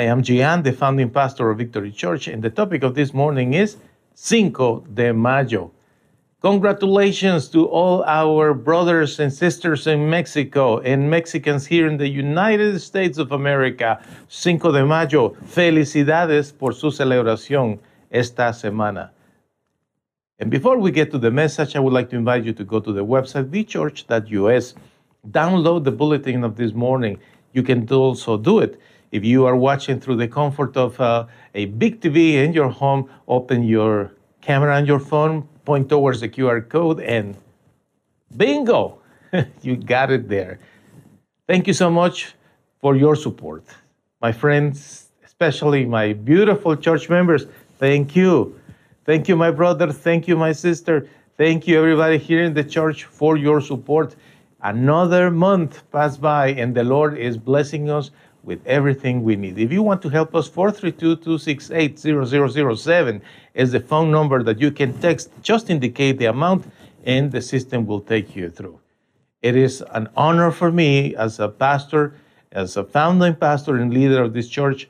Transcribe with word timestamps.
I 0.00 0.04
am 0.04 0.22
Gian, 0.22 0.62
the 0.62 0.72
founding 0.72 1.10
pastor 1.10 1.50
of 1.50 1.58
Victory 1.58 1.92
Church, 1.92 2.26
and 2.26 2.42
the 2.42 2.48
topic 2.48 2.82
of 2.82 2.94
this 2.94 3.12
morning 3.12 3.52
is 3.52 3.76
Cinco 4.14 4.80
de 4.94 5.12
Mayo. 5.12 5.72
Congratulations 6.40 7.50
to 7.50 7.66
all 7.66 8.02
our 8.04 8.54
brothers 8.54 9.20
and 9.20 9.30
sisters 9.30 9.86
in 9.86 10.08
Mexico 10.08 10.78
and 10.78 11.10
Mexicans 11.10 11.66
here 11.66 11.86
in 11.86 11.98
the 11.98 12.08
United 12.08 12.80
States 12.80 13.18
of 13.18 13.32
America. 13.32 14.02
Cinco 14.28 14.72
de 14.72 14.86
Mayo, 14.86 15.34
felicidades 15.44 16.50
por 16.58 16.72
su 16.72 16.90
celebración 16.90 17.78
esta 18.10 18.54
semana. 18.54 19.10
And 20.38 20.50
before 20.50 20.78
we 20.78 20.92
get 20.92 21.10
to 21.10 21.18
the 21.18 21.30
message, 21.30 21.76
I 21.76 21.78
would 21.80 21.92
like 21.92 22.08
to 22.08 22.16
invite 22.16 22.44
you 22.44 22.54
to 22.54 22.64
go 22.64 22.80
to 22.80 22.90
the 22.90 23.04
website, 23.04 23.50
thechurch.us. 23.50 24.74
Download 25.30 25.84
the 25.84 25.92
bulletin 25.92 26.42
of 26.42 26.56
this 26.56 26.72
morning. 26.72 27.18
You 27.52 27.62
can 27.62 27.86
also 27.92 28.38
do 28.38 28.60
it 28.60 28.80
if 29.12 29.24
you 29.24 29.46
are 29.46 29.56
watching 29.56 30.00
through 30.00 30.16
the 30.16 30.28
comfort 30.28 30.76
of 30.76 31.00
uh, 31.00 31.26
a 31.54 31.66
big 31.66 32.00
TV 32.00 32.34
in 32.34 32.52
your 32.52 32.68
home. 32.68 33.10
Open 33.26 33.62
your 33.62 34.12
camera 34.40 34.74
on 34.76 34.86
your 34.86 35.00
phone, 35.00 35.42
point 35.64 35.88
towards 35.88 36.20
the 36.20 36.28
QR 36.28 36.66
code, 36.68 37.00
and 37.00 37.36
bingo, 38.36 38.98
you 39.62 39.76
got 39.76 40.10
it 40.10 40.28
there. 40.28 40.60
Thank 41.46 41.66
you 41.66 41.74
so 41.74 41.90
much 41.90 42.34
for 42.80 42.96
your 42.96 43.16
support. 43.16 43.64
My 44.20 44.32
friends, 44.32 45.08
especially 45.24 45.84
my 45.84 46.12
beautiful 46.12 46.76
church 46.76 47.08
members, 47.08 47.46
thank 47.78 48.14
you. 48.14 48.58
Thank 49.04 49.28
you, 49.28 49.36
my 49.36 49.50
brother. 49.50 49.92
Thank 49.92 50.28
you, 50.28 50.36
my 50.36 50.52
sister. 50.52 51.08
Thank 51.36 51.66
you, 51.66 51.78
everybody 51.78 52.18
here 52.18 52.42
in 52.42 52.54
the 52.54 52.62
church, 52.62 53.04
for 53.04 53.36
your 53.36 53.60
support. 53.60 54.14
Another 54.62 55.30
month 55.30 55.90
passed 55.90 56.20
by, 56.20 56.48
and 56.48 56.74
the 56.74 56.84
Lord 56.84 57.16
is 57.16 57.38
blessing 57.38 57.90
us 57.90 58.10
with 58.42 58.66
everything 58.66 59.22
we 59.22 59.36
need. 59.36 59.58
If 59.58 59.70
you 59.72 59.82
want 59.82 60.00
to 60.02 60.08
help 60.08 60.34
us, 60.34 60.48
432-268-0007 60.48 63.20
is 63.54 63.72
the 63.72 63.80
phone 63.80 64.10
number 64.10 64.42
that 64.42 64.58
you 64.60 64.70
can 64.70 64.98
text. 65.00 65.30
Just 65.42 65.70
indicate 65.70 66.18
the 66.18 66.26
amount, 66.26 66.66
and 67.04 67.32
the 67.32 67.42
system 67.42 67.86
will 67.86 68.00
take 68.00 68.36
you 68.36 68.50
through. 68.50 68.78
It 69.42 69.56
is 69.56 69.82
an 69.92 70.08
honor 70.16 70.50
for 70.50 70.70
me 70.70 71.16
as 71.16 71.40
a 71.40 71.48
pastor, 71.48 72.14
as 72.52 72.76
a 72.76 72.84
founding 72.84 73.34
pastor 73.34 73.76
and 73.76 73.92
leader 73.92 74.22
of 74.22 74.32
this 74.32 74.48
church, 74.48 74.88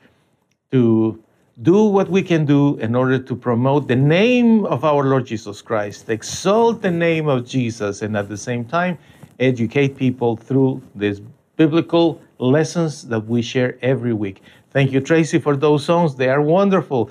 to 0.71 1.21
do 1.61 1.83
what 1.83 2.09
we 2.09 2.21
can 2.21 2.45
do 2.45 2.77
in 2.77 2.95
order 2.95 3.19
to 3.19 3.35
promote 3.35 3.87
the 3.87 3.95
name 3.95 4.65
of 4.65 4.83
our 4.83 5.03
Lord 5.03 5.25
Jesus 5.25 5.61
Christ, 5.61 6.09
exalt 6.09 6.81
the 6.81 6.89
name 6.89 7.27
of 7.27 7.45
Jesus, 7.45 8.01
and 8.01 8.17
at 8.17 8.29
the 8.29 8.37
same 8.37 8.65
time, 8.65 8.97
educate 9.39 9.95
people 9.97 10.37
through 10.37 10.81
these 10.95 11.21
biblical 11.61 12.19
lessons 12.39 12.91
that 13.11 13.23
we 13.33 13.39
share 13.53 13.71
every 13.93 14.13
week. 14.13 14.37
Thank 14.75 14.91
you, 14.93 14.99
Tracy, 14.99 15.37
for 15.37 15.55
those 15.55 15.85
songs. 15.85 16.15
They 16.15 16.29
are 16.35 16.41
wonderful. 16.41 17.01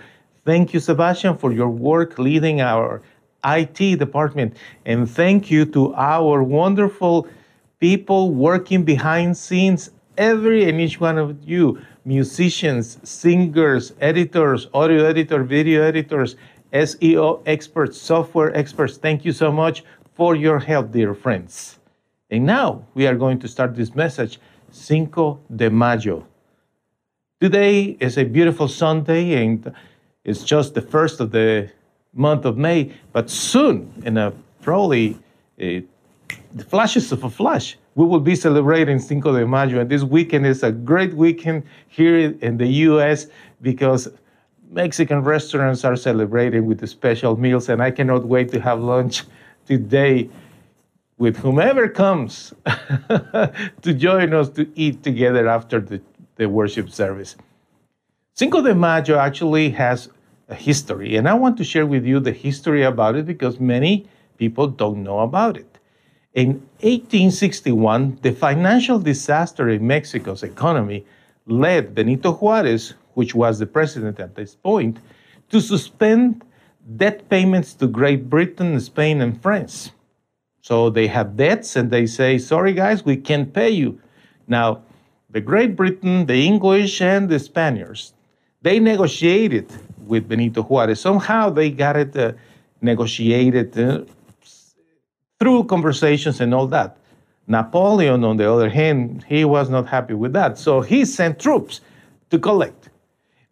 Thank 0.44 0.74
you, 0.74 0.80
Sebastian, 0.80 1.36
for 1.36 1.52
your 1.52 1.68
work 1.90 2.18
leading 2.18 2.60
our 2.60 3.00
IT 3.44 3.78
department. 4.04 4.56
And 4.84 5.08
thank 5.08 5.50
you 5.52 5.64
to 5.76 5.94
our 5.94 6.42
wonderful 6.42 7.28
people 7.78 8.22
working 8.48 8.82
behind 8.84 9.36
scenes, 9.36 9.90
every 10.18 10.68
and 10.68 10.80
each 10.80 10.98
one 11.00 11.18
of 11.18 11.28
you 11.52 11.78
musicians, 12.04 12.98
singers, 13.04 13.92
editors, 14.00 14.66
audio 14.74 15.04
editor, 15.04 15.44
video 15.44 15.82
editors, 15.82 16.34
SEO 16.72 17.42
experts, 17.46 18.00
software 18.00 18.50
experts. 18.56 18.96
Thank 18.96 19.24
you 19.24 19.32
so 19.32 19.52
much 19.52 19.84
for 20.14 20.34
your 20.34 20.58
help, 20.58 20.90
dear 20.90 21.14
friends. 21.14 21.79
And 22.30 22.46
now 22.46 22.84
we 22.94 23.08
are 23.08 23.16
going 23.16 23.40
to 23.40 23.48
start 23.48 23.74
this 23.74 23.94
message, 23.94 24.38
Cinco 24.70 25.40
de 25.54 25.68
Mayo. 25.68 26.26
Today 27.40 27.96
is 27.98 28.18
a 28.18 28.24
beautiful 28.24 28.68
Sunday 28.68 29.42
and 29.42 29.74
it's 30.24 30.44
just 30.44 30.74
the 30.74 30.82
first 30.82 31.18
of 31.18 31.32
the 31.32 31.70
month 32.14 32.44
of 32.44 32.56
May, 32.56 32.92
but 33.12 33.30
soon, 33.30 33.92
in 34.04 34.16
a 34.16 34.32
probably 34.62 35.18
uh, 35.60 35.80
the 36.54 36.64
flashes 36.68 37.10
of 37.10 37.24
a 37.24 37.30
flash, 37.30 37.76
we 37.96 38.04
will 38.04 38.20
be 38.20 38.36
celebrating 38.36 38.98
Cinco 39.00 39.36
de 39.36 39.46
Mayo, 39.46 39.80
and 39.80 39.90
this 39.90 40.04
weekend 40.04 40.46
is 40.46 40.62
a 40.62 40.70
great 40.70 41.14
weekend 41.14 41.64
here 41.88 42.34
in 42.40 42.56
the 42.56 42.66
U.S. 42.66 43.26
because 43.62 44.08
Mexican 44.70 45.22
restaurants 45.22 45.84
are 45.84 45.96
celebrating 45.96 46.66
with 46.66 46.78
the 46.78 46.86
special 46.86 47.36
meals, 47.36 47.68
and 47.68 47.82
I 47.82 47.90
cannot 47.90 48.24
wait 48.24 48.50
to 48.52 48.60
have 48.60 48.80
lunch 48.80 49.24
today 49.66 50.28
with 51.20 51.36
whomever 51.36 51.86
comes 51.86 52.54
to 53.82 53.92
join 53.92 54.32
us 54.32 54.48
to 54.48 54.66
eat 54.74 55.02
together 55.02 55.46
after 55.48 55.78
the, 55.78 56.00
the 56.36 56.48
worship 56.48 56.88
service. 56.90 57.36
Cinco 58.32 58.62
de 58.62 58.74
Mayo 58.74 59.18
actually 59.18 59.68
has 59.68 60.08
a 60.48 60.54
history, 60.54 61.16
and 61.16 61.28
I 61.28 61.34
want 61.34 61.58
to 61.58 61.64
share 61.64 61.84
with 61.84 62.06
you 62.06 62.20
the 62.20 62.32
history 62.32 62.84
about 62.84 63.16
it 63.16 63.26
because 63.26 63.60
many 63.60 64.08
people 64.38 64.66
don't 64.66 65.02
know 65.02 65.20
about 65.20 65.58
it. 65.58 65.78
In 66.32 66.52
1861, 66.80 68.20
the 68.22 68.32
financial 68.32 68.98
disaster 68.98 69.68
in 69.68 69.86
Mexico's 69.86 70.42
economy 70.42 71.04
led 71.46 71.94
Benito 71.94 72.32
Juarez, 72.32 72.94
which 73.12 73.34
was 73.34 73.58
the 73.58 73.66
president 73.66 74.20
at 74.20 74.36
this 74.36 74.54
point, 74.54 74.96
to 75.50 75.60
suspend 75.60 76.42
debt 76.96 77.28
payments 77.28 77.74
to 77.74 77.86
Great 77.86 78.30
Britain, 78.30 78.80
Spain, 78.80 79.20
and 79.20 79.42
France. 79.42 79.90
So 80.60 80.90
they 80.90 81.06
have 81.06 81.36
debts 81.36 81.76
and 81.76 81.90
they 81.90 82.06
say, 82.06 82.38
sorry 82.38 82.72
guys, 82.72 83.04
we 83.04 83.16
can't 83.16 83.52
pay 83.52 83.70
you. 83.70 84.00
Now, 84.46 84.82
the 85.30 85.40
Great 85.40 85.76
Britain, 85.76 86.26
the 86.26 86.44
English, 86.44 87.00
and 87.00 87.28
the 87.28 87.38
Spaniards, 87.38 88.12
they 88.62 88.78
negotiated 88.80 89.72
with 90.06 90.28
Benito 90.28 90.62
Juarez. 90.62 91.00
Somehow 91.00 91.50
they 91.50 91.70
got 91.70 91.96
it 91.96 92.16
uh, 92.16 92.32
negotiated. 92.82 93.78
Uh, 93.78 94.04
through 95.40 95.64
conversations 95.64 96.40
and 96.40 96.54
all 96.54 96.66
that. 96.68 96.98
Napoleon, 97.48 98.22
on 98.22 98.36
the 98.36 98.48
other 98.48 98.68
hand, 98.68 99.24
he 99.26 99.44
was 99.44 99.70
not 99.70 99.88
happy 99.88 100.14
with 100.14 100.32
that. 100.34 100.58
So 100.58 100.82
he 100.82 101.04
sent 101.04 101.40
troops 101.40 101.80
to 102.28 102.38
collect. 102.38 102.90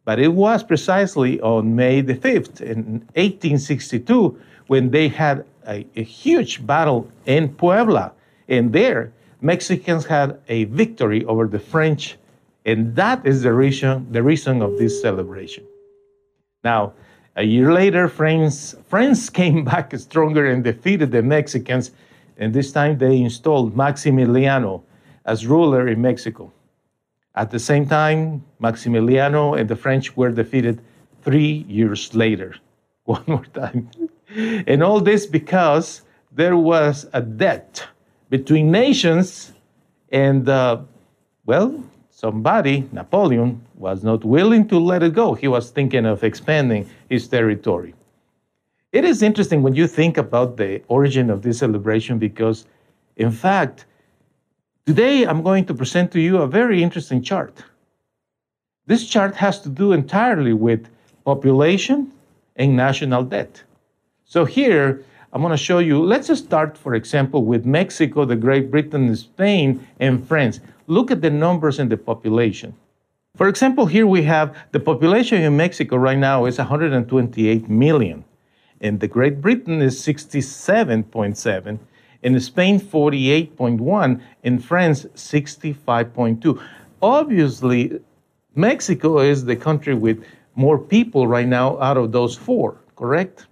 But 0.04 0.20
it 0.20 0.28
was 0.28 0.62
precisely 0.62 1.40
on 1.40 1.74
May 1.74 2.02
the 2.02 2.14
5th 2.14 2.60
in 2.60 3.00
1862 3.16 4.38
when 4.68 4.90
they 4.90 5.08
had 5.08 5.44
a, 5.66 5.86
a 5.96 6.02
huge 6.02 6.64
battle 6.66 7.10
in 7.26 7.48
Puebla. 7.54 8.12
And 8.48 8.72
there, 8.72 9.12
Mexicans 9.40 10.06
had 10.06 10.40
a 10.48 10.64
victory 10.64 11.24
over 11.24 11.46
the 11.46 11.58
French. 11.58 12.16
And 12.64 12.94
that 12.96 13.26
is 13.26 13.42
the 13.42 13.52
reason, 13.52 14.06
the 14.12 14.22
reason 14.22 14.62
of 14.62 14.78
this 14.78 15.00
celebration. 15.02 15.64
Now, 16.64 16.92
a 17.36 17.44
year 17.44 17.72
later, 17.72 18.08
France, 18.08 18.74
France 18.88 19.30
came 19.40 19.64
back 19.64 19.96
stronger 19.96 20.46
and 20.46 20.64
defeated 20.64 21.12
the 21.12 21.22
Mexicans, 21.22 21.92
and 22.36 22.52
this 22.52 22.72
time 22.72 22.98
they 22.98 23.20
installed 23.20 23.76
Maximiliano 23.76 24.82
as 25.24 25.46
ruler 25.46 25.88
in 25.88 26.00
Mexico. 26.00 26.52
At 27.34 27.50
the 27.50 27.58
same 27.60 27.86
time, 27.86 28.44
Maximiliano 28.60 29.58
and 29.58 29.68
the 29.68 29.76
French 29.76 30.16
were 30.16 30.32
defeated 30.32 30.80
three 31.22 31.64
years 31.68 32.14
later. 32.14 32.56
One 33.04 33.22
more 33.26 33.46
time. 33.46 33.88
And 34.34 34.82
all 34.82 35.00
this 35.00 35.26
because 35.26 36.02
there 36.32 36.56
was 36.56 37.06
a 37.12 37.22
debt 37.22 37.86
between 38.30 38.70
nations, 38.70 39.52
and 40.12 40.48
uh, 40.48 40.80
well, 41.46 41.82
somebody, 42.10 42.88
Napoleon, 42.92 43.60
was 43.76 44.04
not 44.04 44.24
willing 44.24 44.68
to 44.68 44.78
let 44.78 45.02
it 45.02 45.14
go. 45.14 45.34
He 45.34 45.48
was 45.48 45.70
thinking 45.70 46.04
of 46.04 46.24
expanding 46.24 46.88
his 47.08 47.26
territory. 47.28 47.94
It 48.92 49.04
is 49.04 49.22
interesting 49.22 49.62
when 49.62 49.74
you 49.74 49.86
think 49.86 50.18
about 50.18 50.56
the 50.56 50.82
origin 50.88 51.30
of 51.30 51.42
this 51.42 51.58
celebration 51.58 52.18
because, 52.18 52.66
in 53.16 53.30
fact, 53.30 53.86
today 54.86 55.24
I'm 55.24 55.42
going 55.42 55.64
to 55.66 55.74
present 55.74 56.10
to 56.12 56.20
you 56.20 56.38
a 56.38 56.46
very 56.46 56.82
interesting 56.82 57.22
chart. 57.22 57.62
This 58.86 59.06
chart 59.06 59.34
has 59.36 59.60
to 59.60 59.68
do 59.68 59.92
entirely 59.92 60.54
with 60.54 60.88
population 61.24 62.10
and 62.56 62.76
national 62.76 63.24
debt. 63.24 63.62
So 64.30 64.44
here, 64.44 65.06
I'm 65.32 65.40
going 65.40 65.52
to 65.52 65.56
show 65.56 65.78
you, 65.78 66.04
let's 66.04 66.26
just 66.26 66.44
start, 66.44 66.76
for 66.76 66.94
example, 66.94 67.46
with 67.46 67.64
Mexico, 67.64 68.26
the 68.26 68.36
Great 68.36 68.70
Britain, 68.70 69.16
Spain, 69.16 69.86
and 70.00 70.28
France 70.28 70.60
look 70.86 71.10
at 71.10 71.22
the 71.22 71.30
numbers 71.30 71.78
in 71.78 71.88
the 71.88 71.96
population. 71.96 72.74
For 73.36 73.48
example, 73.48 73.86
here 73.86 74.06
we 74.06 74.22
have 74.24 74.54
the 74.72 74.80
population 74.80 75.40
in 75.40 75.56
Mexico 75.56 75.96
right 75.96 76.18
now 76.18 76.44
is 76.44 76.58
128 76.58 77.70
million. 77.70 78.22
In 78.80 78.98
the 78.98 79.08
Great 79.08 79.40
Britain 79.40 79.80
is 79.80 79.98
67.7, 79.98 81.78
in 82.22 82.40
Spain 82.40 82.78
48.1, 82.78 84.20
in 84.42 84.58
France 84.58 85.06
65.2. 85.14 86.62
Obviously, 87.00 87.98
Mexico 88.54 89.20
is 89.20 89.46
the 89.46 89.56
country 89.56 89.94
with 89.94 90.22
more 90.54 90.78
people 90.78 91.26
right 91.26 91.48
now 91.48 91.80
out 91.80 91.96
of 91.96 92.12
those 92.12 92.36
four, 92.36 92.76
correct? 92.94 93.46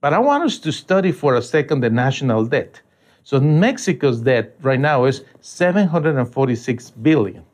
But 0.00 0.14
I 0.14 0.18
want 0.18 0.44
us 0.44 0.58
to 0.58 0.72
study 0.72 1.12
for 1.12 1.34
a 1.34 1.42
second 1.42 1.80
the 1.80 1.90
national 1.90 2.46
debt. 2.46 2.80
So 3.22 3.38
Mexico's 3.38 4.20
debt 4.20 4.56
right 4.62 4.80
now 4.80 5.04
is 5.04 5.24
746 5.40 6.90
billion. 6.90 7.44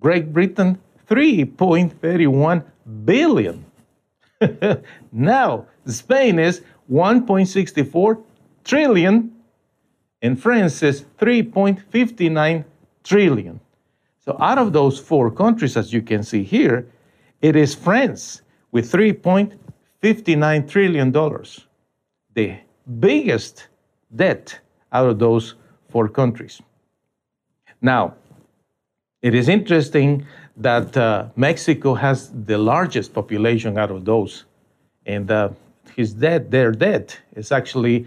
Great 0.00 0.32
Britain, 0.32 0.78
3.31 1.08 2.64
billion. 3.04 3.64
now, 5.12 5.66
Spain 5.86 6.38
is 6.38 6.62
1.64 6.90 8.22
trillion, 8.64 9.32
and 10.22 10.40
France 10.40 10.82
is 10.82 11.04
3.59 11.18 12.64
trillion. 13.04 13.60
So, 14.18 14.36
out 14.40 14.58
of 14.58 14.72
those 14.72 14.98
four 14.98 15.30
countries, 15.30 15.76
as 15.76 15.92
you 15.92 16.02
can 16.02 16.22
see 16.22 16.42
here, 16.42 16.86
it 17.40 17.56
is 17.56 17.74
France 17.74 18.42
with 18.72 18.90
3.59 20.02 20.68
trillion 20.68 21.10
dollars, 21.10 21.66
the 22.34 22.56
biggest 22.98 23.68
debt 24.14 24.58
out 24.92 25.08
of 25.08 25.18
those 25.18 25.54
four 25.90 26.08
countries. 26.08 26.62
Now, 27.82 28.14
it 29.22 29.34
is 29.34 29.48
interesting 29.48 30.26
that 30.56 30.96
uh, 30.96 31.26
Mexico 31.36 31.94
has 31.94 32.30
the 32.46 32.56
largest 32.56 33.12
population 33.12 33.78
out 33.78 33.90
of 33.90 34.04
those, 34.04 34.44
and 35.04 35.30
uh, 35.30 35.50
his 35.94 36.14
debt, 36.14 36.50
their 36.50 36.72
debt, 36.72 37.18
is 37.36 37.52
actually 37.52 38.06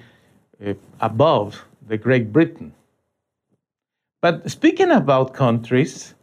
uh, 0.65 0.73
above 0.99 1.63
the 1.87 1.97
Great 1.97 2.33
Britain. 2.33 2.73
But 4.21 4.49
speaking 4.49 4.89
about 4.89 5.33
countries, 5.33 6.15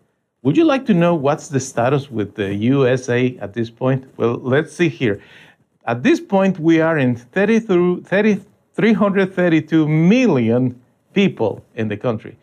would 0.43 0.57
you 0.57 0.65
like 0.65 0.87
to 0.87 0.95
know 0.95 1.15
what's 1.15 1.49
the 1.49 1.61
status 1.61 2.11
with 2.11 2.35
the 2.35 2.55
USA 2.55 3.37
at 3.41 3.53
this 3.53 3.71
point? 3.71 4.07
Well, 4.17 4.35
let's 4.37 4.73
see 4.73 4.89
here. 4.89 5.21
At 5.87 6.03
this 6.03 6.21
point, 6.21 6.59
we 6.59 6.81
are 6.81 6.99
in 6.99 7.17
30 7.17 7.61
through 7.61 8.03
30, 8.03 8.41
332 8.75 9.89
million 9.89 10.81
people 11.15 11.65
in 11.75 11.89
the 11.89 11.97
country, 11.97 12.37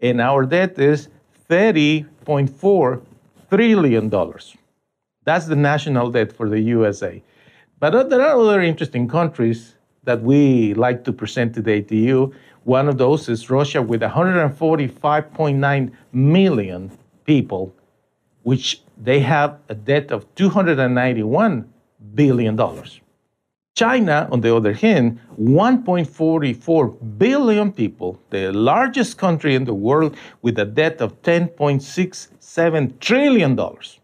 and 0.00 0.20
our 0.20 0.44
debt 0.44 0.78
is 0.78 1.08
30.4 1.48 3.00
trillion 3.50 4.08
dollars. 4.08 4.56
That's 5.24 5.46
the 5.46 5.56
national 5.56 6.10
debt 6.10 6.32
for 6.32 6.48
the 6.48 6.60
USA. 6.60 7.22
But 7.78 8.10
there 8.10 8.20
are 8.20 8.38
other 8.38 8.60
interesting 8.60 9.08
countries 9.08 9.76
that 10.04 10.22
we 10.22 10.74
like 10.74 11.04
to 11.04 11.12
present 11.12 11.54
today 11.54 11.80
to 11.82 11.96
you. 11.96 12.34
One 12.64 12.88
of 12.88 12.98
those 12.98 13.28
is 13.28 13.50
Russia 13.50 13.80
with 13.82 14.02
145.9 14.02 15.92
million 16.12 16.90
people, 17.24 17.74
which 18.42 18.82
they 18.96 19.20
have 19.20 19.58
a 19.68 19.74
debt 19.74 20.10
of 20.12 20.26
291 20.34 21.71
billion 22.14 22.56
dollars. 22.56 23.00
China, 23.74 24.28
on 24.30 24.42
the 24.42 24.54
other 24.54 24.74
hand, 24.74 25.18
1.44 25.40 27.18
billion 27.18 27.72
people, 27.72 28.18
the 28.28 28.52
largest 28.52 29.16
country 29.16 29.54
in 29.54 29.64
the 29.64 29.72
world 29.72 30.14
with 30.42 30.58
a 30.58 30.64
debt 30.66 31.00
of 31.00 31.20
10.67 31.22 33.00
trillion 33.00 33.56
dollars. 33.56 33.98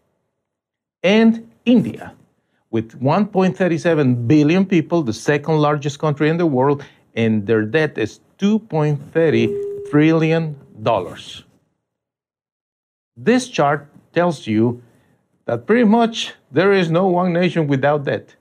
And 1.03 1.51
India, 1.65 2.13
with 2.71 2.99
1.37 2.99 4.27
billion 4.27 4.65
people, 4.65 5.03
the 5.03 5.13
second 5.13 5.57
largest 5.57 5.99
country 5.99 6.29
in 6.29 6.37
the 6.37 6.47
world, 6.47 6.83
and 7.15 7.45
their 7.45 7.63
debt 7.63 7.97
is 7.97 8.19
2.30 8.39 9.89
trillion 9.91 10.55
dollars. 10.81 11.43
This 13.15 13.47
chart 13.49 13.87
tells 14.13 14.47
you 14.47 14.81
that 15.49 15.65
pretty 15.65 15.83
much 15.83 16.35
there 16.51 16.71
is 16.71 16.91
no 16.91 17.07
one 17.07 17.33
nation 17.33 17.65
without 17.65 18.03
debt. 18.03 18.35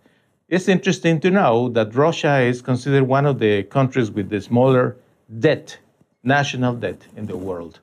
It's 0.46 0.68
interesting 0.68 1.18
to 1.20 1.30
know 1.30 1.70
that 1.70 1.94
Russia 1.94 2.40
is 2.40 2.60
considered 2.60 3.04
one 3.04 3.24
of 3.24 3.38
the 3.38 3.62
countries 3.62 4.10
with 4.10 4.28
the 4.28 4.42
smaller 4.42 4.94
debt, 5.38 5.78
national 6.22 6.74
debt 6.74 7.00
in 7.16 7.24
the 7.24 7.34
world. 7.34 7.80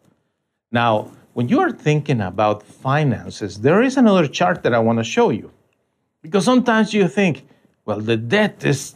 Now, 0.72 1.10
when 1.34 1.50
you 1.50 1.60
are 1.60 1.72
thinking 1.72 2.22
about 2.22 2.62
finances, 2.62 3.62
there 3.62 3.82
is 3.82 3.98
another 3.98 4.28
chart 4.28 4.62
that 4.62 4.76
I 4.76 4.80
want 4.88 5.00
to 5.00 5.04
show 5.04 5.32
you. 5.32 5.50
Because 6.22 6.46
sometimes 6.46 6.94
you 6.94 7.08
think, 7.08 7.48
well, 7.86 8.02
the 8.02 8.18
debt 8.18 8.64
is 8.64 8.94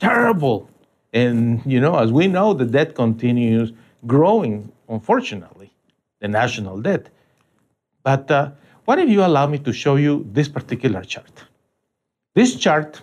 terrible. 0.00 0.70
And, 1.12 1.60
you 1.66 1.78
know, 1.78 1.96
as 1.96 2.10
we 2.10 2.26
know, 2.26 2.54
the 2.54 2.64
debt 2.64 2.94
continues 2.94 3.72
growing, 4.06 4.72
unfortunately, 4.88 5.74
the 6.20 6.28
national 6.28 6.80
debt. 6.80 7.10
But 8.02 8.30
uh, 8.30 8.52
what 8.88 8.98
if 8.98 9.10
you 9.10 9.22
allow 9.22 9.46
me 9.46 9.58
to 9.58 9.70
show 9.70 9.96
you 9.96 10.26
this 10.32 10.48
particular 10.48 11.02
chart? 11.02 11.44
This 12.34 12.56
chart 12.56 13.02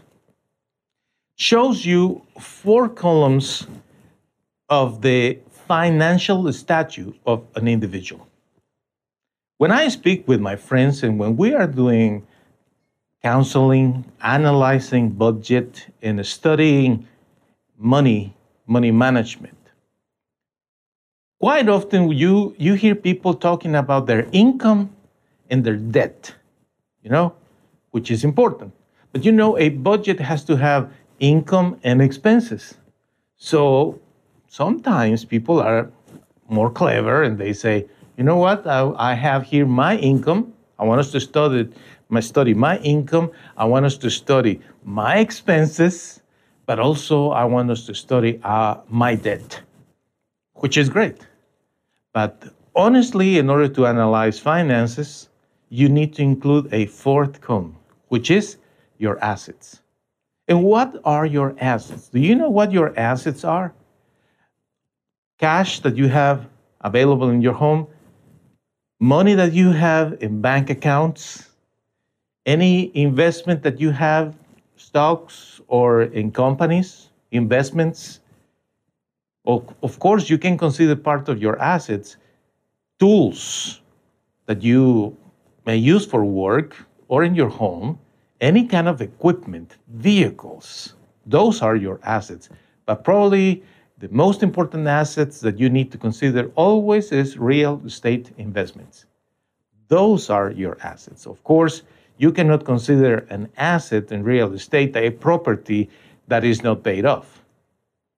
shows 1.36 1.86
you 1.86 2.24
four 2.40 2.90
columns 2.90 3.68
of 4.68 5.04
the 5.04 5.38
financial 5.68 6.52
status 6.52 7.14
of 7.28 7.46
an 7.54 7.68
individual. 7.68 8.28
When 9.58 9.72
I 9.72 9.90
speak 9.90 10.28
with 10.28 10.42
my 10.42 10.56
friends 10.56 11.04
and 11.04 11.20
when 11.20 11.38
we 11.38 11.54
are 11.54 11.68
doing 11.68 12.26
counseling, 13.22 14.06
analyzing 14.22 15.12
budget, 15.12 15.86
and 16.02 16.26
studying 16.26 17.08
money, 17.78 18.34
money 18.66 18.90
management, 18.90 19.60
quite 21.40 21.70
often 21.70 22.10
you, 22.10 22.56
you 22.58 22.74
hear 22.74 22.96
people 22.96 23.36
talking 23.36 23.76
about 23.76 24.08
their 24.08 24.28
income 24.31 24.94
and 25.50 25.63
their 25.63 25.75
debt, 25.75 26.33
you 27.03 27.09
know, 27.09 27.33
which 27.92 28.12
is 28.12 28.24
important. 28.24 28.74
But 29.12 29.24
you 29.24 29.31
know, 29.31 29.57
a 29.57 29.69
budget 29.69 30.19
has 30.19 30.44
to 30.45 30.57
have 30.57 30.92
income 31.19 31.80
and 31.83 32.01
expenses. 32.01 32.75
So 33.38 34.00
sometimes 34.47 35.25
people 35.25 35.59
are 35.59 35.89
more 36.50 36.69
clever 36.69 37.24
and 37.24 37.38
they 37.38 37.53
say, 37.53 37.86
you 38.18 38.24
know 38.24 38.38
what, 38.38 38.65
I, 38.68 38.92
I 38.97 39.13
have 39.13 39.44
here 39.44 39.65
my 39.65 39.97
income. 39.97 40.53
I 40.80 40.83
want 40.83 41.00
us 41.00 41.12
to 41.12 41.19
study 41.19 41.69
my 42.09 42.19
study 42.19 42.54
my 42.54 42.78
income. 42.80 43.31
I 43.57 43.66
want 43.66 43.85
us 43.85 43.97
to 43.97 44.09
study 44.09 44.61
my 44.83 45.18
expenses, 45.18 46.21
but 46.66 46.80
also 46.80 47.31
I 47.31 47.45
want 47.45 47.71
us 47.71 47.85
to 47.87 47.95
study 47.95 48.40
uh, 48.44 48.78
my 48.90 49.16
debt, 49.16 49.61
which 50.56 50.78
is 50.78 50.90
great. 50.90 51.25
But 52.14 52.44
honestly, 52.75 53.37
in 53.37 53.49
order 53.49 53.68
to 53.68 53.87
analyze 53.87 54.40
finances, 54.40 55.30
you 55.69 55.90
need 55.90 56.14
to 56.16 56.22
include 56.22 56.74
a 56.74 56.86
fourth 56.86 57.42
column, 57.42 57.76
which 58.10 58.31
is 58.31 58.57
your 58.98 59.24
assets. 59.24 59.81
And 60.48 60.64
what 60.64 61.02
are 61.04 61.26
your 61.26 61.56
assets? 61.60 62.10
Do 62.10 62.19
you 62.19 62.36
know 62.36 62.50
what 62.50 62.72
your 62.72 62.98
assets 62.98 63.44
are? 63.44 63.74
Cash 65.40 65.80
that 65.81 65.98
you 65.98 66.07
have 66.07 66.48
available 66.81 67.30
in 67.30 67.42
your 67.42 67.54
home, 67.54 67.88
money 69.00 69.34
that 69.34 69.54
you 69.54 69.72
have 69.72 70.18
in 70.22 70.42
bank 70.42 70.69
accounts, 70.69 71.50
any 72.45 72.95
investment 72.95 73.64
that 73.64 73.81
you 73.81 73.90
have, 73.90 74.36
stocks 74.76 75.60
or 75.68 76.04
in 76.04 76.31
companies, 76.31 77.10
investments. 77.31 78.19
Of 79.48 80.00
course, 80.00 80.30
you 80.30 80.38
can 80.38 80.57
consider 80.57 80.95
part 80.95 81.28
of 81.28 81.42
your 81.42 81.60
assets 81.60 82.18
tools 83.00 83.81
that 84.45 84.64
you 84.64 85.18
may 85.66 85.78
use 85.78 86.06
for 86.06 86.24
work 86.24 86.76
or 87.07 87.24
in 87.24 87.36
your 87.36 87.50
home 87.50 88.00
any 88.42 88.66
kind 88.68 88.88
of 88.88 89.02
equipment, 89.02 89.78
vehicles, 89.88 90.94
those 91.26 91.62
are 91.62 91.76
your 91.76 92.00
assets. 92.04 92.50
But 92.86 93.04
probably 93.04 93.64
the 93.98 94.10
most 94.10 94.44
important 94.44 94.88
assets 94.88 95.40
that 95.40 95.57
you 95.57 95.69
need 95.69 95.92
to 95.92 95.98
consider 95.98 96.52
always 96.56 97.12
is 97.12 97.38
real 97.38 97.81
estate 97.86 98.31
investments. 98.38 99.06
Those 99.88 100.30
are 100.30 100.52
your 100.52 100.78
assets. 100.81 101.26
Of 101.26 101.44
course, 101.44 101.84
you 102.18 102.31
cannot 102.31 102.66
consider 102.66 103.19
an 103.30 103.50
asset 103.57 104.12
in 104.12 104.24
real 104.24 104.54
estate 104.54 104.95
a 104.95 105.10
property 105.12 105.90
that 106.28 106.44
is 106.44 106.64
not 106.64 106.84
paid 106.84 107.06
off. 107.06 107.44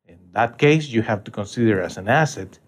In 0.08 0.18
that 0.34 0.58
case, 0.58 0.88
you 0.88 1.01
have 1.01 1.24
to 1.25 1.32
consider 1.32 1.82
as 1.82 1.98
an 1.98 2.08
asset 2.08 2.60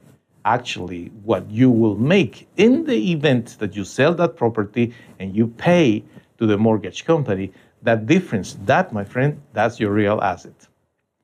actually 0.45 1.11
what 1.23 1.49
you 1.49 1.69
will 1.69 1.95
make 1.95 2.47
in 2.57 2.85
the 2.85 3.11
event 3.11 3.57
that 3.59 3.75
you 3.75 3.83
sell 3.83 4.13
that 4.15 4.35
property 4.35 4.93
and 5.19 5.35
you 5.35 5.47
pay 5.47 6.03
to 6.37 6.45
the 6.45 6.57
mortgage 6.57 7.05
company, 7.05 7.51
that 7.83 8.05
difference, 8.05 8.57
that, 8.65 8.93
my 8.93 9.03
friend, 9.03 9.41
that's 9.53 9.79
your 9.79 9.91
real 9.91 10.21
asset. 10.21 10.67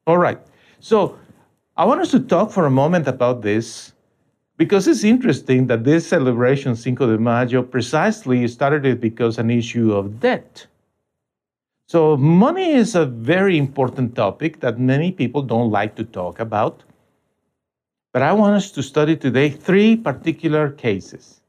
All 0.07 0.17
right. 0.17 0.39
So 0.79 1.17
I 1.77 1.85
want 1.85 2.01
us 2.01 2.11
to 2.11 2.19
talk 2.19 2.51
for 2.51 2.65
a 2.65 2.71
moment 2.71 3.07
about 3.07 3.41
this 3.41 3.93
because 4.57 4.87
it's 4.87 5.03
interesting 5.03 5.67
that 5.67 5.83
this 5.83 6.07
celebration, 6.07 6.75
Cinco 6.75 7.07
de 7.07 7.17
Mayo, 7.17 7.61
precisely 7.63 8.47
started 8.47 8.85
it 8.85 9.01
because 9.01 9.37
an 9.37 9.49
issue 9.49 9.93
of 9.93 10.19
debt. 10.19 10.67
So 11.87 12.17
money 12.17 12.71
is 12.71 12.95
a 12.95 13.05
very 13.05 13.57
important 13.57 14.15
topic 14.15 14.59
that 14.61 14.79
many 14.79 15.11
people 15.11 15.41
don't 15.41 15.69
like 15.69 15.95
to 15.95 16.03
talk 16.03 16.39
about. 16.39 16.83
But 18.15 18.21
I 18.21 18.31
want 18.31 18.55
us 18.55 18.71
to 18.71 18.81
study 18.81 19.17
today 19.17 19.49
three 19.49 19.97
particular 19.97 20.69
cases. 20.69 21.41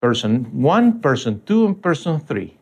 Person 0.00 0.44
one, 0.62 1.00
person 1.00 1.42
two, 1.44 1.66
and 1.66 1.82
person 1.82 2.20
three. 2.20 2.56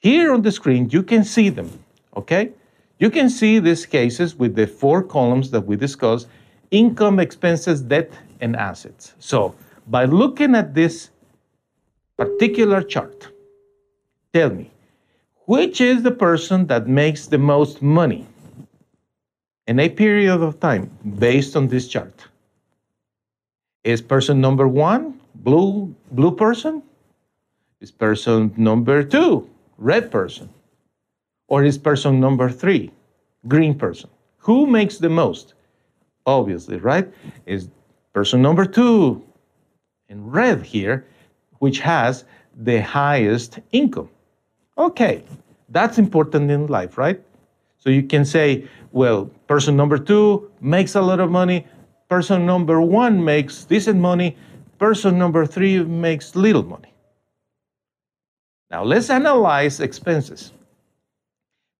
Here 0.00 0.30
on 0.34 0.42
the 0.42 0.52
screen, 0.52 0.90
you 0.90 1.02
can 1.02 1.24
see 1.24 1.48
them, 1.48 1.70
okay? 2.14 2.50
You 2.98 3.08
can 3.08 3.30
see 3.30 3.60
these 3.60 3.86
cases 3.86 4.36
with 4.36 4.54
the 4.54 4.66
four 4.66 5.02
columns 5.02 5.50
that 5.52 5.62
we 5.62 5.74
discussed, 5.74 6.28
income, 6.70 7.18
expenses, 7.18 7.80
debt, 7.80 8.12
and 8.42 8.56
assets. 8.56 9.14
So 9.18 9.54
by 9.86 10.04
looking 10.04 10.54
at 10.54 10.74
this 10.74 11.08
particular 12.18 12.82
chart, 12.82 13.28
tell 14.34 14.50
me, 14.50 14.70
which 15.46 15.80
is 15.80 16.02
the 16.02 16.10
person 16.10 16.66
that 16.66 16.88
makes 16.88 17.26
the 17.26 17.38
most 17.38 17.80
money 17.80 18.26
in 19.66 19.78
a 19.80 19.88
period 19.88 20.40
of 20.42 20.60
time 20.60 20.90
based 21.18 21.56
on 21.56 21.68
this 21.68 21.88
chart? 21.88 22.26
Is 23.84 24.02
person 24.02 24.40
number 24.40 24.66
one 24.68 25.20
blue 25.34 25.94
blue 26.12 26.34
person? 26.34 26.82
Is 27.80 27.90
person 27.90 28.52
number 28.56 29.02
two 29.02 29.48
red 29.78 30.10
person? 30.10 30.48
Or 31.48 31.62
is 31.62 31.78
person 31.78 32.18
number 32.18 32.50
three 32.50 32.90
green 33.46 33.78
person? 33.78 34.10
Who 34.38 34.66
makes 34.66 34.98
the 34.98 35.08
most? 35.08 35.54
Obviously, 36.26 36.78
right? 36.78 37.08
Is 37.46 37.68
person 38.12 38.42
number 38.42 38.64
two 38.64 39.22
in 40.08 40.28
red 40.30 40.62
here, 40.62 41.06
which 41.58 41.80
has 41.80 42.24
the 42.56 42.80
highest 42.80 43.58
income. 43.72 44.08
Okay, 44.78 45.22
that's 45.68 45.98
important 45.98 46.50
in 46.50 46.66
life, 46.66 46.98
right? 46.98 47.20
So 47.78 47.90
you 47.90 48.02
can 48.02 48.24
say, 48.24 48.68
well, 48.92 49.26
person 49.46 49.76
number 49.76 49.98
two 49.98 50.50
makes 50.60 50.94
a 50.94 51.00
lot 51.00 51.20
of 51.20 51.30
money, 51.30 51.66
person 52.08 52.46
number 52.46 52.80
one 52.80 53.24
makes 53.24 53.64
decent 53.64 54.00
money, 54.00 54.36
person 54.78 55.18
number 55.18 55.46
three 55.46 55.82
makes 55.84 56.34
little 56.34 56.62
money. 56.64 56.92
Now 58.70 58.82
let's 58.82 59.10
analyze 59.10 59.80
expenses. 59.80 60.52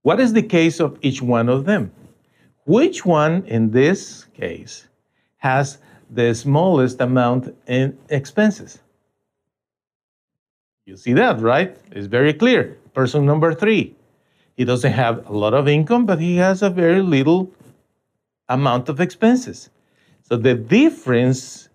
What 0.02 0.20
is 0.20 0.32
the 0.32 0.42
case 0.42 0.78
of 0.78 0.98
each 1.02 1.20
one 1.20 1.48
of 1.48 1.64
them? 1.64 1.90
Which 2.64 3.04
one 3.04 3.44
in 3.46 3.72
this 3.72 4.24
case 4.34 4.86
has 5.38 5.78
the 6.10 6.32
smallest 6.34 7.00
amount 7.00 7.56
in 7.66 7.98
expenses? 8.08 8.78
You 10.84 10.96
see 10.96 11.12
that, 11.14 11.40
right? 11.40 11.76
It's 11.90 12.06
very 12.06 12.32
clear. 12.32 12.78
Person 12.94 13.26
number 13.26 13.52
three. 13.52 13.95
He 14.56 14.64
doesn't 14.64 14.92
have 14.92 15.28
a 15.28 15.32
lot 15.32 15.52
of 15.54 15.68
income, 15.68 16.06
but 16.06 16.18
he 16.18 16.36
has 16.36 16.62
a 16.62 16.70
very 16.70 17.02
little 17.02 17.50
amount 18.48 18.88
of 18.88 19.00
expenses. 19.00 19.70
So 20.22 20.36
the 20.36 20.54
difference 20.54 21.68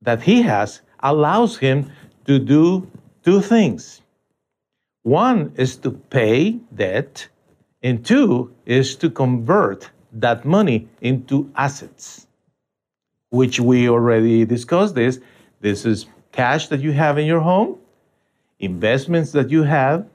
that 0.00 0.22
he 0.22 0.42
has 0.42 0.80
allows 1.00 1.58
him 1.58 1.90
to 2.26 2.38
do 2.38 2.88
two 3.22 3.40
things. 3.40 4.00
One 5.02 5.52
is 5.56 5.76
to 5.78 5.90
pay 5.90 6.52
debt, 6.74 7.28
and 7.82 8.04
two 8.04 8.54
is 8.64 8.96
to 8.96 9.10
convert 9.10 9.90
that 10.12 10.44
money 10.44 10.88
into 11.00 11.50
assets, 11.56 12.26
which 13.30 13.58
we 13.60 13.88
already 13.88 14.44
discussed 14.44 14.94
this. 14.94 15.20
This 15.60 15.84
is 15.84 16.06
cash 16.30 16.68
that 16.68 16.80
you 16.80 16.92
have 16.92 17.18
in 17.18 17.26
your 17.26 17.40
home, 17.40 17.78
investments 18.58 19.32
that 19.32 19.50
you 19.50 19.64
have, 19.64 20.06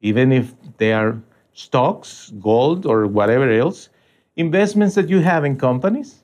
even 0.00 0.32
if 0.32 0.54
they 0.76 0.92
are 0.92 1.20
stocks, 1.52 2.32
gold, 2.40 2.86
or 2.86 3.06
whatever 3.06 3.50
else, 3.50 3.88
investments 4.36 4.94
that 4.94 5.08
you 5.08 5.20
have 5.20 5.44
in 5.44 5.56
companies, 5.56 6.22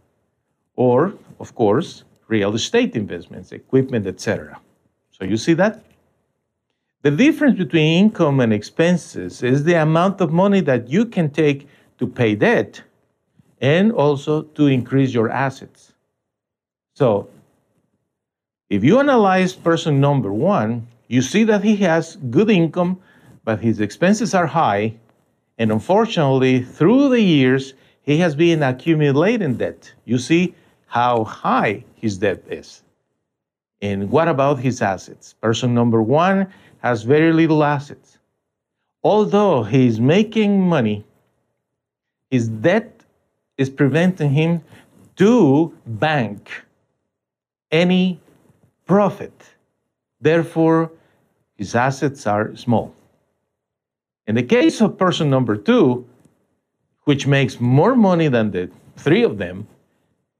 or, 0.76 1.14
of 1.40 1.54
course, 1.54 2.04
real 2.28 2.54
estate 2.54 2.94
investments, 2.96 3.52
equipment, 3.52 4.06
etc. 4.06 4.60
So 5.10 5.24
you 5.24 5.36
see 5.36 5.54
that? 5.54 5.82
The 7.02 7.10
difference 7.10 7.58
between 7.58 8.04
income 8.04 8.40
and 8.40 8.52
expenses 8.52 9.42
is 9.42 9.64
the 9.64 9.74
amount 9.74 10.20
of 10.20 10.32
money 10.32 10.60
that 10.62 10.88
you 10.88 11.04
can 11.04 11.30
take 11.30 11.68
to 11.98 12.06
pay 12.06 12.34
debt 12.34 12.82
and 13.60 13.92
also 13.92 14.42
to 14.42 14.66
increase 14.66 15.12
your 15.12 15.30
assets. 15.30 15.92
So, 16.94 17.28
if 18.70 18.82
you 18.82 18.98
analyze 18.98 19.52
person 19.52 20.00
number 20.00 20.32
one, 20.32 20.86
you 21.08 21.20
see 21.20 21.44
that 21.44 21.62
he 21.62 21.76
has 21.76 22.16
good 22.30 22.50
income, 22.50 23.00
but 23.44 23.60
his 23.60 23.80
expenses 23.80 24.34
are 24.34 24.46
high. 24.46 24.94
And 25.58 25.70
unfortunately, 25.70 26.62
through 26.62 27.10
the 27.10 27.20
years, 27.20 27.74
he 28.02 28.18
has 28.18 28.34
been 28.34 28.62
accumulating 28.62 29.54
debt. 29.56 29.92
You 30.04 30.18
see 30.18 30.54
how 30.86 31.24
high 31.24 31.84
his 31.94 32.18
debt 32.18 32.42
is. 32.48 32.82
And 33.80 34.10
what 34.10 34.28
about 34.28 34.58
his 34.58 34.80
assets? 34.82 35.34
Person 35.40 35.74
number 35.74 36.02
one 36.02 36.52
has 36.78 37.02
very 37.02 37.32
little 37.32 37.62
assets. 37.62 38.18
Although 39.02 39.62
he's 39.62 40.00
making 40.00 40.60
money, 40.60 41.04
his 42.30 42.48
debt 42.48 43.04
is 43.58 43.70
preventing 43.70 44.30
him 44.30 44.62
to 45.16 45.72
bank 45.86 46.50
any 47.70 48.20
profit. 48.86 49.32
Therefore, 50.20 50.90
his 51.56 51.74
assets 51.74 52.26
are 52.26 52.56
small. 52.56 52.94
In 54.26 54.34
the 54.34 54.42
case 54.42 54.80
of 54.80 54.98
person 54.98 55.28
number 55.30 55.56
two, 55.56 56.06
which 57.04 57.26
makes 57.26 57.60
more 57.60 57.94
money 57.94 58.28
than 58.28 58.50
the 58.50 58.70
three 58.96 59.22
of 59.22 59.38
them, 59.38 59.66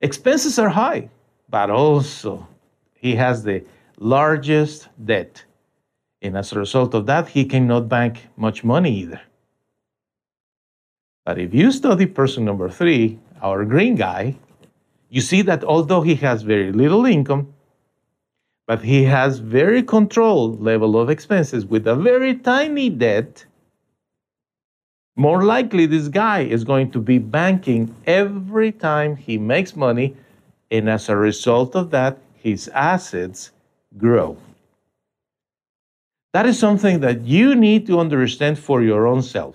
expenses 0.01 0.59
are 0.59 0.71
high, 0.71 1.11
but 1.51 1.71
also 1.71 2.47
he 2.95 3.15
has 3.17 3.43
the 3.43 3.65
largest 3.99 4.89
debt 5.05 5.45
and 6.25 6.39
as 6.39 6.53
a 6.53 6.59
result 6.59 6.95
of 6.95 7.05
that, 7.07 7.29
he 7.29 7.45
cannot 7.45 7.89
bank 7.89 8.29
much 8.37 8.65
money 8.65 8.91
either. 9.01 9.21
But 11.27 11.39
if 11.39 11.53
you 11.53 11.71
study 11.71 12.07
person 12.07 12.47
number 12.47 12.71
three, 12.71 13.19
our 13.43 13.65
green 13.67 13.95
guy, 13.95 14.37
you 15.11 15.21
see 15.21 15.43
that 15.43 15.63
although 15.63 16.01
he 16.01 16.15
has 16.17 16.43
very 16.43 16.73
little 16.73 17.05
income, 17.05 17.53
but 18.67 18.83
he 18.83 19.05
has 19.05 19.39
very 19.39 19.83
controlled 19.83 20.63
level 20.63 20.99
of 20.99 21.11
expenses 21.11 21.67
with 21.67 21.87
a 21.87 21.95
very 21.95 22.35
tiny 22.37 22.89
debt, 22.89 23.45
more 25.17 25.45
likely 25.45 25.87
this 25.87 26.09
guy 26.09 26.41
is 26.41 26.65
going 26.65 26.91
to 26.91 27.01
be 27.01 27.19
banking 27.19 27.95
every 28.07 28.73
time 28.73 29.17
he 29.17 29.39
makes 29.39 29.77
money, 29.77 30.17
and 30.71 30.89
as 30.91 31.09
a 31.09 31.17
result 31.17 31.77
of 31.77 31.91
that, 31.91 32.19
his 32.35 32.69
assets 32.69 33.53
grow. 33.97 34.37
That 36.33 36.47
is 36.47 36.59
something 36.59 37.01
that 37.01 37.23
you 37.23 37.55
need 37.55 37.87
to 37.87 38.01
understand 38.01 38.59
for 38.59 38.83
your 38.83 39.07
own 39.07 39.23
self. 39.23 39.55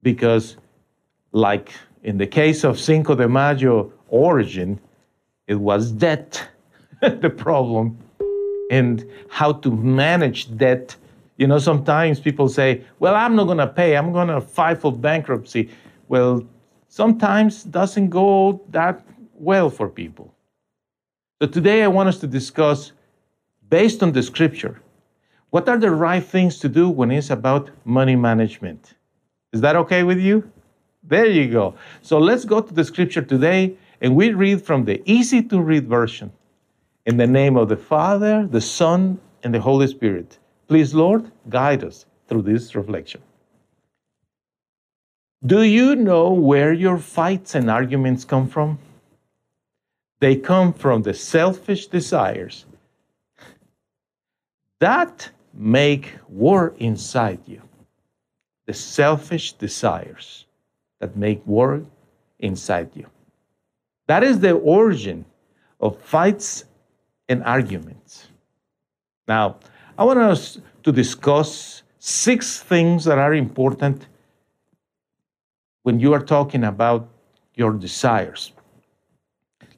Because, 0.00 0.56
like 1.32 1.72
in 2.04 2.18
the 2.18 2.26
case 2.26 2.62
of 2.64 2.78
Cinco 2.78 3.16
de 3.16 3.28
Mayo 3.28 3.92
origin, 4.08 4.78
it 5.48 5.56
was 5.56 5.90
debt, 5.90 6.48
the 7.02 7.30
problem, 7.30 7.98
and 8.70 9.04
how 9.28 9.52
to 9.52 9.70
manage 9.72 10.56
debt. 10.56 10.94
You 11.40 11.46
know, 11.46 11.58
sometimes 11.58 12.20
people 12.20 12.50
say, 12.50 12.84
well, 12.98 13.14
I'm 13.14 13.34
not 13.34 13.44
going 13.44 13.56
to 13.56 13.66
pay, 13.66 13.96
I'm 13.96 14.12
going 14.12 14.28
to 14.28 14.42
file 14.42 14.76
for 14.76 14.92
bankruptcy. 14.92 15.70
Well, 16.06 16.44
sometimes 16.88 17.64
doesn't 17.64 18.10
go 18.10 18.62
that 18.68 19.02
well 19.32 19.70
for 19.70 19.88
people. 19.88 20.34
So 21.40 21.48
today 21.48 21.82
I 21.82 21.88
want 21.88 22.10
us 22.10 22.18
to 22.18 22.26
discuss, 22.26 22.92
based 23.70 24.02
on 24.02 24.12
the 24.12 24.22
scripture, 24.22 24.82
what 25.48 25.66
are 25.66 25.78
the 25.78 25.90
right 25.90 26.22
things 26.22 26.58
to 26.58 26.68
do 26.68 26.90
when 26.90 27.10
it's 27.10 27.30
about 27.30 27.70
money 27.86 28.16
management? 28.16 28.92
Is 29.54 29.62
that 29.62 29.76
okay 29.76 30.02
with 30.02 30.18
you? 30.18 30.52
There 31.04 31.24
you 31.24 31.50
go. 31.50 31.74
So 32.02 32.18
let's 32.18 32.44
go 32.44 32.60
to 32.60 32.74
the 32.74 32.84
scripture 32.84 33.22
today 33.22 33.78
and 34.02 34.14
we 34.14 34.34
read 34.34 34.60
from 34.60 34.84
the 34.84 35.02
easy 35.10 35.42
to 35.44 35.58
read 35.58 35.88
version. 35.88 36.32
In 37.06 37.16
the 37.16 37.26
name 37.26 37.56
of 37.56 37.70
the 37.70 37.78
Father, 37.78 38.46
the 38.46 38.60
Son, 38.60 39.18
and 39.42 39.54
the 39.54 39.60
Holy 39.60 39.86
Spirit. 39.86 40.38
Please, 40.70 40.94
Lord, 40.94 41.32
guide 41.48 41.82
us 41.82 42.06
through 42.28 42.42
this 42.42 42.76
reflection. 42.76 43.20
Do 45.44 45.62
you 45.62 45.96
know 45.96 46.32
where 46.32 46.72
your 46.72 46.96
fights 46.96 47.56
and 47.56 47.68
arguments 47.68 48.24
come 48.24 48.46
from? 48.46 48.78
They 50.20 50.36
come 50.36 50.72
from 50.72 51.02
the 51.02 51.12
selfish 51.12 51.88
desires. 51.88 52.66
That 54.78 55.30
make 55.52 56.12
war 56.28 56.72
inside 56.78 57.40
you. 57.46 57.62
The 58.66 58.74
selfish 58.74 59.54
desires 59.54 60.46
that 61.00 61.16
make 61.16 61.44
war 61.48 61.84
inside 62.38 62.90
you. 62.94 63.08
That 64.06 64.22
is 64.22 64.38
the 64.38 64.52
origin 64.52 65.24
of 65.80 66.00
fights 66.00 66.62
and 67.28 67.42
arguments. 67.42 68.28
Now, 69.26 69.56
I 70.00 70.04
want 70.04 70.18
us 70.18 70.58
to 70.82 70.92
discuss 70.92 71.82
six 71.98 72.62
things 72.62 73.04
that 73.04 73.18
are 73.18 73.34
important 73.34 74.06
when 75.82 76.00
you 76.00 76.14
are 76.14 76.24
talking 76.24 76.64
about 76.64 77.06
your 77.54 77.74
desires. 77.74 78.52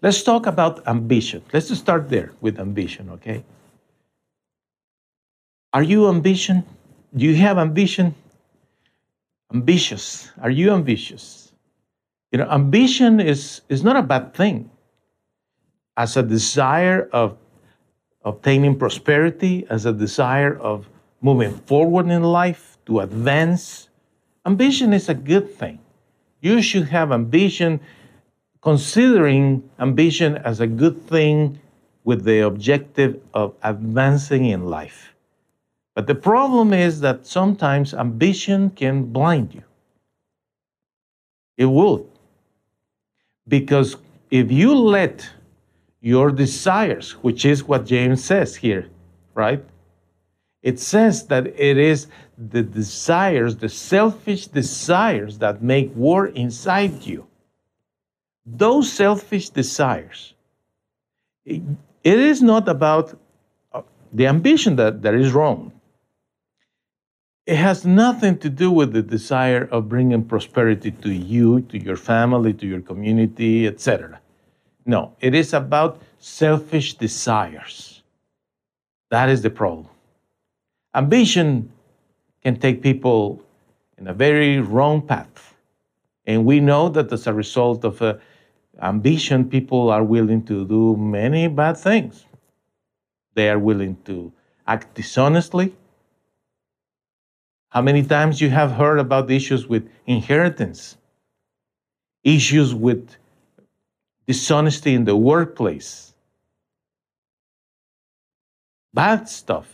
Let's 0.01 0.23
talk 0.23 0.47
about 0.47 0.87
ambition. 0.87 1.43
Let's 1.53 1.77
start 1.77 2.09
there 2.09 2.31
with 2.41 2.61
ambition, 2.61 3.11
okay? 3.11 3.43
Are 5.73 5.83
you 5.83 6.09
ambition? 6.09 6.63
Do 7.17 7.25
you 7.25 7.35
have 7.35 7.59
ambition? 7.59 8.15
Ambitious. 9.53 10.31
Are 10.41 10.51
you 10.51 10.71
ambitious? 10.71 11.51
You 12.31 12.39
know, 12.39 12.49
ambition 12.49 13.19
is, 13.19 13.63
is 13.69 13.83
not 13.83 13.97
a 13.97 14.03
bad 14.03 14.35
thing. 14.35 14.71
As 15.97 16.17
a 16.17 16.23
desire 16.23 17.09
of, 17.13 17.37
obtaining 18.25 18.79
prosperity, 18.79 19.67
as 19.69 19.87
a 19.87 19.93
desire 19.93 20.59
of 20.59 20.89
moving 21.21 21.55
forward 21.67 22.09
in 22.09 22.23
life, 22.23 22.79
to 22.87 23.01
advance, 23.01 23.89
ambition 24.47 24.93
is 24.93 25.09
a 25.09 25.15
good 25.15 25.55
thing. 25.55 25.79
You 26.41 26.61
should 26.63 26.89
have 26.89 27.13
ambition, 27.13 27.81
considering 28.61 29.69
ambition 29.79 30.37
as 30.39 30.61
a 30.61 30.67
good 30.67 31.07
thing 31.07 31.61
with 32.05 32.25
the 32.25 32.41
objective 32.41 33.21
of 33.33 33.55
advancing 33.63 34.47
in 34.47 34.67
life. 34.67 35.15
But 35.95 36.07
the 36.07 36.15
problem 36.15 36.73
is 36.73 37.01
that 37.01 37.27
sometimes 37.27 37.95
ambition 37.95 38.71
can 38.71 39.05
blind 39.05 39.55
you. 39.55 39.63
It 41.57 41.67
will. 41.67 42.09
Because 43.47 43.97
if 44.31 44.51
you 44.51 44.75
let 44.75 45.29
your 46.03 46.33
desires, 46.33 47.13
which 47.23 47.45
is 47.45 47.63
what 47.63 47.87
James 47.87 48.23
says 48.23 48.57
here, 48.57 48.89
right? 49.35 49.65
It 50.63 50.79
says 50.81 51.27
that 51.29 51.47
it 51.47 51.79
is 51.79 52.09
the 52.37 52.63
desires, 52.63 53.57
the 53.57 53.69
selfish 53.69 54.49
desires 54.49 55.39
that 55.39 55.63
make 55.63 55.95
war 55.95 56.27
inside 56.27 57.05
you. 57.05 57.27
Those 58.45 58.93
selfish 58.93 59.51
desires, 59.51 60.35
it 61.45 61.63
is 62.03 62.43
not 62.43 62.69
about 62.69 63.17
uh, 63.73 63.83
the 64.13 64.27
ambition 64.27 64.75
that, 64.77 65.03
that 65.03 65.15
is 65.15 65.33
wrong. 65.33 65.73
It 67.47 67.57
has 67.57 67.85
nothing 67.85 68.39
to 68.39 68.49
do 68.49 68.71
with 68.71 68.93
the 68.93 69.03
desire 69.03 69.69
of 69.71 69.89
bringing 69.89 70.25
prosperity 70.25 70.91
to 70.91 71.13
you, 71.13 71.61
to 71.63 71.79
your 71.79 71.97
family, 71.97 72.53
to 72.55 72.67
your 72.67 72.81
community, 72.81 73.67
etc. 73.67 74.22
No, 74.85 75.15
it 75.21 75.35
is 75.35 75.53
about 75.53 76.01
selfish 76.19 76.95
desires. 76.95 78.03
That 79.11 79.29
is 79.29 79.43
the 79.43 79.51
problem. 79.51 79.89
Ambition 80.95 81.71
can 82.43 82.57
take 82.59 82.83
people 82.83 83.43
in 83.99 84.09
a 84.09 84.15
very 84.15 84.59
wrong 84.59 85.03
path. 85.03 85.55
And 86.27 86.45
we 86.45 86.61
know 86.61 86.89
that 86.89 87.13
as 87.13 87.27
a 87.27 87.33
result 87.33 87.85
of 87.85 88.01
uh, 88.03 88.15
ambition, 88.81 89.49
people 89.49 89.91
are 89.91 90.03
willing 90.03 90.45
to 90.45 90.67
do 90.67 90.97
many 90.97 91.49
bad 91.49 91.77
things. 91.77 92.25
They 93.35 93.49
are 93.49 93.59
willing 93.59 93.97
to 94.05 94.33
act 94.67 94.95
dishonestly, 94.95 95.75
how 97.73 97.81
many 97.81 98.03
times 98.03 98.39
you 98.39 98.51
have 98.51 98.73
heard 98.73 98.99
about 98.99 99.31
issues 99.31 99.67
with 99.67 99.89
inheritance, 100.07 100.99
issues 102.23 102.75
with 102.75 103.17
dishonesty 104.33 104.95
in 104.95 105.05
the 105.05 105.15
workplace, 105.15 106.15
bad 108.95 109.29
stuff, 109.29 109.69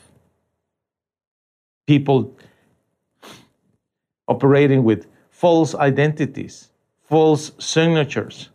people 1.87 2.37
operating 4.27 4.83
with 4.83 5.07
false 5.31 5.77
identities, 5.77 6.55
false 7.03 7.53
signatures, 7.59 8.51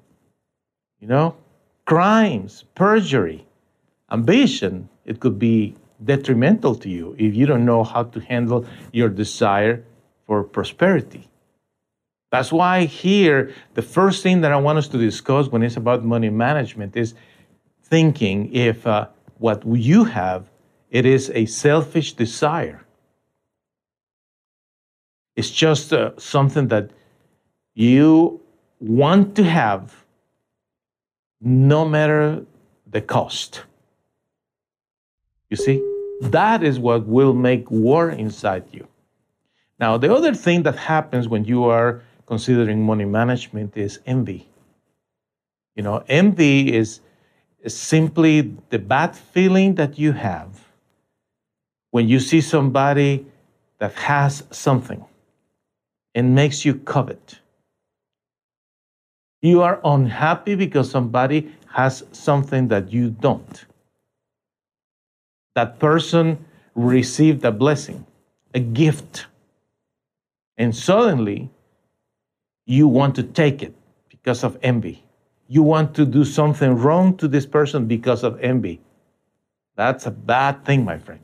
you 0.99 1.07
know, 1.07 1.37
crimes, 1.85 2.65
perjury, 2.75 3.39
ambition. 4.11 4.89
It 5.05 5.21
could 5.21 5.39
be 5.39 5.75
detrimental 6.03 6.75
to 6.83 6.89
you 6.89 7.15
if 7.17 7.33
you 7.33 7.45
don't 7.45 7.65
know 7.71 7.83
how 7.85 8.03
to 8.13 8.19
handle 8.19 8.65
your 8.91 9.07
desire 9.07 9.75
for 10.27 10.43
prosperity. 10.43 11.23
That's 12.33 12.51
why 12.51 12.85
here, 12.85 13.53
the 13.75 13.83
first 13.83 14.23
thing 14.23 14.41
that 14.41 14.51
I 14.51 14.57
want 14.57 14.79
us 14.79 14.87
to 14.87 14.97
discuss 14.97 15.49
when 15.49 15.61
it's 15.61 15.77
about 15.77 16.03
money 16.03 16.31
management 16.31 16.97
is 16.97 17.13
thinking 17.83 18.51
if 18.51 18.87
uh, 18.87 19.09
what 19.37 19.61
you 19.67 20.05
have, 20.05 20.49
it 20.89 21.05
is 21.05 21.29
a 21.35 21.45
selfish 21.45 22.13
desire. 22.13 22.83
It's 25.35 25.51
just 25.51 25.93
uh, 25.93 26.17
something 26.17 26.69
that 26.69 26.89
you 27.75 28.41
want 28.79 29.35
to 29.35 29.43
have 29.43 30.03
no 31.39 31.87
matter 31.87 32.43
the 32.87 33.01
cost. 33.01 33.61
You 35.51 35.57
see? 35.57 35.87
That 36.21 36.63
is 36.63 36.79
what 36.79 37.05
will 37.05 37.35
make 37.35 37.69
war 37.69 38.09
inside 38.09 38.63
you. 38.71 38.87
Now, 39.79 39.97
the 39.99 40.11
other 40.11 40.33
thing 40.33 40.63
that 40.63 40.77
happens 40.77 41.27
when 41.27 41.45
you 41.45 41.65
are 41.65 42.01
considering 42.25 42.85
money 42.85 43.05
management 43.05 43.75
is 43.77 43.99
envy. 44.05 44.47
You 45.75 45.83
know, 45.83 46.03
envy 46.07 46.73
is, 46.73 46.99
is 47.61 47.75
simply 47.75 48.53
the 48.69 48.79
bad 48.79 49.15
feeling 49.15 49.75
that 49.75 49.97
you 49.97 50.11
have 50.11 50.67
when 51.91 52.07
you 52.07 52.19
see 52.19 52.41
somebody 52.41 53.25
that 53.79 53.93
has 53.93 54.43
something 54.51 55.03
and 56.15 56.35
makes 56.35 56.63
you 56.63 56.75
covet. 56.75 57.39
You 59.41 59.61
are 59.61 59.79
unhappy 59.83 60.55
because 60.55 60.89
somebody 60.89 61.51
has 61.67 62.03
something 62.11 62.67
that 62.69 62.93
you 62.93 63.09
don't 63.09 63.65
that 65.55 65.79
person 65.79 66.43
received 66.75 67.45
a 67.45 67.51
blessing, 67.51 68.05
a 68.53 68.59
gift, 68.59 69.27
and 70.57 70.75
suddenly 70.75 71.49
you 72.65 72.87
want 72.87 73.15
to 73.15 73.23
take 73.23 73.61
it 73.61 73.73
because 74.09 74.43
of 74.43 74.57
envy. 74.61 75.03
You 75.47 75.63
want 75.63 75.93
to 75.95 76.05
do 76.05 76.23
something 76.23 76.75
wrong 76.75 77.17
to 77.17 77.27
this 77.27 77.45
person 77.45 77.85
because 77.85 78.23
of 78.23 78.39
envy. 78.39 78.81
That's 79.75 80.05
a 80.05 80.11
bad 80.11 80.65
thing, 80.65 80.85
my 80.85 80.97
friend. 80.97 81.21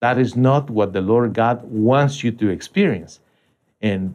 That 0.00 0.18
is 0.18 0.36
not 0.36 0.68
what 0.68 0.92
the 0.92 1.00
Lord 1.00 1.32
God 1.32 1.62
wants 1.64 2.24
you 2.24 2.32
to 2.32 2.48
experience. 2.48 3.20
And 3.80 4.14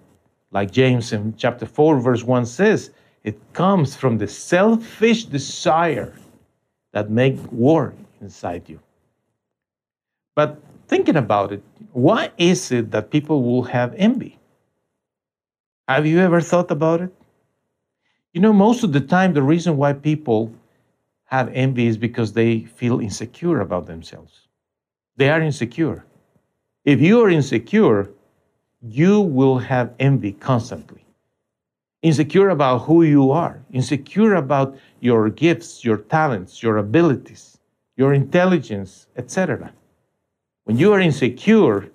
like 0.52 0.72
James 0.72 1.14
in 1.14 1.36
chapter 1.38 1.66
4, 1.66 2.00
verse 2.00 2.24
1 2.24 2.46
says, 2.46 2.92
it 3.24 3.40
comes 3.54 3.96
from 3.96 4.18
the 4.18 4.28
selfish 4.28 5.26
desire 5.26 6.14
that 6.94 7.10
make 7.10 7.38
war 7.52 7.94
inside 8.22 8.70
you. 8.70 8.80
But 10.36 10.62
thinking 10.88 11.18
about 11.18 11.52
it, 11.52 11.64
why 11.92 12.32
is 12.38 12.72
it 12.72 12.92
that 12.92 13.12
people 13.12 13.44
will 13.44 13.64
have 13.64 13.94
envy? 13.96 14.40
Have 15.88 16.06
you 16.06 16.20
ever 16.20 16.42
thought 16.42 16.70
about 16.70 17.00
it? 17.00 17.14
You 18.34 18.42
know, 18.42 18.52
most 18.52 18.84
of 18.84 18.92
the 18.92 19.00
time, 19.00 19.34
the 19.34 19.42
reason 19.42 19.78
why 19.78 19.94
people 19.94 20.52
have 21.26 21.50
envy 21.54 21.88
is 21.88 21.98
because 21.98 22.34
they 22.34 22.66
feel 22.66 23.00
insecure 23.00 23.62
about 23.62 23.86
themselves. 23.86 24.48
They 25.16 25.30
are 25.30 25.42
insecure. 25.42 26.04
If 26.84 27.00
you 27.00 27.22
are 27.22 27.30
insecure, 27.30 28.10
you 28.82 29.22
will 29.22 29.60
have 29.60 29.94
envy 30.00 30.34
constantly. 30.34 31.06
Insecure 32.02 32.50
about 32.50 32.80
who 32.80 33.04
you 33.04 33.32
are, 33.32 33.60
insecure 33.72 34.36
about 34.36 34.78
your 35.00 35.30
gifts, 35.30 35.86
your 35.86 35.98
talents, 35.98 36.62
your 36.62 36.78
abilities, 36.78 37.58
your 37.96 38.14
intelligence, 38.14 39.08
etc. 39.16 39.72
When 40.66 40.78
you 40.78 40.92
are 40.92 41.00
insecure 41.00 41.90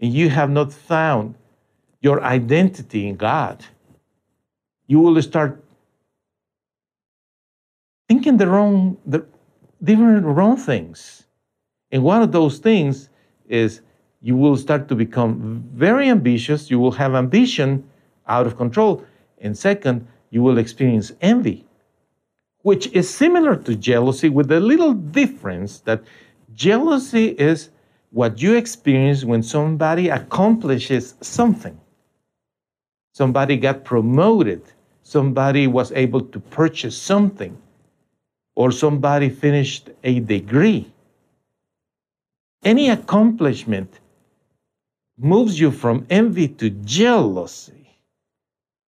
and 0.00 0.12
you 0.12 0.30
have 0.30 0.50
not 0.50 0.72
found 0.72 1.34
your 2.00 2.22
identity 2.22 3.08
in 3.08 3.16
God, 3.16 3.64
you 4.86 5.00
will 5.00 5.20
start 5.22 5.62
thinking 8.08 8.36
the 8.36 8.46
wrong, 8.46 8.96
the 9.04 9.26
different 9.82 10.24
wrong 10.24 10.56
things. 10.56 11.26
And 11.90 12.02
one 12.02 12.22
of 12.22 12.32
those 12.32 12.58
things 12.58 13.08
is 13.48 13.80
you 14.20 14.36
will 14.36 14.56
start 14.56 14.88
to 14.88 14.94
become 14.94 15.64
very 15.74 16.08
ambitious. 16.08 16.70
You 16.70 16.78
will 16.78 16.92
have 16.92 17.14
ambition 17.14 17.88
out 18.26 18.46
of 18.46 18.56
control. 18.56 19.04
And 19.40 19.56
second, 19.56 20.06
you 20.30 20.42
will 20.42 20.58
experience 20.58 21.12
envy, 21.20 21.66
which 22.62 22.88
is 22.88 23.08
similar 23.08 23.56
to 23.56 23.74
jealousy 23.74 24.28
with 24.28 24.50
a 24.52 24.60
little 24.60 24.92
difference 24.92 25.80
that 25.80 26.02
jealousy 26.54 27.28
is 27.28 27.70
what 28.10 28.40
you 28.40 28.54
experience 28.54 29.24
when 29.24 29.42
somebody 29.42 30.08
accomplishes 30.08 31.14
something. 31.20 31.78
Somebody 33.18 33.56
got 33.56 33.84
promoted, 33.84 34.62
somebody 35.02 35.66
was 35.66 35.90
able 35.90 36.20
to 36.20 36.38
purchase 36.38 36.96
something, 36.96 37.58
or 38.54 38.70
somebody 38.70 39.28
finished 39.28 39.90
a 40.04 40.20
degree. 40.20 40.92
Any 42.62 42.90
accomplishment 42.90 43.98
moves 45.18 45.58
you 45.58 45.72
from 45.72 46.06
envy 46.10 46.46
to 46.60 46.70
jealousy. 46.70 47.98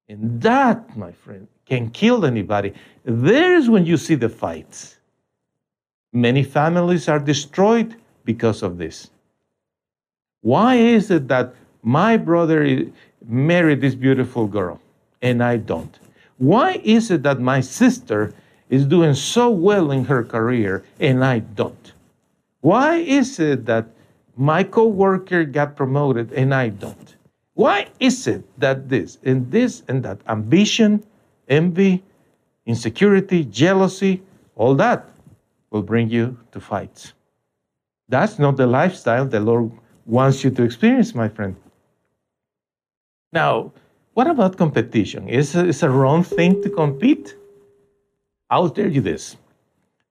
And 0.08 0.40
that, 0.42 0.96
my 0.96 1.10
friend, 1.10 1.48
can 1.66 1.90
kill 1.90 2.24
anybody. 2.24 2.72
There's 3.02 3.68
when 3.68 3.84
you 3.84 3.96
see 3.96 4.14
the 4.14 4.28
fights. 4.28 4.98
Many 6.12 6.44
families 6.44 7.08
are 7.08 7.18
destroyed 7.18 7.96
because 8.24 8.62
of 8.62 8.78
this. 8.78 9.10
Why 10.42 10.76
is 10.76 11.10
it 11.10 11.26
that 11.26 11.52
my 11.82 12.16
brother 12.16 12.84
married 13.26 13.80
this 13.80 13.94
beautiful 13.94 14.46
girl 14.46 14.80
and 15.22 15.42
I 15.42 15.56
don't? 15.56 15.98
Why 16.38 16.80
is 16.84 17.10
it 17.10 17.22
that 17.24 17.40
my 17.40 17.60
sister 17.60 18.32
is 18.68 18.86
doing 18.86 19.14
so 19.14 19.50
well 19.50 19.90
in 19.90 20.04
her 20.04 20.24
career 20.24 20.84
and 20.98 21.24
I 21.24 21.40
don't? 21.40 21.92
Why 22.60 22.96
is 22.96 23.38
it 23.38 23.66
that 23.66 23.86
my 24.36 24.62
coworker 24.64 25.44
got 25.44 25.76
promoted 25.76 26.32
and 26.32 26.54
I 26.54 26.68
don't? 26.68 27.16
Why 27.54 27.88
is 27.98 28.26
it 28.26 28.44
that 28.58 28.88
this 28.88 29.18
and 29.22 29.50
this 29.50 29.82
and 29.88 30.02
that 30.02 30.20
ambition, 30.28 31.04
envy, 31.48 32.02
insecurity, 32.64 33.44
jealousy, 33.44 34.22
all 34.56 34.74
that 34.76 35.08
will 35.70 35.82
bring 35.82 36.08
you 36.08 36.38
to 36.52 36.60
fights? 36.60 37.12
That's 38.08 38.38
not 38.38 38.56
the 38.56 38.66
lifestyle 38.66 39.26
the 39.26 39.40
Lord 39.40 39.70
wants 40.06 40.42
you 40.42 40.50
to 40.50 40.62
experience, 40.62 41.14
my 41.14 41.28
friend. 41.28 41.54
Now, 43.32 43.72
what 44.14 44.26
about 44.26 44.56
competition? 44.56 45.28
Is 45.28 45.54
it 45.54 45.82
a 45.82 45.90
wrong 45.90 46.24
thing 46.24 46.62
to 46.62 46.70
compete? 46.70 47.36
I'll 48.50 48.70
tell 48.70 48.90
you 48.90 49.00
this. 49.00 49.36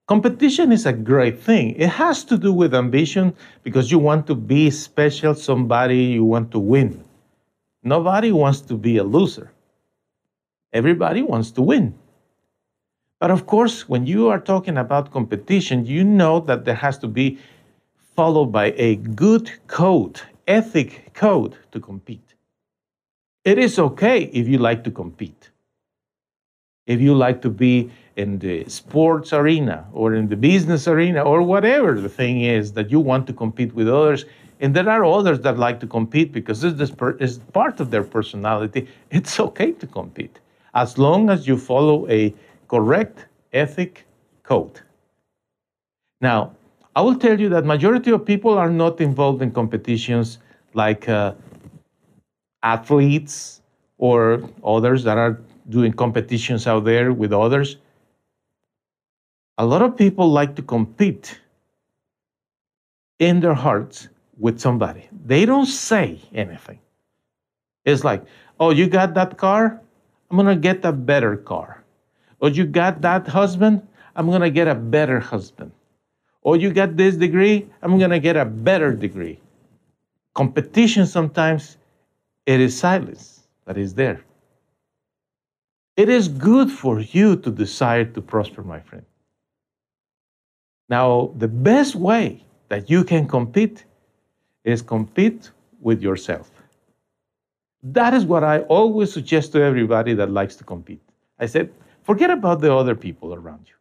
Competition 0.08 0.72
is 0.72 0.86
a 0.86 0.92
great 0.92 1.38
thing. 1.38 1.76
It 1.76 1.88
has 1.88 2.24
to 2.24 2.38
do 2.38 2.52
with 2.52 2.74
ambition 2.74 3.34
because 3.62 3.92
you 3.92 3.98
want 3.98 4.26
to 4.26 4.34
be 4.34 4.70
special, 4.70 5.34
somebody, 5.34 5.98
you 5.98 6.24
want 6.24 6.50
to 6.52 6.58
win. 6.58 7.04
Nobody 7.82 8.32
wants 8.32 8.62
to 8.62 8.74
be 8.74 8.96
a 8.96 9.04
loser. 9.04 9.52
Everybody 10.72 11.22
wants 11.22 11.50
to 11.52 11.62
win. 11.62 11.94
But 13.20 13.30
of 13.30 13.46
course, 13.46 13.88
when 13.88 14.06
you 14.06 14.28
are 14.28 14.40
talking 14.40 14.78
about 14.78 15.12
competition, 15.12 15.84
you 15.84 16.04
know 16.04 16.40
that 16.40 16.64
there 16.64 16.74
has 16.74 16.96
to 16.98 17.06
be 17.06 17.38
followed 18.16 18.46
by 18.46 18.72
a 18.76 18.96
good 18.96 19.50
code, 19.66 20.20
ethic 20.48 21.12
code 21.12 21.56
to 21.72 21.80
compete. 21.80 22.29
It 23.44 23.58
is 23.58 23.78
okay 23.78 24.24
if 24.24 24.46
you 24.46 24.58
like 24.58 24.84
to 24.84 24.90
compete. 24.90 25.50
If 26.86 27.00
you 27.00 27.14
like 27.14 27.40
to 27.42 27.50
be 27.50 27.90
in 28.16 28.38
the 28.38 28.68
sports 28.68 29.32
arena 29.32 29.86
or 29.92 30.14
in 30.14 30.28
the 30.28 30.36
business 30.36 30.86
arena 30.88 31.22
or 31.22 31.42
whatever 31.42 31.98
the 31.98 32.08
thing 32.08 32.42
is 32.42 32.72
that 32.72 32.90
you 32.90 33.00
want 33.00 33.26
to 33.28 33.32
compete 33.32 33.74
with 33.74 33.88
others, 33.88 34.24
and 34.60 34.74
there 34.74 34.88
are 34.90 35.04
others 35.04 35.40
that 35.40 35.58
like 35.58 35.80
to 35.80 35.86
compete 35.86 36.32
because 36.32 36.60
this 36.60 36.92
is 37.20 37.38
part 37.52 37.80
of 37.80 37.90
their 37.90 38.02
personality, 38.02 38.86
it's 39.10 39.40
okay 39.40 39.72
to 39.72 39.86
compete 39.86 40.38
as 40.74 40.98
long 40.98 41.30
as 41.30 41.46
you 41.48 41.56
follow 41.56 42.08
a 42.08 42.34
correct 42.68 43.26
ethic 43.52 44.06
code. 44.42 44.80
Now, 46.20 46.52
I 46.94 47.00
will 47.00 47.16
tell 47.16 47.40
you 47.40 47.48
that 47.48 47.64
majority 47.64 48.10
of 48.10 48.24
people 48.24 48.58
are 48.58 48.70
not 48.70 49.00
involved 49.00 49.42
in 49.42 49.50
competitions 49.50 50.38
like 50.74 51.08
uh, 51.08 51.32
athletes 52.62 53.62
or 53.98 54.42
others 54.64 55.04
that 55.04 55.18
are 55.18 55.40
doing 55.68 55.92
competitions 55.92 56.66
out 56.66 56.84
there 56.84 57.12
with 57.12 57.32
others. 57.32 57.76
A 59.58 59.64
lot 59.64 59.82
of 59.82 59.96
people 59.96 60.28
like 60.28 60.56
to 60.56 60.62
compete 60.62 61.38
in 63.18 63.40
their 63.40 63.54
hearts 63.54 64.08
with 64.38 64.58
somebody. 64.58 65.08
They 65.26 65.44
don't 65.44 65.66
say 65.66 66.18
anything. 66.34 66.80
It's 67.84 68.04
like, 68.04 68.24
oh, 68.58 68.70
you 68.70 68.88
got 68.88 69.14
that 69.14 69.36
car? 69.36 69.80
I'm 70.30 70.36
going 70.36 70.48
to 70.48 70.56
get 70.56 70.84
a 70.84 70.92
better 70.92 71.36
car. 71.36 71.84
Or 72.40 72.48
you 72.48 72.64
got 72.64 73.02
that 73.02 73.28
husband? 73.28 73.86
I'm 74.16 74.26
going 74.26 74.40
to 74.40 74.50
get 74.50 74.66
a 74.66 74.74
better 74.74 75.20
husband. 75.20 75.72
Or 76.42 76.56
you 76.56 76.72
got 76.72 76.96
this 76.96 77.16
degree? 77.16 77.68
I'm 77.82 77.98
going 77.98 78.10
to 78.10 78.18
get 78.18 78.36
a 78.36 78.46
better 78.46 78.94
degree. 78.94 79.38
Competition 80.34 81.06
sometimes 81.06 81.76
it 82.50 82.60
is 82.60 82.76
silence, 82.76 83.46
that 83.64 83.78
is 83.78 83.94
there. 83.94 84.20
It 85.96 86.08
is 86.08 86.26
good 86.26 86.68
for 86.70 86.98
you 86.98 87.36
to 87.36 87.50
desire 87.50 88.04
to 88.06 88.20
prosper, 88.20 88.62
my 88.62 88.80
friend. 88.80 89.04
Now, 90.88 91.32
the 91.36 91.46
best 91.46 91.94
way 91.94 92.44
that 92.68 92.90
you 92.90 93.04
can 93.04 93.28
compete 93.28 93.84
is 94.64 94.82
compete 94.82 95.52
with 95.80 96.02
yourself. 96.02 96.50
That 97.82 98.14
is 98.14 98.24
what 98.24 98.42
I 98.42 98.60
always 98.62 99.12
suggest 99.12 99.52
to 99.52 99.62
everybody 99.62 100.14
that 100.14 100.30
likes 100.30 100.56
to 100.56 100.64
compete. 100.64 101.02
I 101.38 101.46
said, 101.46 101.72
forget 102.02 102.30
about 102.30 102.60
the 102.60 102.74
other 102.74 102.96
people 102.96 103.32
around 103.32 103.66
you. 103.68 103.76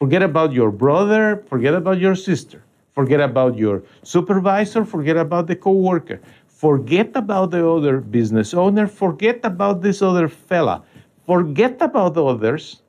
Forget 0.00 0.22
about 0.22 0.52
your 0.52 0.72
brother, 0.72 1.44
forget 1.46 1.74
about 1.74 1.98
your 1.98 2.16
sister, 2.16 2.62
forget 2.92 3.20
about 3.20 3.56
your 3.56 3.82
supervisor, 4.02 4.84
forget 4.84 5.16
about 5.16 5.46
the 5.46 5.56
coworker, 5.56 6.20
forget 6.58 7.14
about 7.14 7.52
the 7.52 7.62
other 7.62 8.00
business 8.00 8.52
owner, 8.52 8.88
forget 8.88 9.38
about 9.44 9.80
this 9.80 10.02
other 10.02 10.28
fella, 10.28 10.82
forget 11.24 11.80
about 11.80 12.14
the 12.14 12.24
others. 12.24 12.82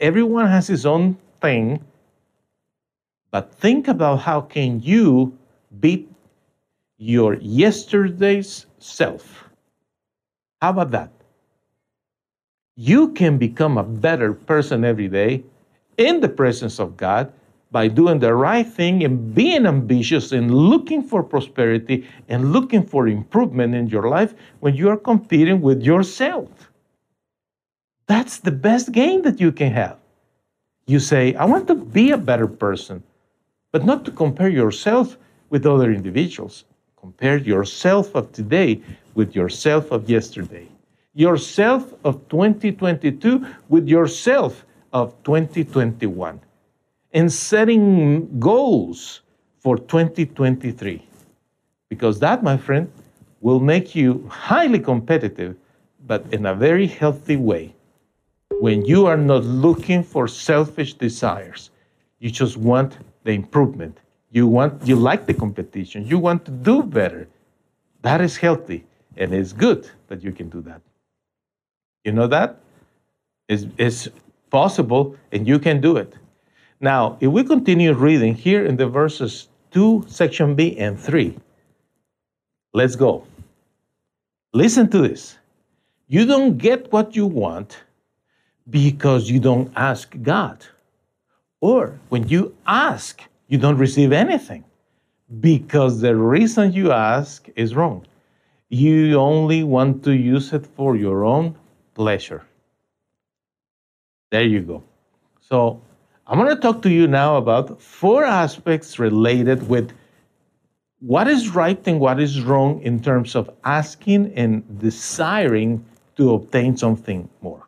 Everyone 0.00 0.48
has 0.48 0.66
his 0.66 0.84
own 0.84 1.16
thing, 1.40 1.78
but 3.30 3.54
think 3.54 3.86
about 3.86 4.16
how 4.16 4.40
can 4.40 4.82
you 4.82 5.32
beat 5.78 6.10
your 6.98 7.34
yesterday's 7.34 8.66
self. 8.80 9.48
How 10.60 10.70
about 10.70 10.90
that? 10.90 11.12
You 12.74 13.12
can 13.12 13.38
become 13.38 13.78
a 13.78 13.84
better 13.84 14.32
person 14.34 14.84
every 14.84 15.06
day 15.06 15.44
in 15.98 16.20
the 16.20 16.28
presence 16.28 16.80
of 16.80 16.96
God 16.96 17.32
by 17.70 17.88
doing 17.88 18.18
the 18.18 18.34
right 18.34 18.66
thing 18.66 19.04
and 19.04 19.34
being 19.34 19.66
ambitious 19.66 20.32
and 20.32 20.54
looking 20.54 21.02
for 21.02 21.22
prosperity 21.22 22.06
and 22.28 22.52
looking 22.52 22.82
for 22.82 23.08
improvement 23.08 23.74
in 23.74 23.88
your 23.88 24.08
life 24.08 24.34
when 24.60 24.74
you 24.74 24.88
are 24.88 24.96
competing 24.96 25.60
with 25.60 25.82
yourself. 25.82 26.70
That's 28.06 28.38
the 28.38 28.50
best 28.50 28.92
game 28.92 29.22
that 29.22 29.38
you 29.38 29.52
can 29.52 29.72
have. 29.72 29.98
You 30.86 30.98
say, 30.98 31.34
I 31.34 31.44
want 31.44 31.66
to 31.66 31.74
be 31.74 32.10
a 32.10 32.16
better 32.16 32.46
person, 32.46 33.02
but 33.70 33.84
not 33.84 34.06
to 34.06 34.10
compare 34.10 34.48
yourself 34.48 35.18
with 35.50 35.66
other 35.66 35.92
individuals. 35.92 36.64
Compare 36.96 37.36
yourself 37.36 38.14
of 38.14 38.32
today 38.32 38.80
with 39.14 39.36
yourself 39.36 39.90
of 39.90 40.08
yesterday. 40.08 40.66
Yourself 41.14 41.92
of 42.04 42.26
2022 42.28 43.46
with 43.68 43.86
yourself 43.86 44.64
of 44.92 45.14
2021. 45.24 46.40
And 47.12 47.32
setting 47.32 48.38
goals 48.38 49.22
for 49.60 49.78
2023. 49.78 51.06
Because 51.88 52.20
that, 52.20 52.42
my 52.42 52.56
friend, 52.56 52.90
will 53.40 53.60
make 53.60 53.94
you 53.94 54.28
highly 54.30 54.78
competitive, 54.78 55.56
but 56.06 56.24
in 56.32 56.46
a 56.46 56.54
very 56.54 56.86
healthy 56.86 57.36
way. 57.36 57.74
When 58.60 58.84
you 58.84 59.06
are 59.06 59.16
not 59.16 59.44
looking 59.44 60.02
for 60.02 60.28
selfish 60.28 60.94
desires, 60.94 61.70
you 62.18 62.30
just 62.30 62.56
want 62.56 62.98
the 63.24 63.32
improvement 63.32 63.98
you 64.30 64.46
want 64.46 64.86
you 64.86 64.96
like 64.96 65.26
the 65.26 65.34
competition. 65.34 66.06
You 66.06 66.18
want 66.18 66.44
to 66.44 66.50
do 66.50 66.82
better. 66.82 67.28
That 68.02 68.20
is 68.20 68.36
healthy 68.36 68.84
and 69.16 69.32
it's 69.32 69.52
good 69.52 69.90
that 70.08 70.22
you 70.22 70.32
can 70.32 70.48
do 70.48 70.60
that. 70.62 70.80
You 72.04 72.12
know 72.12 72.26
that? 72.26 72.60
It's, 73.48 73.66
it's 73.78 74.08
possible 74.50 75.16
and 75.32 75.46
you 75.48 75.58
can 75.58 75.80
do 75.80 75.96
it. 75.96 76.14
Now, 76.80 77.16
if 77.20 77.30
we 77.30 77.42
continue 77.42 77.92
reading 77.92 78.34
here 78.34 78.64
in 78.64 78.76
the 78.76 78.86
verses 78.86 79.48
2, 79.72 80.04
section 80.06 80.54
B, 80.54 80.78
and 80.78 80.98
3, 80.98 81.36
let's 82.72 82.94
go. 82.94 83.26
Listen 84.52 84.88
to 84.90 84.98
this. 84.98 85.38
You 86.06 86.24
don't 86.24 86.56
get 86.56 86.92
what 86.92 87.16
you 87.16 87.26
want 87.26 87.78
because 88.70 89.28
you 89.28 89.40
don't 89.40 89.72
ask 89.76 90.14
God. 90.22 90.64
Or 91.60 91.98
when 92.08 92.28
you 92.28 92.54
ask, 92.66 93.22
you 93.48 93.58
don't 93.58 93.76
receive 93.76 94.12
anything 94.12 94.64
because 95.40 96.00
the 96.00 96.14
reason 96.14 96.72
you 96.72 96.92
ask 96.92 97.48
is 97.56 97.74
wrong. 97.74 98.06
You 98.68 99.16
only 99.16 99.64
want 99.64 100.04
to 100.04 100.12
use 100.12 100.52
it 100.52 100.66
for 100.66 100.96
your 100.96 101.24
own 101.24 101.56
pleasure. 101.94 102.44
There 104.30 104.44
you 104.44 104.60
go. 104.60 104.82
So, 105.40 105.80
I'm 106.30 106.38
going 106.38 106.54
to 106.54 106.60
talk 106.60 106.82
to 106.82 106.90
you 106.90 107.08
now 107.08 107.36
about 107.36 107.80
four 107.80 108.22
aspects 108.22 108.98
related 108.98 109.66
with 109.66 109.92
what 111.00 111.26
is 111.26 111.48
right 111.54 111.80
and 111.86 111.98
what 111.98 112.20
is 112.20 112.42
wrong 112.42 112.82
in 112.82 113.00
terms 113.00 113.34
of 113.34 113.48
asking 113.64 114.34
and 114.34 114.78
desiring 114.78 115.86
to 116.16 116.34
obtain 116.34 116.76
something 116.76 117.30
more. 117.40 117.66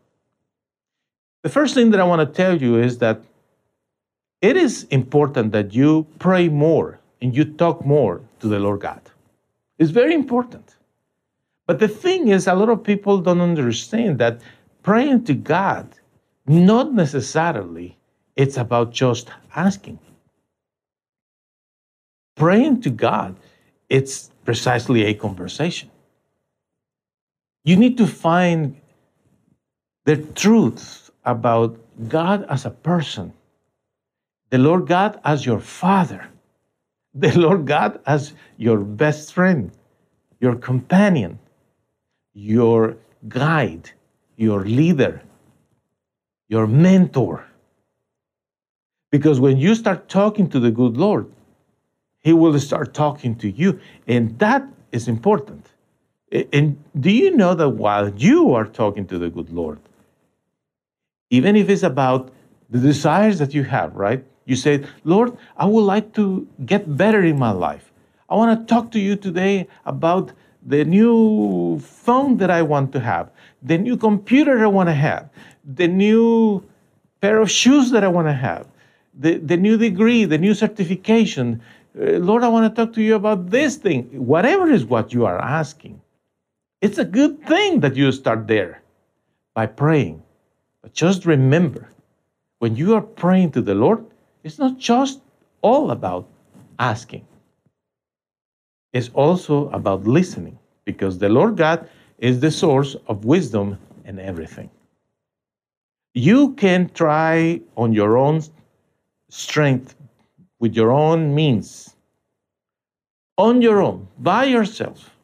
The 1.43 1.49
first 1.49 1.73
thing 1.75 1.91
that 1.93 2.01
I 2.01 2.05
want 2.05 2.21
to 2.21 2.37
tell 2.43 2.61
you 2.61 2.77
is 2.77 2.99
that 2.99 3.23
it 4.43 4.59
is 4.59 4.85
important 4.91 5.53
that 5.53 5.73
you 5.73 6.07
pray 6.19 6.51
more 6.51 6.99
and 7.23 7.35
you 7.35 7.47
talk 7.47 7.87
more 7.87 8.21
to 8.41 8.49
the 8.49 8.59
Lord 8.59 8.81
God. 8.81 9.01
It's 9.79 9.91
very 9.91 10.13
important. 10.13 10.77
But 11.67 11.79
the 11.79 11.89
thing 11.89 12.29
is, 12.29 12.47
a 12.47 12.55
lot 12.55 12.69
of 12.69 12.85
people 12.85 13.23
don't 13.23 13.41
understand 13.41 14.19
that 14.19 14.43
praying 14.83 15.25
to 15.25 15.35
God, 15.35 15.89
not 16.47 16.93
necessarily 16.93 17.97
it's 18.37 18.57
about 18.57 18.93
just 18.93 19.31
asking. 19.55 19.99
Praying 22.37 22.81
to 22.83 22.91
God, 22.91 23.37
it's 23.89 24.31
precisely 24.45 25.05
a 25.05 25.15
conversation. 25.15 25.91
You 27.65 27.77
need 27.77 27.99
to 27.99 28.07
find 28.07 28.81
the 30.05 30.17
truth 30.17 31.11
about 31.25 31.79
God 32.09 32.47
as 32.49 32.65
a 32.65 32.71
person, 32.71 33.33
the 34.49 34.59
Lord 34.59 34.87
God 34.87 35.21
as 35.25 35.45
your 35.45 35.61
father, 35.61 36.27
the 37.15 37.39
Lord 37.45 37.67
God 37.67 38.01
as 38.07 38.33
your 38.57 38.79
best 38.79 39.35
friend, 39.35 39.71
your 40.41 40.57
companion, 40.57 41.39
your 42.33 42.97
guide, 43.29 43.91
your 44.37 44.65
leader, 44.65 45.23
your 46.49 46.67
mentor. 46.67 47.47
Because 49.11 49.41
when 49.41 49.57
you 49.59 49.75
start 49.75 50.09
talking 50.09 50.49
to 50.51 50.61
the 50.61 50.71
good 50.71 50.97
Lord, 50.97 51.31
He 52.21 52.33
will 52.33 52.59
start 52.59 52.95
talking 52.95 53.37
to 53.37 53.51
you. 53.51 53.81
And 54.07 54.39
that 54.39 54.65
is 54.93 55.09
important. 55.09 55.67
And 56.53 56.83
do 56.99 57.11
you 57.11 57.37
know 57.37 57.55
that 57.55 57.71
while 57.71 58.09
you 58.11 58.55
are 58.55 58.67
talking 58.67 59.07
to 59.09 59.19
the 59.19 59.31
good 59.31 59.51
Lord, 59.51 59.81
even 61.31 61.57
if 61.57 61.69
it's 61.69 61.83
about 61.83 62.33
the 62.69 62.79
desires 62.79 63.39
that 63.41 63.53
you 63.53 63.65
have, 63.65 63.97
right? 63.97 64.25
You 64.45 64.57
say, 64.57 64.85
Lord, 65.05 65.37
I 65.57 65.67
would 65.67 65.83
like 65.83 66.15
to 66.15 66.47
get 66.65 66.97
better 66.97 67.23
in 67.23 67.39
my 67.39 67.51
life. 67.51 67.93
I 68.29 68.37
want 68.37 68.61
to 68.61 68.73
talk 68.73 68.93
to 68.93 69.01
you 69.01 69.17
today 69.17 69.67
about 69.87 70.33
the 70.65 70.85
new 70.85 71.81
phone 71.81 72.37
that 72.37 72.51
I 72.51 72.63
want 72.63 72.93
to 72.93 73.01
have, 73.01 73.31
the 73.63 73.79
new 73.79 73.97
computer 73.97 74.63
I 74.63 74.69
want 74.69 74.89
to 74.89 74.95
have, 74.95 75.29
the 75.65 75.89
new 75.89 76.63
pair 77.21 77.41
of 77.41 77.51
shoes 77.51 77.91
that 77.91 78.05
I 78.05 78.09
want 78.09 78.29
to 78.29 78.33
have, 78.33 78.67
the, 79.19 79.39
the 79.39 79.57
new 79.57 79.77
degree, 79.77 80.25
the 80.25 80.39
new 80.39 80.55
certification. 80.55 81.63
Uh, 81.99 82.19
Lord, 82.19 82.43
I 82.43 82.49
want 82.49 82.75
to 82.75 82.85
talk 82.85 82.95
to 82.95 83.03
you 83.03 83.15
about 83.15 83.51
this 83.51 83.77
thing. 83.77 84.05
Whatever 84.27 84.71
is 84.71 84.85
what 84.85 85.13
you 85.13 85.27
are 85.27 85.39
asking, 85.39 86.01
it's 86.81 86.99
a 86.99 87.05
good 87.05 87.45
thing 87.47 87.81
that 87.81 87.97
you 87.97 88.11
start 88.13 88.47
there 88.47 88.83
by 89.55 89.67
praying. 89.67 90.23
But 90.83 90.95
just 90.95 91.27
remember, 91.27 91.89
when 92.59 92.77
you 92.77 92.95
are 92.95 93.03
praying 93.03 93.53
to 93.53 93.63
the 93.63 93.75
Lord, 93.75 94.05
it's 94.45 94.59
not 94.59 94.79
just 94.79 95.21
all 95.63 95.91
about 95.91 96.27
asking. 96.79 97.27
It's 98.93 99.11
also 99.15 99.69
about 99.71 100.05
listening 100.05 100.59
because 100.85 101.19
the 101.19 101.29
Lord 101.29 101.57
God 101.57 101.89
is 102.19 102.41
the 102.41 102.51
source 102.51 102.97
of 103.07 103.25
wisdom 103.25 103.79
and 104.05 104.19
everything. 104.19 104.71
You 106.15 106.55
can 106.55 106.91
try 106.91 107.61
on 107.77 107.93
your 107.93 108.19
own 108.19 108.43
strength, 109.31 109.95
with 110.59 110.77
your 110.77 110.93
own 110.93 111.35
means, 111.35 111.97
on 113.39 113.63
your 113.63 113.81
own, 113.81 114.07
by 114.19 114.45
yourself, 114.45 115.17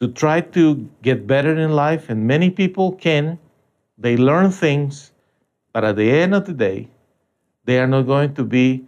to 0.00 0.08
try 0.08 0.40
to 0.40 0.88
get 1.02 1.26
better 1.26 1.56
in 1.56 1.72
life, 1.72 2.08
and 2.10 2.26
many 2.26 2.50
people 2.50 2.92
can. 2.92 3.38
They 3.98 4.16
learn 4.16 4.50
things, 4.50 5.12
but 5.72 5.84
at 5.84 5.96
the 5.96 6.10
end 6.10 6.34
of 6.34 6.46
the 6.46 6.54
day, 6.54 6.88
they 7.64 7.78
are 7.78 7.86
not 7.86 8.02
going 8.02 8.34
to 8.34 8.44
be 8.44 8.84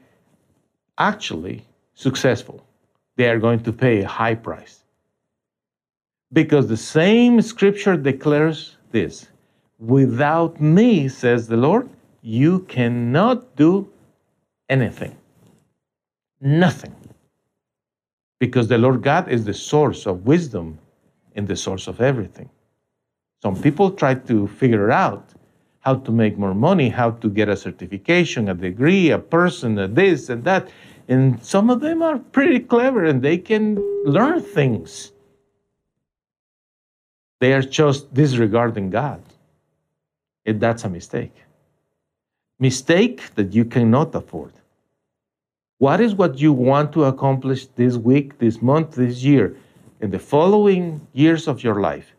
actually 0.98 1.64
successful. 1.94 2.66
They 3.16 3.28
are 3.28 3.38
going 3.38 3.60
to 3.64 3.72
pay 3.72 4.00
a 4.00 4.08
high 4.08 4.34
price. 4.34 4.82
Because 6.32 6.66
the 6.68 6.78
same 6.78 7.42
scripture 7.42 7.96
declares 7.96 8.76
this 8.90 9.28
Without 9.78 10.60
me, 10.60 11.08
says 11.08 11.48
the 11.48 11.56
Lord, 11.56 11.90
you 12.22 12.60
cannot 12.60 13.56
do 13.56 13.91
anything. 14.72 15.14
Nothing. 16.40 16.94
Because 18.40 18.66
the 18.68 18.78
Lord 18.78 19.02
God 19.02 19.28
is 19.28 19.44
the 19.44 19.54
source 19.54 20.06
of 20.06 20.26
wisdom 20.26 20.78
and 21.36 21.46
the 21.46 21.56
source 21.56 21.86
of 21.92 22.00
everything. 22.00 22.48
Some 23.42 23.56
people 23.66 23.90
try 23.90 24.14
to 24.30 24.46
figure 24.60 24.90
out 24.90 25.24
how 25.80 25.94
to 26.06 26.10
make 26.12 26.38
more 26.38 26.54
money, 26.54 26.88
how 26.88 27.10
to 27.22 27.28
get 27.28 27.48
a 27.48 27.56
certification, 27.56 28.48
a 28.48 28.54
degree, 28.54 29.10
a 29.10 29.18
person, 29.18 29.78
a 29.78 29.88
this 29.88 30.28
and 30.28 30.44
that. 30.44 30.68
And 31.08 31.44
some 31.44 31.70
of 31.70 31.80
them 31.80 32.02
are 32.02 32.18
pretty 32.18 32.60
clever 32.60 33.04
and 33.04 33.20
they 33.20 33.38
can 33.38 33.66
learn 34.04 34.40
things. 34.40 35.12
They 37.40 37.52
are 37.52 37.62
just 37.62 38.14
disregarding 38.14 38.90
God. 38.90 39.20
And 40.46 40.60
that's 40.60 40.84
a 40.84 40.88
mistake. 40.88 41.34
Mistake 42.60 43.34
that 43.34 43.52
you 43.52 43.64
cannot 43.64 44.14
afford. 44.14 44.52
What 45.82 46.00
is 46.00 46.14
what 46.14 46.38
you 46.38 46.52
want 46.52 46.92
to 46.92 47.06
accomplish 47.06 47.66
this 47.66 47.96
week, 47.96 48.38
this 48.38 48.62
month, 48.62 48.94
this 48.94 49.24
year, 49.24 49.56
in 50.00 50.12
the 50.12 50.18
following 50.20 51.04
years 51.12 51.48
of 51.48 51.64
your 51.64 51.80
life? 51.80 52.12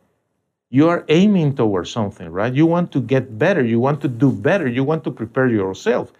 You 0.70 0.90
are 0.90 1.06
aiming 1.08 1.56
towards 1.56 1.90
something, 1.90 2.28
right? 2.28 2.54
You 2.54 2.66
want 2.66 2.92
to 2.92 3.00
get 3.00 3.40
better. 3.40 3.64
You 3.64 3.80
want 3.80 4.02
to 4.02 4.10
do 4.10 4.34
better. 4.34 4.68
You 4.68 4.84
want 4.84 5.06
to 5.06 5.12
prepare 5.12 5.48
yourself. 5.48 6.12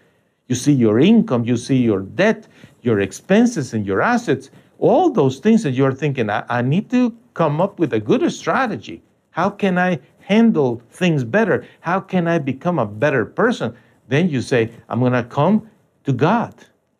You 0.48 0.54
see 0.54 0.72
your 0.72 0.98
income, 1.00 1.44
you 1.44 1.58
see 1.58 1.76
your 1.76 2.00
debt, 2.00 2.48
your 2.80 3.00
expenses, 3.00 3.74
and 3.74 3.84
your 3.84 4.00
assets, 4.00 4.48
all 4.78 5.10
those 5.10 5.38
things 5.38 5.64
that 5.64 5.72
you're 5.72 5.92
thinking, 5.92 6.30
I, 6.30 6.46
I 6.48 6.62
need 6.62 6.88
to 6.92 7.14
come 7.34 7.60
up 7.60 7.78
with 7.78 7.92
a 7.92 8.00
good 8.00 8.32
strategy. 8.32 9.02
How 9.32 9.50
can 9.50 9.76
I 9.76 10.00
handle 10.20 10.80
things 10.88 11.24
better? 11.24 11.66
How 11.80 12.00
can 12.00 12.26
I 12.26 12.38
become 12.38 12.78
a 12.78 12.86
better 12.86 13.26
person? 13.26 13.76
Then 14.08 14.30
you 14.30 14.40
say, 14.40 14.72
I'm 14.88 15.00
going 15.00 15.12
to 15.12 15.24
come 15.24 15.68
to 16.04 16.14
God. 16.14 16.54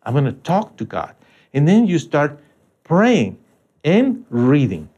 I'm 0.05 0.13
going 0.13 0.25
to 0.25 0.31
talk 0.31 0.77
to 0.77 0.85
God. 0.85 1.15
And 1.53 1.67
then 1.67 1.87
you 1.87 1.99
start 1.99 2.39
praying 2.83 3.37
and 3.83 4.25
reading. 4.29 4.89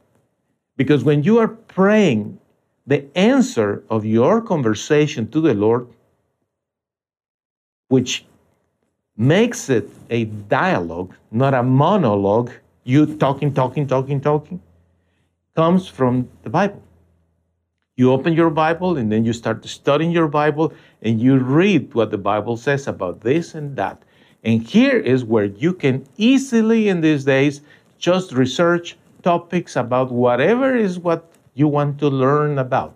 Because 0.75 1.03
when 1.03 1.23
you 1.23 1.39
are 1.39 1.47
praying, 1.47 2.39
the 2.85 3.05
answer 3.17 3.83
of 3.89 4.05
your 4.05 4.41
conversation 4.41 5.29
to 5.31 5.41
the 5.41 5.53
Lord, 5.53 5.87
which 7.89 8.25
makes 9.17 9.69
it 9.69 9.89
a 10.09 10.25
dialogue, 10.25 11.13
not 11.31 11.53
a 11.53 11.63
monologue, 11.63 12.51
you 12.83 13.17
talking, 13.17 13.53
talking, 13.53 13.87
talking, 13.87 14.21
talking, 14.21 14.61
comes 15.55 15.87
from 15.87 16.29
the 16.43 16.49
Bible. 16.49 16.81
You 17.97 18.11
open 18.11 18.33
your 18.33 18.51
Bible 18.51 18.97
and 18.97 19.11
then 19.11 19.25
you 19.25 19.33
start 19.33 19.65
studying 19.65 20.11
your 20.11 20.27
Bible 20.27 20.71
and 21.01 21.19
you 21.19 21.37
read 21.39 21.93
what 21.95 22.11
the 22.11 22.17
Bible 22.17 22.55
says 22.55 22.87
about 22.87 23.21
this 23.21 23.55
and 23.55 23.75
that. 23.75 24.03
And 24.43 24.61
here 24.61 24.97
is 24.97 25.25
where 25.25 25.45
you 25.45 25.73
can 25.73 26.05
easily, 26.17 26.89
in 26.89 27.01
these 27.01 27.25
days, 27.25 27.61
just 27.97 28.31
research 28.31 28.97
topics 29.23 29.75
about 29.75 30.11
whatever 30.11 30.75
is 30.75 30.99
what 30.99 31.31
you 31.53 31.67
want 31.67 31.99
to 31.99 32.07
learn 32.07 32.59
about. 32.59 32.95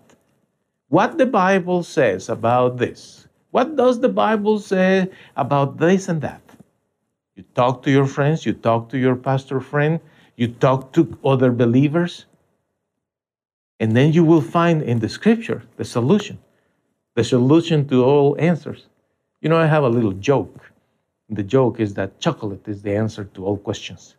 What 0.88 1.18
the 1.18 1.26
Bible 1.26 1.82
says 1.82 2.28
about 2.28 2.78
this. 2.78 3.26
What 3.50 3.76
does 3.76 4.00
the 4.00 4.08
Bible 4.08 4.58
say 4.58 5.10
about 5.36 5.78
this 5.78 6.08
and 6.08 6.20
that? 6.22 6.42
You 7.34 7.44
talk 7.54 7.82
to 7.82 7.90
your 7.90 8.06
friends, 8.06 8.46
you 8.46 8.52
talk 8.52 8.88
to 8.90 8.98
your 8.98 9.16
pastor 9.16 9.60
friend, 9.60 10.00
you 10.36 10.48
talk 10.48 10.92
to 10.92 11.18
other 11.24 11.50
believers, 11.50 12.26
and 13.80 13.96
then 13.96 14.12
you 14.12 14.24
will 14.24 14.40
find 14.40 14.82
in 14.82 15.00
the 15.00 15.08
scripture 15.08 15.62
the 15.76 15.84
solution, 15.84 16.38
the 17.14 17.24
solution 17.24 17.88
to 17.88 18.04
all 18.04 18.36
answers. 18.38 18.86
You 19.40 19.48
know, 19.48 19.56
I 19.56 19.66
have 19.66 19.84
a 19.84 19.88
little 19.88 20.12
joke. 20.12 20.71
The 21.32 21.42
joke 21.42 21.80
is 21.80 21.94
that 21.94 22.20
chocolate 22.20 22.68
is 22.68 22.82
the 22.82 22.94
answer 22.94 23.24
to 23.24 23.46
all 23.46 23.56
questions. 23.56 24.16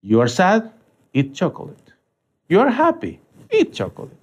You 0.00 0.22
are 0.22 0.28
sad? 0.28 0.72
Eat 1.12 1.34
chocolate. 1.34 1.92
You 2.48 2.60
are 2.60 2.70
happy? 2.70 3.20
Eat 3.50 3.74
chocolate. 3.74 4.16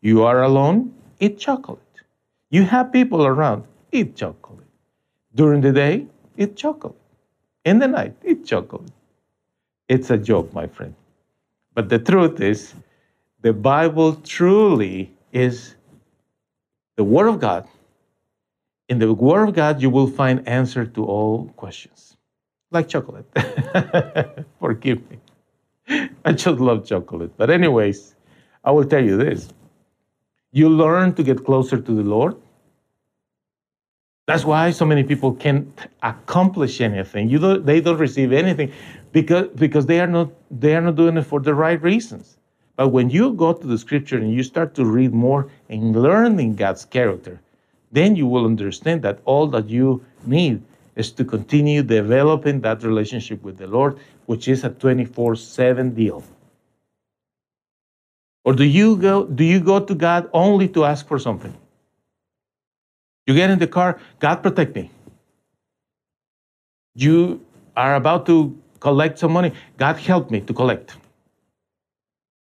You 0.00 0.24
are 0.24 0.42
alone? 0.42 0.92
Eat 1.20 1.38
chocolate. 1.38 1.78
You 2.50 2.64
have 2.64 2.92
people 2.92 3.24
around? 3.24 3.62
Eat 3.92 4.16
chocolate. 4.16 4.66
During 5.36 5.60
the 5.60 5.70
day? 5.70 6.06
Eat 6.36 6.56
chocolate. 6.56 6.98
In 7.64 7.78
the 7.78 7.86
night? 7.86 8.16
Eat 8.24 8.44
chocolate. 8.44 8.90
It's 9.88 10.10
a 10.10 10.18
joke, 10.18 10.52
my 10.52 10.66
friend. 10.66 10.94
But 11.74 11.90
the 11.90 12.00
truth 12.00 12.40
is, 12.40 12.74
the 13.42 13.52
Bible 13.52 14.14
truly 14.16 15.12
is 15.32 15.76
the 16.96 17.04
Word 17.04 17.28
of 17.28 17.38
God. 17.38 17.68
In 18.88 18.98
the 18.98 19.12
Word 19.12 19.48
of 19.48 19.54
God, 19.54 19.82
you 19.82 19.90
will 19.90 20.06
find 20.06 20.46
answer 20.48 20.86
to 20.86 21.04
all 21.04 21.46
questions, 21.56 22.16
like 22.70 22.88
chocolate. 22.88 23.26
Forgive 24.60 25.00
me. 25.10 25.18
I 26.24 26.32
just 26.32 26.60
love 26.60 26.86
chocolate. 26.86 27.36
But, 27.36 27.50
anyways, 27.50 28.14
I 28.64 28.70
will 28.70 28.84
tell 28.84 29.04
you 29.04 29.16
this 29.16 29.48
you 30.52 30.68
learn 30.68 31.14
to 31.14 31.22
get 31.22 31.44
closer 31.44 31.78
to 31.78 31.92
the 31.92 32.02
Lord. 32.02 32.36
That's 34.26 34.44
why 34.44 34.70
so 34.70 34.84
many 34.84 35.04
people 35.04 35.34
can't 35.34 35.68
accomplish 36.02 36.80
anything. 36.80 37.28
You 37.28 37.38
don't, 37.38 37.66
they 37.66 37.80
don't 37.80 37.98
receive 37.98 38.32
anything 38.32 38.72
because, 39.12 39.48
because 39.54 39.86
they, 39.86 40.00
are 40.00 40.06
not, 40.06 40.30
they 40.50 40.74
are 40.74 40.80
not 40.80 40.96
doing 40.96 41.16
it 41.16 41.22
for 41.22 41.40
the 41.40 41.54
right 41.54 41.80
reasons. 41.80 42.36
But 42.74 42.88
when 42.88 43.10
you 43.10 43.34
go 43.34 43.52
to 43.52 43.66
the 43.66 43.78
scripture 43.78 44.18
and 44.18 44.32
you 44.32 44.42
start 44.42 44.74
to 44.74 44.84
read 44.84 45.12
more 45.12 45.48
and 45.68 45.94
learning 45.94 46.56
God's 46.56 46.84
character, 46.84 47.40
then 47.92 48.16
you 48.16 48.26
will 48.26 48.44
understand 48.44 49.02
that 49.02 49.20
all 49.24 49.46
that 49.48 49.68
you 49.68 50.04
need 50.24 50.62
is 50.96 51.12
to 51.12 51.24
continue 51.24 51.82
developing 51.82 52.60
that 52.62 52.82
relationship 52.82 53.42
with 53.42 53.58
the 53.58 53.66
Lord, 53.66 53.98
which 54.26 54.48
is 54.48 54.64
a 54.64 54.70
24 54.70 55.36
7 55.36 55.94
deal. 55.94 56.24
Or 58.44 58.54
do 58.54 58.64
you 58.64 58.96
go 58.96 59.24
do 59.24 59.44
you 59.44 59.60
go 59.60 59.80
to 59.80 59.94
God 59.94 60.30
only 60.32 60.68
to 60.68 60.84
ask 60.84 61.06
for 61.06 61.18
something? 61.18 61.54
You 63.26 63.34
get 63.34 63.50
in 63.50 63.58
the 63.58 63.66
car, 63.66 63.98
God 64.20 64.36
protect 64.36 64.74
me. 64.76 64.90
You 66.94 67.44
are 67.76 67.96
about 67.96 68.24
to 68.26 68.56
collect 68.80 69.18
some 69.18 69.32
money, 69.32 69.52
God 69.76 69.96
help 69.96 70.30
me 70.30 70.40
to 70.42 70.54
collect. 70.54 70.96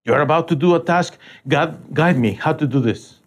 You're 0.06 0.22
about 0.22 0.48
to 0.50 0.56
do 0.56 0.76
a 0.76 0.80
task, 0.80 1.18
God 1.48 1.94
guide 1.94 2.18
me 2.18 2.34
how 2.34 2.54
to 2.54 2.68
do 2.68 2.80
this. 2.80 3.20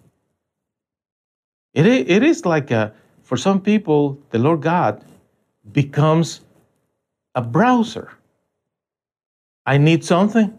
It, 1.74 2.22
is 2.22 2.44
like 2.44 2.70
a, 2.70 2.92
for 3.22 3.36
some 3.36 3.60
people, 3.60 4.20
the 4.30 4.38
Lord 4.38 4.62
God 4.62 5.04
becomes 5.70 6.40
a 7.34 7.42
browser. 7.42 8.10
I 9.66 9.78
need 9.78 10.04
something, 10.04 10.58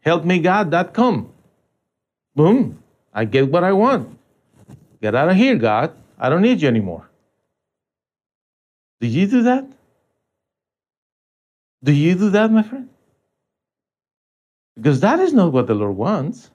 help 0.00 0.24
me 0.24 0.38
God.com. 0.38 1.32
Boom, 2.34 2.82
I 3.12 3.24
get 3.24 3.50
what 3.50 3.64
I 3.64 3.72
want. 3.72 4.18
Get 5.00 5.14
out 5.14 5.28
of 5.28 5.36
here, 5.36 5.56
God. 5.56 5.96
I 6.18 6.28
don't 6.28 6.42
need 6.42 6.62
you 6.62 6.68
anymore. 6.68 7.10
Did 9.00 9.10
you 9.10 9.26
do 9.26 9.42
that? 9.42 9.66
Do 11.82 11.92
you 11.92 12.14
do 12.14 12.30
that, 12.30 12.52
my 12.52 12.62
friend? 12.62 12.88
Because 14.76 15.00
that 15.00 15.18
is 15.18 15.32
not 15.32 15.52
what 15.52 15.66
the 15.66 15.74
Lord 15.74 15.96
wants. 15.96 16.50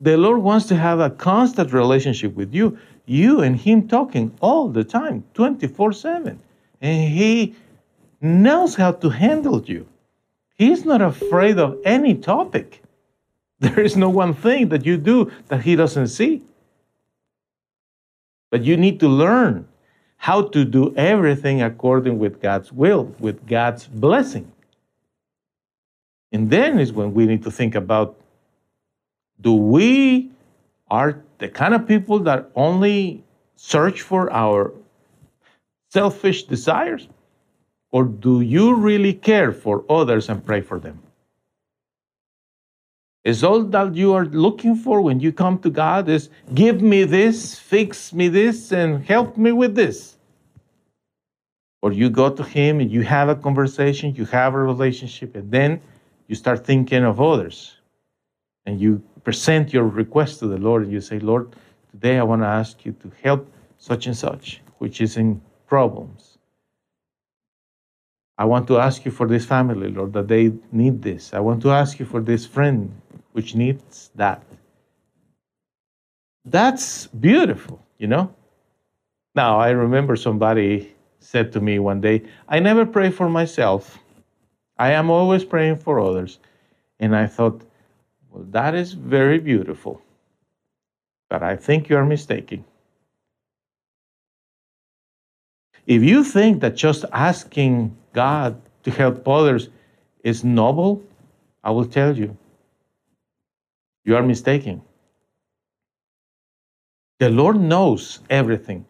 The 0.00 0.16
Lord 0.16 0.38
wants 0.38 0.66
to 0.66 0.76
have 0.76 1.00
a 1.00 1.10
constant 1.10 1.72
relationship 1.72 2.34
with 2.34 2.54
you, 2.54 2.78
you 3.06 3.40
and 3.40 3.56
Him 3.56 3.88
talking 3.88 4.36
all 4.40 4.68
the 4.68 4.84
time, 4.84 5.24
24 5.34 5.92
7. 5.92 6.40
And 6.80 7.12
He 7.12 7.54
knows 8.20 8.74
how 8.74 8.92
to 8.92 9.10
handle 9.10 9.62
you. 9.62 9.86
He's 10.56 10.84
not 10.84 11.02
afraid 11.02 11.58
of 11.58 11.78
any 11.84 12.14
topic. 12.14 12.82
There 13.60 13.80
is 13.80 13.96
no 13.96 14.10
one 14.10 14.34
thing 14.34 14.68
that 14.70 14.84
you 14.84 14.96
do 14.96 15.30
that 15.48 15.62
He 15.62 15.76
doesn't 15.76 16.08
see. 16.08 16.42
But 18.50 18.62
you 18.62 18.76
need 18.76 19.00
to 19.00 19.08
learn 19.08 19.66
how 20.16 20.42
to 20.48 20.64
do 20.64 20.94
everything 20.96 21.62
according 21.62 22.18
with 22.18 22.40
God's 22.40 22.72
will, 22.72 23.04
with 23.18 23.46
God's 23.46 23.86
blessing. 23.86 24.50
And 26.32 26.50
then 26.50 26.78
is 26.78 26.92
when 26.92 27.14
we 27.14 27.26
need 27.26 27.42
to 27.44 27.50
think 27.50 27.74
about 27.74 28.16
do 29.44 29.52
we 29.52 30.30
are 30.90 31.22
the 31.38 31.48
kind 31.48 31.74
of 31.74 31.86
people 31.86 32.18
that 32.20 32.50
only 32.56 33.22
search 33.56 34.00
for 34.00 34.32
our 34.32 34.72
selfish 35.92 36.44
desires? 36.44 37.06
Or 37.92 38.04
do 38.04 38.40
you 38.40 38.74
really 38.74 39.12
care 39.12 39.52
for 39.52 39.84
others 39.88 40.28
and 40.28 40.44
pray 40.44 40.62
for 40.62 40.80
them? 40.80 40.98
Is 43.22 43.44
all 43.44 43.62
that 43.62 43.94
you 43.94 44.12
are 44.14 44.26
looking 44.26 44.76
for 44.76 45.00
when 45.00 45.20
you 45.20 45.32
come 45.32 45.58
to 45.60 45.70
God 45.70 46.08
is 46.08 46.28
give 46.54 46.82
me 46.82 47.04
this, 47.04 47.58
fix 47.58 48.12
me 48.12 48.28
this, 48.28 48.72
and 48.72 49.04
help 49.04 49.36
me 49.36 49.52
with 49.52 49.74
this? 49.74 50.16
Or 51.82 51.92
you 51.92 52.10
go 52.10 52.30
to 52.30 52.42
Him 52.42 52.80
and 52.80 52.90
you 52.90 53.02
have 53.02 53.28
a 53.28 53.36
conversation, 53.36 54.14
you 54.14 54.24
have 54.26 54.54
a 54.54 54.58
relationship, 54.58 55.36
and 55.36 55.50
then 55.50 55.80
you 56.28 56.34
start 56.34 56.66
thinking 56.66 57.04
of 57.04 57.20
others. 57.20 57.76
And 58.66 58.80
you 58.80 59.02
present 59.24 59.72
your 59.72 59.84
request 59.84 60.38
to 60.40 60.46
the 60.46 60.58
Lord 60.58 60.84
and 60.84 60.92
you 60.92 61.00
say, 61.00 61.18
Lord, 61.18 61.56
today 61.90 62.18
I 62.18 62.22
want 62.22 62.42
to 62.42 62.46
ask 62.46 62.84
you 62.84 62.92
to 63.02 63.10
help 63.22 63.50
such 63.78 64.06
and 64.06 64.16
such, 64.16 64.60
which 64.78 65.00
is 65.00 65.16
in 65.16 65.40
problems. 65.66 66.38
I 68.36 68.44
want 68.44 68.66
to 68.68 68.78
ask 68.78 69.04
you 69.04 69.10
for 69.10 69.26
this 69.26 69.46
family, 69.46 69.88
Lord, 69.88 70.12
that 70.12 70.28
they 70.28 70.52
need 70.72 71.02
this. 71.02 71.32
I 71.32 71.40
want 71.40 71.62
to 71.62 71.70
ask 71.70 71.98
you 71.98 72.06
for 72.06 72.20
this 72.20 72.44
friend 72.44 72.92
which 73.32 73.54
needs 73.54 74.10
that. 74.14 74.42
That's 76.44 77.06
beautiful, 77.06 77.80
you 77.98 78.06
know? 78.06 78.34
Now, 79.34 79.58
I 79.58 79.70
remember 79.70 80.14
somebody 80.16 80.94
said 81.18 81.52
to 81.52 81.60
me 81.60 81.78
one 81.78 82.00
day, 82.00 82.22
I 82.48 82.60
never 82.60 82.84
pray 82.84 83.10
for 83.10 83.28
myself. 83.28 83.98
I 84.78 84.92
am 84.92 85.10
always 85.10 85.44
praying 85.44 85.76
for 85.76 85.98
others. 86.00 86.38
And 87.00 87.16
I 87.16 87.26
thought, 87.26 87.62
well, 88.34 88.44
that 88.50 88.74
is 88.74 88.92
very 88.94 89.38
beautiful. 89.38 90.02
But 91.30 91.42
I 91.44 91.54
think 91.56 91.88
you 91.88 91.96
are 91.96 92.04
mistaken. 92.04 92.64
If 95.86 96.02
you 96.02 96.24
think 96.24 96.60
that 96.60 96.74
just 96.74 97.04
asking 97.12 97.96
God 98.12 98.60
to 98.82 98.90
help 98.90 99.28
others 99.28 99.68
is 100.24 100.42
noble, 100.42 101.02
I 101.62 101.70
will 101.70 101.84
tell 101.84 102.16
you, 102.16 102.36
you 104.04 104.16
are 104.16 104.22
mistaken. 104.22 104.82
The 107.20 107.30
Lord 107.30 107.60
knows 107.60 108.18
everything, 108.30 108.84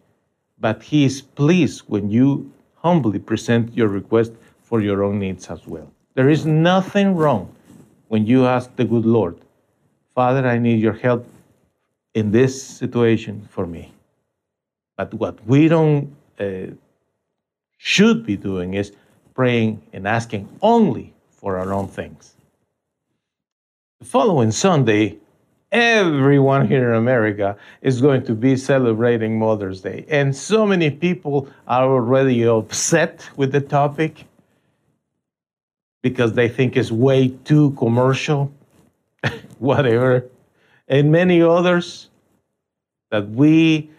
but 0.59 0.81
He 0.81 1.05
is 1.05 1.21
pleased 1.21 1.83
when 1.87 2.09
you 2.09 2.51
humbly 2.77 3.19
present 3.19 3.75
your 3.75 3.89
request 3.89 4.33
for 4.63 4.81
your 4.81 5.03
own 5.03 5.19
needs 5.19 5.47
as 5.51 5.67
well. 5.67 5.91
There 6.15 6.29
is 6.29 6.45
nothing 6.45 7.15
wrong 7.15 7.54
when 8.07 8.25
you 8.25 8.45
ask 8.45 8.75
the 8.75 8.85
good 8.85 9.05
Lord, 9.05 9.37
Father, 10.13 10.47
I 10.47 10.57
need 10.57 10.79
your 10.79 10.93
help 10.93 11.27
in 12.13 12.31
this 12.31 12.61
situation 12.61 13.47
for 13.51 13.67
me. 13.67 13.91
But 14.97 15.13
what 15.13 15.45
we 15.45 15.67
don't 15.67 16.15
uh, 16.39 16.67
should 17.77 18.25
be 18.25 18.37
doing 18.37 18.75
is 18.75 18.93
praying 19.33 19.81
and 19.91 20.07
asking 20.07 20.47
only 20.61 21.13
for 21.29 21.57
our 21.57 21.73
own 21.73 21.87
things. 21.87 22.35
The 23.99 24.05
following 24.05 24.51
Sunday, 24.51 25.17
everyone 25.71 26.67
here 26.67 26.91
in 26.91 26.95
America 26.95 27.57
is 27.81 28.01
going 28.01 28.23
to 28.25 28.33
be 28.33 28.55
celebrating 28.55 29.37
Mother's 29.37 29.81
Day. 29.81 30.05
And 30.09 30.33
so 30.33 30.65
many 30.65 30.89
people 30.89 31.49
are 31.67 31.83
already 31.83 32.47
upset 32.47 33.29
with 33.35 33.51
the 33.51 33.61
topic 33.61 34.25
because 36.05 36.33
they 36.33 36.47
think 36.47 36.77
it's 36.77 36.91
way 36.91 37.29
too 37.45 37.71
commercial, 37.71 38.51
whatever. 39.57 40.23
And 40.87 41.11
many 41.11 41.41
others 41.41 42.11
that 43.09 43.27
we 43.31 43.89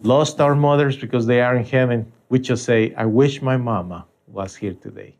lost 0.00 0.40
our 0.40 0.54
mothers 0.54 0.96
because 0.96 1.26
they 1.26 1.40
are 1.40 1.56
in 1.56 1.64
heaven, 1.64 2.12
we 2.28 2.38
just 2.38 2.64
say, 2.64 2.94
I 2.94 3.06
wish 3.06 3.42
my 3.42 3.56
mama 3.56 4.06
was 4.28 4.54
here 4.54 4.74
today. 4.74 5.16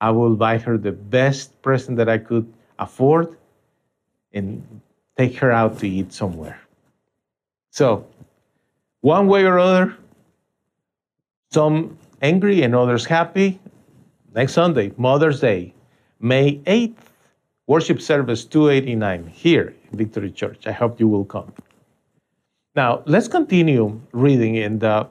I 0.00 0.10
will 0.10 0.36
buy 0.36 0.56
her 0.56 0.78
the 0.78 0.92
best 0.92 1.60
present 1.60 1.98
that 1.98 2.08
I 2.08 2.16
could 2.16 2.50
afford 2.78 3.36
and 4.32 4.80
take 5.18 5.36
her 5.36 5.52
out 5.52 5.80
to 5.80 5.86
eat 5.86 6.14
somewhere. 6.14 6.58
So, 7.72 8.06
one 9.02 9.26
way 9.26 9.44
or 9.44 9.58
other, 9.58 9.94
some 11.50 11.98
angry 12.22 12.62
and 12.62 12.74
others 12.74 13.04
happy. 13.04 13.60
Next 14.34 14.54
Sunday, 14.54 14.92
Mother's 14.96 15.40
Day, 15.40 15.74
May 16.18 16.56
8th, 16.64 16.96
worship 17.66 18.00
service 18.00 18.44
289 18.46 19.26
here 19.26 19.74
in 19.90 19.98
Victory 19.98 20.30
Church. 20.30 20.66
I 20.66 20.72
hope 20.72 20.98
you 20.98 21.06
will 21.06 21.26
come. 21.26 21.52
Now, 22.74 23.02
let's 23.04 23.28
continue 23.28 24.00
reading 24.12 24.54
in 24.56 24.78
the 24.78 24.88
uh, 24.88 25.06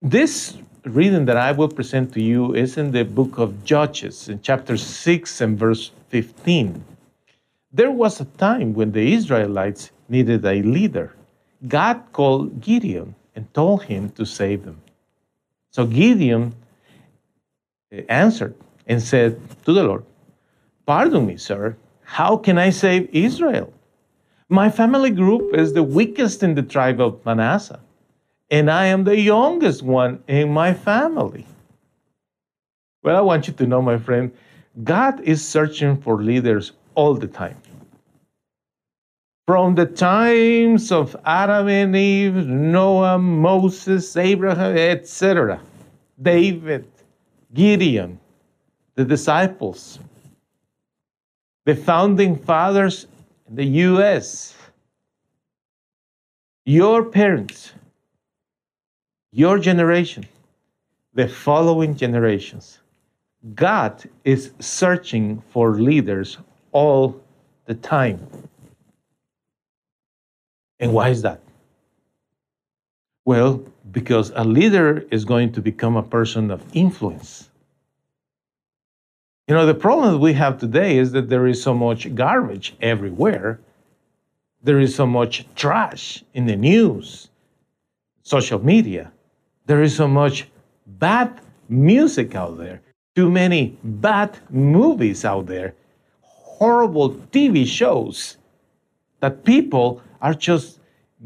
this 0.00 0.58
reading 0.84 1.26
that 1.26 1.36
I 1.36 1.52
will 1.52 1.68
present 1.68 2.12
to 2.14 2.20
you 2.20 2.54
is 2.54 2.76
in 2.76 2.90
the 2.90 3.04
book 3.04 3.38
of 3.38 3.64
Judges, 3.64 4.28
in 4.28 4.42
chapter 4.42 4.76
6 4.76 5.40
and 5.40 5.56
verse 5.56 5.92
15. 6.08 6.84
There 7.72 7.92
was 7.92 8.20
a 8.20 8.24
time 8.24 8.74
when 8.74 8.90
the 8.90 9.12
Israelites 9.12 9.92
needed 10.08 10.44
a 10.44 10.60
leader. 10.62 11.14
God 11.68 12.02
called 12.12 12.60
Gideon 12.60 13.14
and 13.36 13.46
told 13.54 13.84
him 13.84 14.10
to 14.10 14.26
save 14.26 14.64
them. 14.64 14.82
So 15.70 15.86
Gideon 15.86 16.52
Uh, 17.92 18.02
answered 18.08 18.54
and 18.86 19.02
said 19.02 19.40
to 19.64 19.72
the 19.72 19.84
Lord, 19.84 20.04
Pardon 20.86 21.26
me, 21.26 21.36
sir, 21.36 21.76
how 22.02 22.36
can 22.36 22.58
I 22.58 22.70
save 22.70 23.08
Israel? 23.12 23.72
My 24.48 24.70
family 24.70 25.10
group 25.10 25.54
is 25.54 25.72
the 25.72 25.82
weakest 25.82 26.42
in 26.42 26.54
the 26.54 26.62
tribe 26.62 27.00
of 27.00 27.24
Manasseh 27.24 27.80
and 28.52 28.70
I 28.70 28.84
am 28.86 29.04
the 29.04 29.18
youngest 29.18 29.82
one 29.82 30.22
in 30.28 30.52
my 30.52 30.74
family. 30.74 31.46
Well, 33.02 33.16
I 33.16 33.22
want 33.22 33.48
you 33.48 33.54
to 33.54 33.66
know, 33.66 33.80
my 33.80 33.96
friend, 33.96 34.30
God 34.84 35.20
is 35.22 35.42
searching 35.42 35.96
for 35.96 36.22
leaders 36.22 36.72
all 36.94 37.14
the 37.14 37.26
time. 37.26 37.56
From 39.46 39.74
the 39.74 39.86
times 39.86 40.92
of 40.92 41.16
Adam 41.24 41.68
and 41.68 41.96
Eve, 41.96 42.46
Noah, 42.46 43.18
Moses, 43.18 44.14
Abraham, 44.18 44.76
etc., 44.76 45.58
David, 46.20 46.91
Gideon, 47.54 48.18
the 48.94 49.04
disciples, 49.04 49.98
the 51.64 51.76
founding 51.76 52.36
fathers 52.36 53.06
in 53.48 53.56
the 53.56 53.64
U.S., 53.64 54.54
your 56.64 57.04
parents, 57.04 57.72
your 59.32 59.58
generation, 59.58 60.26
the 61.14 61.28
following 61.28 61.94
generations. 61.96 62.78
God 63.54 64.02
is 64.24 64.52
searching 64.60 65.42
for 65.50 65.74
leaders 65.74 66.38
all 66.70 67.20
the 67.66 67.74
time. 67.74 68.26
And 70.78 70.92
why 70.92 71.08
is 71.10 71.22
that? 71.22 71.40
Well, 73.24 73.64
because 73.90 74.32
a 74.34 74.44
leader 74.44 75.06
is 75.10 75.24
going 75.24 75.52
to 75.52 75.62
become 75.62 75.96
a 75.96 76.02
person 76.02 76.50
of 76.50 76.64
influence. 76.72 77.50
You 79.46 79.54
know, 79.54 79.66
the 79.66 79.74
problem 79.74 80.12
that 80.12 80.18
we 80.18 80.32
have 80.32 80.58
today 80.58 80.98
is 80.98 81.12
that 81.12 81.28
there 81.28 81.46
is 81.46 81.62
so 81.62 81.74
much 81.74 82.14
garbage 82.14 82.74
everywhere. 82.80 83.60
There 84.62 84.80
is 84.80 84.94
so 84.94 85.06
much 85.06 85.44
trash 85.54 86.24
in 86.34 86.46
the 86.46 86.56
news, 86.56 87.28
social 88.22 88.64
media. 88.64 89.12
There 89.66 89.82
is 89.82 89.94
so 89.94 90.08
much 90.08 90.48
bad 90.86 91.40
music 91.68 92.34
out 92.34 92.58
there, 92.58 92.80
too 93.14 93.30
many 93.30 93.76
bad 93.84 94.38
movies 94.50 95.24
out 95.24 95.46
there, 95.46 95.74
horrible 96.22 97.10
TV 97.32 97.66
shows 97.66 98.36
that 99.20 99.44
people 99.44 100.00
are 100.20 100.34
just 100.34 100.78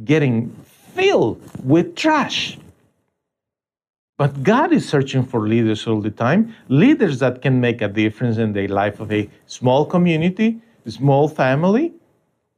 getting 0.04 0.54
filled 0.96 1.40
with 1.62 1.94
trash. 1.94 2.58
But 4.18 4.42
God 4.42 4.72
is 4.72 4.88
searching 4.88 5.24
for 5.24 5.46
leaders 5.46 5.86
all 5.86 6.00
the 6.00 6.10
time, 6.10 6.54
leaders 6.68 7.18
that 7.18 7.42
can 7.42 7.60
make 7.60 7.82
a 7.82 7.88
difference 7.88 8.38
in 8.38 8.54
the 8.54 8.66
life 8.66 8.98
of 8.98 9.12
a 9.12 9.28
small 9.46 9.84
community, 9.84 10.58
a 10.86 10.90
small 10.90 11.28
family, 11.28 11.92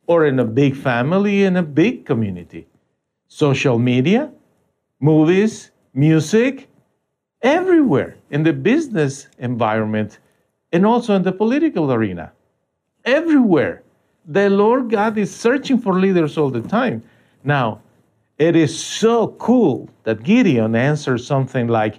or 0.06 0.26
in 0.26 0.38
a 0.38 0.44
big 0.44 0.76
family 0.76 1.44
in 1.44 1.56
a 1.56 1.62
big 1.62 2.06
community. 2.06 2.66
Social 3.26 3.78
media, 3.78 4.30
movies, 5.00 5.70
music, 5.92 6.68
everywhere 7.42 8.16
in 8.30 8.42
the 8.42 8.52
business 8.52 9.28
environment 9.38 10.18
and 10.72 10.86
also 10.86 11.14
in 11.14 11.22
the 11.22 11.32
political 11.32 11.92
arena. 11.92 12.32
Everywhere. 13.04 13.82
The 14.26 14.50
Lord 14.50 14.90
God 14.90 15.16
is 15.16 15.34
searching 15.34 15.78
for 15.78 15.98
leaders 15.98 16.36
all 16.36 16.50
the 16.50 16.60
time. 16.60 17.02
Now, 17.44 17.80
it 18.38 18.54
is 18.54 18.78
so 18.78 19.28
cool 19.38 19.88
that 20.04 20.22
Gideon 20.22 20.74
answers 20.74 21.26
something 21.26 21.68
like, 21.68 21.98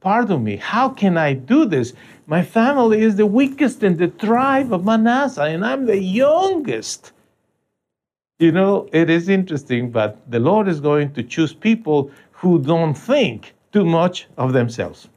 Pardon 0.00 0.42
me, 0.42 0.56
how 0.56 0.88
can 0.88 1.18
I 1.18 1.34
do 1.34 1.66
this? 1.66 1.92
My 2.26 2.42
family 2.42 3.02
is 3.02 3.16
the 3.16 3.26
weakest 3.26 3.82
in 3.82 3.96
the 3.96 4.08
tribe 4.08 4.72
of 4.72 4.84
Manasseh, 4.84 5.42
and 5.42 5.64
I'm 5.64 5.84
the 5.84 5.98
youngest. 5.98 7.12
You 8.38 8.52
know, 8.52 8.88
it 8.92 9.10
is 9.10 9.28
interesting, 9.28 9.90
but 9.90 10.18
the 10.30 10.38
Lord 10.38 10.68
is 10.68 10.80
going 10.80 11.12
to 11.14 11.22
choose 11.22 11.52
people 11.52 12.10
who 12.32 12.62
don't 12.62 12.94
think 12.94 13.54
too 13.72 13.84
much 13.84 14.26
of 14.38 14.54
themselves. 14.54 15.08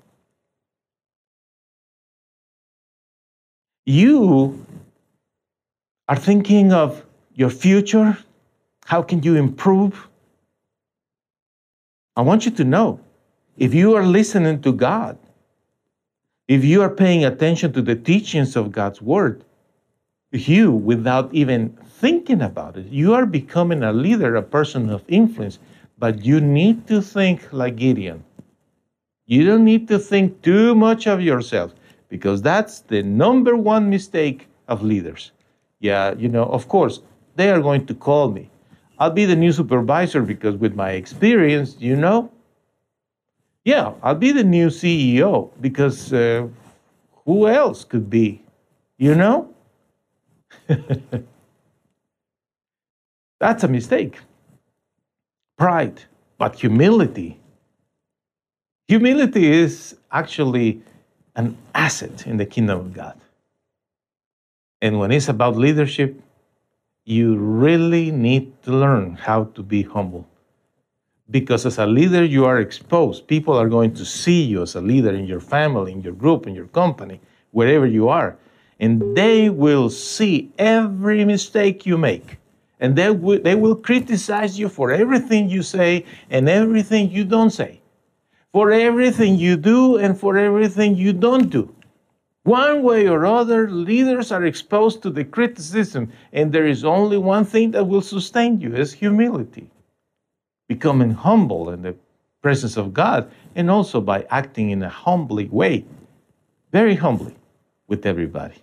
You 3.85 4.65
are 6.09 6.17
thinking 6.17 6.73
of 6.73 7.05
your 7.35 7.49
future. 7.49 8.17
How 8.85 9.01
can 9.01 9.23
you 9.23 9.35
improve? 9.35 10.09
I 12.15 12.21
want 12.21 12.45
you 12.45 12.51
to 12.51 12.63
know 12.63 12.99
if 13.57 13.73
you 13.73 13.95
are 13.95 14.05
listening 14.05 14.61
to 14.61 14.71
God, 14.71 15.17
if 16.47 16.63
you 16.63 16.81
are 16.81 16.89
paying 16.89 17.25
attention 17.25 17.73
to 17.73 17.81
the 17.81 17.95
teachings 17.95 18.55
of 18.55 18.71
God's 18.71 19.01
word, 19.01 19.43
you, 20.31 20.71
without 20.71 21.33
even 21.33 21.77
thinking 21.85 22.41
about 22.41 22.77
it, 22.77 22.87
you 22.87 23.13
are 23.13 23.25
becoming 23.25 23.83
a 23.83 23.93
leader, 23.93 24.35
a 24.35 24.41
person 24.41 24.89
of 24.89 25.03
influence. 25.07 25.59
But 25.99 26.25
you 26.25 26.41
need 26.41 26.87
to 26.87 27.01
think 27.01 27.53
like 27.53 27.77
Gideon. 27.77 28.23
You 29.25 29.45
don't 29.45 29.63
need 29.63 29.87
to 29.87 29.99
think 29.99 30.41
too 30.41 30.75
much 30.75 31.07
of 31.07 31.21
yourself 31.21 31.73
because 32.09 32.41
that's 32.41 32.81
the 32.81 33.03
number 33.03 33.55
one 33.55 33.89
mistake 33.89 34.47
of 34.67 34.83
leaders. 34.83 35.31
Yeah, 35.79 36.13
you 36.15 36.29
know, 36.29 36.45
of 36.45 36.67
course, 36.67 37.01
they 37.35 37.49
are 37.51 37.61
going 37.61 37.85
to 37.85 37.93
call 37.93 38.29
me. 38.29 38.49
I'll 38.99 39.11
be 39.11 39.25
the 39.25 39.35
new 39.35 39.51
supervisor 39.51 40.21
because 40.21 40.55
with 40.55 40.75
my 40.75 40.91
experience, 40.91 41.75
you 41.79 41.95
know, 41.95 42.31
yeah, 43.65 43.93
I'll 44.03 44.15
be 44.15 44.31
the 44.31 44.43
new 44.43 44.67
CEO 44.67 45.51
because 45.61 46.13
uh, 46.13 46.47
who 47.25 47.47
else 47.47 47.83
could 47.85 48.09
be, 48.09 48.43
you 48.97 49.15
know? 49.15 49.53
That's 53.39 53.63
a 53.63 53.67
mistake. 53.67 54.19
Pride, 55.57 56.03
but 56.37 56.55
humility. 56.55 57.39
Humility 58.87 59.51
is 59.51 59.97
actually 60.11 60.81
an 61.35 61.57
asset 61.75 62.27
in 62.27 62.37
the 62.37 62.45
kingdom 62.45 62.79
of 62.79 62.93
God. 62.93 63.19
And 64.81 64.99
when 64.99 65.11
it's 65.11 65.29
about 65.29 65.57
leadership, 65.57 66.22
you 67.05 67.35
really 67.35 68.11
need 68.11 68.61
to 68.63 68.71
learn 68.71 69.15
how 69.15 69.45
to 69.55 69.61
be 69.61 69.83
humble. 69.83 70.27
Because 71.29 71.65
as 71.65 71.77
a 71.77 71.85
leader, 71.85 72.23
you 72.23 72.45
are 72.45 72.59
exposed. 72.59 73.27
People 73.27 73.57
are 73.57 73.69
going 73.69 73.93
to 73.95 74.05
see 74.05 74.43
you 74.43 74.61
as 74.61 74.75
a 74.75 74.81
leader 74.81 75.13
in 75.13 75.25
your 75.25 75.39
family, 75.39 75.91
in 75.91 76.01
your 76.01 76.13
group, 76.13 76.47
in 76.47 76.55
your 76.55 76.67
company, 76.67 77.19
wherever 77.51 77.85
you 77.85 78.09
are. 78.09 78.37
And 78.79 79.15
they 79.15 79.49
will 79.49 79.89
see 79.89 80.51
every 80.57 81.23
mistake 81.25 81.85
you 81.85 81.97
make. 81.97 82.37
And 82.79 82.95
they 82.95 83.09
will, 83.09 83.41
they 83.41 83.55
will 83.55 83.75
criticize 83.75 84.59
you 84.59 84.67
for 84.67 84.91
everything 84.91 85.49
you 85.49 85.63
say 85.63 86.05
and 86.29 86.49
everything 86.49 87.09
you 87.09 87.23
don't 87.23 87.51
say, 87.51 87.81
for 88.51 88.71
everything 88.71 89.35
you 89.37 89.55
do 89.55 89.97
and 89.97 90.19
for 90.19 90.37
everything 90.37 90.95
you 90.95 91.13
don't 91.13 91.49
do. 91.49 91.73
One 92.43 92.83
way 92.83 93.07
or 93.07 93.25
other, 93.25 93.69
leaders 93.69 94.31
are 94.31 94.43
exposed 94.43 95.01
to 95.03 95.09
the 95.09 95.23
criticism, 95.23 96.11
and 96.33 96.51
there 96.51 96.67
is 96.67 96.83
only 96.83 97.17
one 97.17 97.45
thing 97.45 97.71
that 97.71 97.85
will 97.85 98.01
sustain 98.01 98.59
you 98.59 98.75
is 98.75 98.91
humility. 98.91 99.69
Becoming 100.67 101.11
humble 101.11 101.69
in 101.69 101.81
the 101.83 101.95
presence 102.41 102.75
of 102.75 102.93
God, 102.93 103.31
and 103.55 103.71
also 103.71 104.01
by 104.01 104.25
acting 104.29 104.71
in 104.71 104.83
a 104.83 104.89
humbly 104.89 105.45
way, 105.45 105.85
very 106.73 106.95
humbly 106.95 107.35
with 107.87 108.05
everybody. 108.05 108.61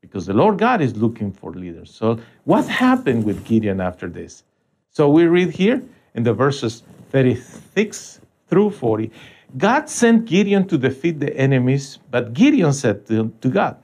Because 0.00 0.26
the 0.26 0.34
Lord 0.34 0.58
God 0.58 0.80
is 0.80 0.96
looking 0.96 1.32
for 1.32 1.52
leaders. 1.52 1.92
So, 1.92 2.20
what 2.44 2.68
happened 2.68 3.24
with 3.24 3.44
Gideon 3.44 3.80
after 3.80 4.08
this? 4.08 4.44
So, 4.90 5.08
we 5.08 5.26
read 5.26 5.50
here 5.50 5.82
in 6.14 6.22
the 6.22 6.34
verses 6.34 6.82
36 7.10 8.20
through 8.46 8.70
40 8.70 9.10
God 9.56 9.88
sent 9.88 10.24
Gideon 10.24 10.66
to 10.68 10.78
defeat 10.78 11.20
the 11.20 11.36
enemies, 11.36 11.98
but 12.10 12.32
Gideon 12.32 12.72
said 12.72 13.06
to, 13.06 13.32
God, 13.50 13.76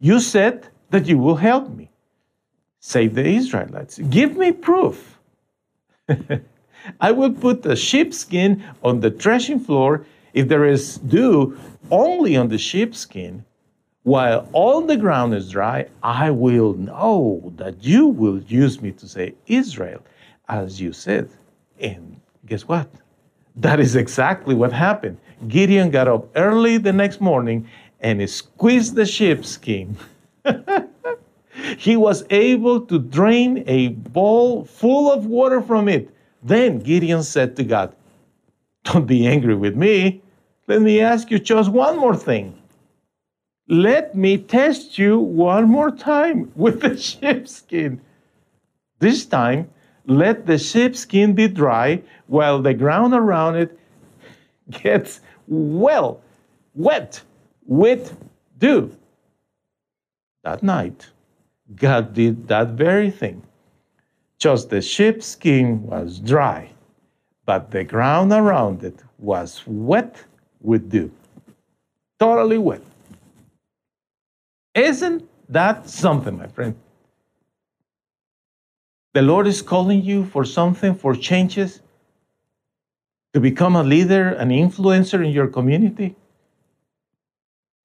You 0.00 0.20
said 0.20 0.68
that 0.90 1.06
you 1.06 1.18
will 1.18 1.36
help 1.36 1.70
me. 1.70 1.90
Save 2.80 3.14
the 3.14 3.24
Israelites. 3.24 3.98
Give 3.98 4.36
me 4.36 4.50
proof. 4.50 5.20
I 7.00 7.12
will 7.12 7.32
put 7.32 7.62
the 7.62 7.76
sheepskin 7.76 8.64
on 8.82 9.00
the 9.00 9.10
threshing 9.10 9.60
floor 9.60 10.04
if 10.34 10.48
there 10.48 10.64
is 10.64 10.98
dew 10.98 11.56
only 11.90 12.36
on 12.36 12.48
the 12.48 12.58
sheepskin. 12.58 13.44
While 14.02 14.48
all 14.52 14.80
the 14.80 14.96
ground 14.96 15.32
is 15.32 15.50
dry, 15.50 15.86
I 16.02 16.30
will 16.30 16.74
know 16.74 17.52
that 17.56 17.84
you 17.84 18.08
will 18.08 18.40
use 18.42 18.82
me 18.82 18.90
to 18.92 19.06
save 19.06 19.36
Israel, 19.46 20.02
as 20.48 20.80
you 20.80 20.92
said. 20.92 21.30
And 21.78 22.20
guess 22.46 22.66
what? 22.66 22.88
That 23.56 23.80
is 23.80 23.96
exactly 23.96 24.54
what 24.54 24.72
happened. 24.72 25.18
Gideon 25.48 25.90
got 25.90 26.08
up 26.08 26.28
early 26.36 26.78
the 26.78 26.92
next 26.92 27.20
morning 27.20 27.68
and 28.00 28.28
squeezed 28.28 28.94
the 28.94 29.06
sheepskin. 29.06 29.96
he 31.76 31.96
was 31.96 32.24
able 32.30 32.80
to 32.82 32.98
drain 32.98 33.64
a 33.66 33.88
bowl 33.88 34.64
full 34.64 35.12
of 35.12 35.26
water 35.26 35.60
from 35.60 35.88
it. 35.88 36.10
Then 36.42 36.80
Gideon 36.80 37.22
said 37.22 37.56
to 37.56 37.64
God, 37.64 37.94
Don't 38.84 39.06
be 39.06 39.26
angry 39.26 39.54
with 39.54 39.76
me. 39.76 40.22
Let 40.66 40.82
me 40.82 41.00
ask 41.00 41.30
you 41.30 41.38
just 41.38 41.70
one 41.70 41.98
more 41.98 42.16
thing. 42.16 42.58
Let 43.68 44.14
me 44.14 44.38
test 44.38 44.98
you 44.98 45.18
one 45.18 45.68
more 45.68 45.90
time 45.90 46.50
with 46.56 46.80
the 46.80 46.96
sheepskin. 46.96 48.00
This 48.98 49.24
time, 49.24 49.70
let 50.06 50.46
the 50.46 50.58
sheepskin 50.58 51.34
be 51.34 51.48
dry 51.48 52.02
while 52.26 52.60
the 52.60 52.74
ground 52.74 53.14
around 53.14 53.56
it 53.56 53.78
gets 54.70 55.20
well 55.46 56.20
wet 56.74 57.22
with 57.66 58.16
dew. 58.58 58.96
That 60.44 60.62
night, 60.62 61.08
God 61.76 62.14
did 62.14 62.48
that 62.48 62.70
very 62.70 63.10
thing. 63.10 63.42
Just 64.38 64.70
the 64.70 64.82
sheepskin 64.82 65.82
was 65.86 66.18
dry, 66.18 66.70
but 67.46 67.70
the 67.70 67.84
ground 67.84 68.32
around 68.32 68.82
it 68.82 69.02
was 69.18 69.62
wet 69.66 70.24
with 70.60 70.90
dew. 70.90 71.12
Totally 72.18 72.58
wet. 72.58 72.82
Isn't 74.74 75.28
that 75.48 75.88
something, 75.88 76.38
my 76.38 76.48
friend? 76.48 76.74
The 79.14 79.22
Lord 79.22 79.46
is 79.46 79.62
calling 79.62 80.02
you 80.02 80.24
for 80.24 80.44
something, 80.44 80.94
for 80.94 81.14
changes, 81.14 81.80
to 83.34 83.40
become 83.40 83.76
a 83.76 83.82
leader, 83.82 84.28
an 84.28 84.50
influencer 84.50 85.24
in 85.24 85.32
your 85.32 85.48
community. 85.48 86.16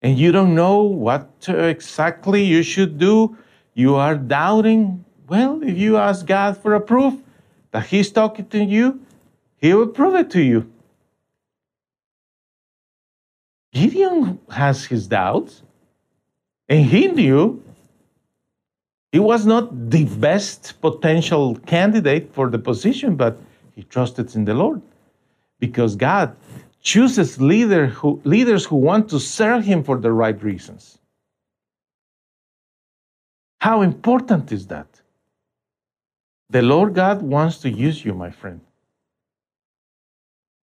And 0.01 0.17
you 0.17 0.31
don't 0.31 0.55
know 0.55 0.83
what 0.83 1.29
exactly 1.47 2.43
you 2.43 2.63
should 2.63 2.97
do. 2.97 3.37
You 3.73 3.95
are 3.95 4.15
doubting. 4.15 5.03
Well, 5.27 5.61
if 5.63 5.77
you 5.77 5.97
ask 5.97 6.25
God 6.25 6.57
for 6.57 6.75
a 6.75 6.81
proof 6.81 7.15
that 7.71 7.87
He's 7.87 8.11
talking 8.11 8.47
to 8.49 8.63
you, 8.63 9.01
He 9.57 9.73
will 9.73 9.87
prove 9.87 10.15
it 10.15 10.29
to 10.31 10.41
you. 10.41 10.71
Gideon 13.77 14.39
has 14.49 14.85
his 14.85 15.07
doubts, 15.07 15.61
and 16.67 16.85
he 16.85 17.07
knew 17.07 17.61
he 19.11 19.19
was 19.19 19.45
not 19.45 19.89
the 19.89 20.05
best 20.05 20.79
potential 20.81 21.55
candidate 21.65 22.33
for 22.33 22.49
the 22.49 22.59
position, 22.59 23.15
but 23.15 23.39
he 23.75 23.83
trusted 23.83 24.35
in 24.35 24.45
the 24.45 24.53
Lord 24.53 24.81
because 25.59 25.95
God 25.95 26.35
chooses 26.81 27.39
leader 27.41 27.87
who, 27.87 28.21
leaders 28.23 28.65
who 28.65 28.75
want 28.75 29.09
to 29.09 29.19
serve 29.19 29.63
Him 29.65 29.83
for 29.83 29.97
the 29.97 30.11
right 30.11 30.41
reasons. 30.41 30.99
How 33.59 33.81
important 33.81 34.51
is 34.51 34.67
that? 34.67 34.87
The 36.49 36.61
Lord 36.61 36.93
God 36.93 37.21
wants 37.21 37.57
to 37.59 37.69
use 37.69 38.05
you, 38.05 38.13
my 38.13 38.31
friend. 38.31 38.61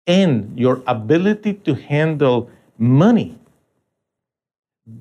And 0.06 0.58
your 0.58 0.82
ability 0.86 1.54
to 1.66 1.74
handle 1.74 2.50
money, 2.78 3.38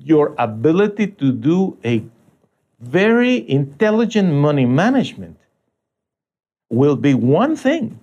your 0.00 0.34
ability 0.38 1.08
to 1.08 1.32
do 1.32 1.76
a 1.84 2.04
very 2.84 3.48
intelligent 3.50 4.32
money 4.32 4.66
management 4.66 5.38
will 6.70 6.96
be 6.96 7.14
one 7.14 7.56
thing, 7.56 7.98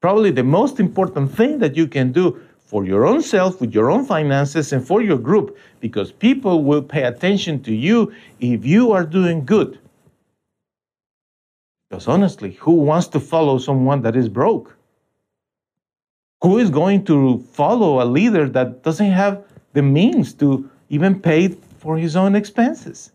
probably 0.00 0.30
the 0.30 0.44
most 0.44 0.80
important 0.80 1.32
thing 1.32 1.58
that 1.60 1.76
you 1.76 1.86
can 1.86 2.12
do 2.12 2.40
for 2.66 2.84
your 2.84 3.06
own 3.06 3.22
self, 3.22 3.60
with 3.60 3.72
your 3.72 3.90
own 3.90 4.04
finances, 4.04 4.72
and 4.72 4.84
for 4.84 5.00
your 5.00 5.18
group, 5.18 5.56
because 5.80 6.10
people 6.10 6.64
will 6.64 6.82
pay 6.82 7.04
attention 7.04 7.62
to 7.62 7.72
you 7.72 8.12
if 8.40 8.66
you 8.66 8.90
are 8.90 9.04
doing 9.04 9.44
good. 9.44 9.78
Because 11.88 12.08
honestly, 12.08 12.52
who 12.52 12.72
wants 12.72 13.06
to 13.08 13.20
follow 13.20 13.58
someone 13.58 14.02
that 14.02 14.16
is 14.16 14.28
broke? 14.28 14.76
Who 16.42 16.58
is 16.58 16.70
going 16.70 17.04
to 17.04 17.38
follow 17.52 18.02
a 18.02 18.04
leader 18.04 18.48
that 18.48 18.82
doesn't 18.82 19.12
have 19.12 19.44
the 19.72 19.82
means 19.82 20.34
to 20.34 20.68
even 20.88 21.20
pay 21.20 21.48
for 21.78 21.96
his 21.96 22.16
own 22.16 22.34
expenses? 22.34 23.12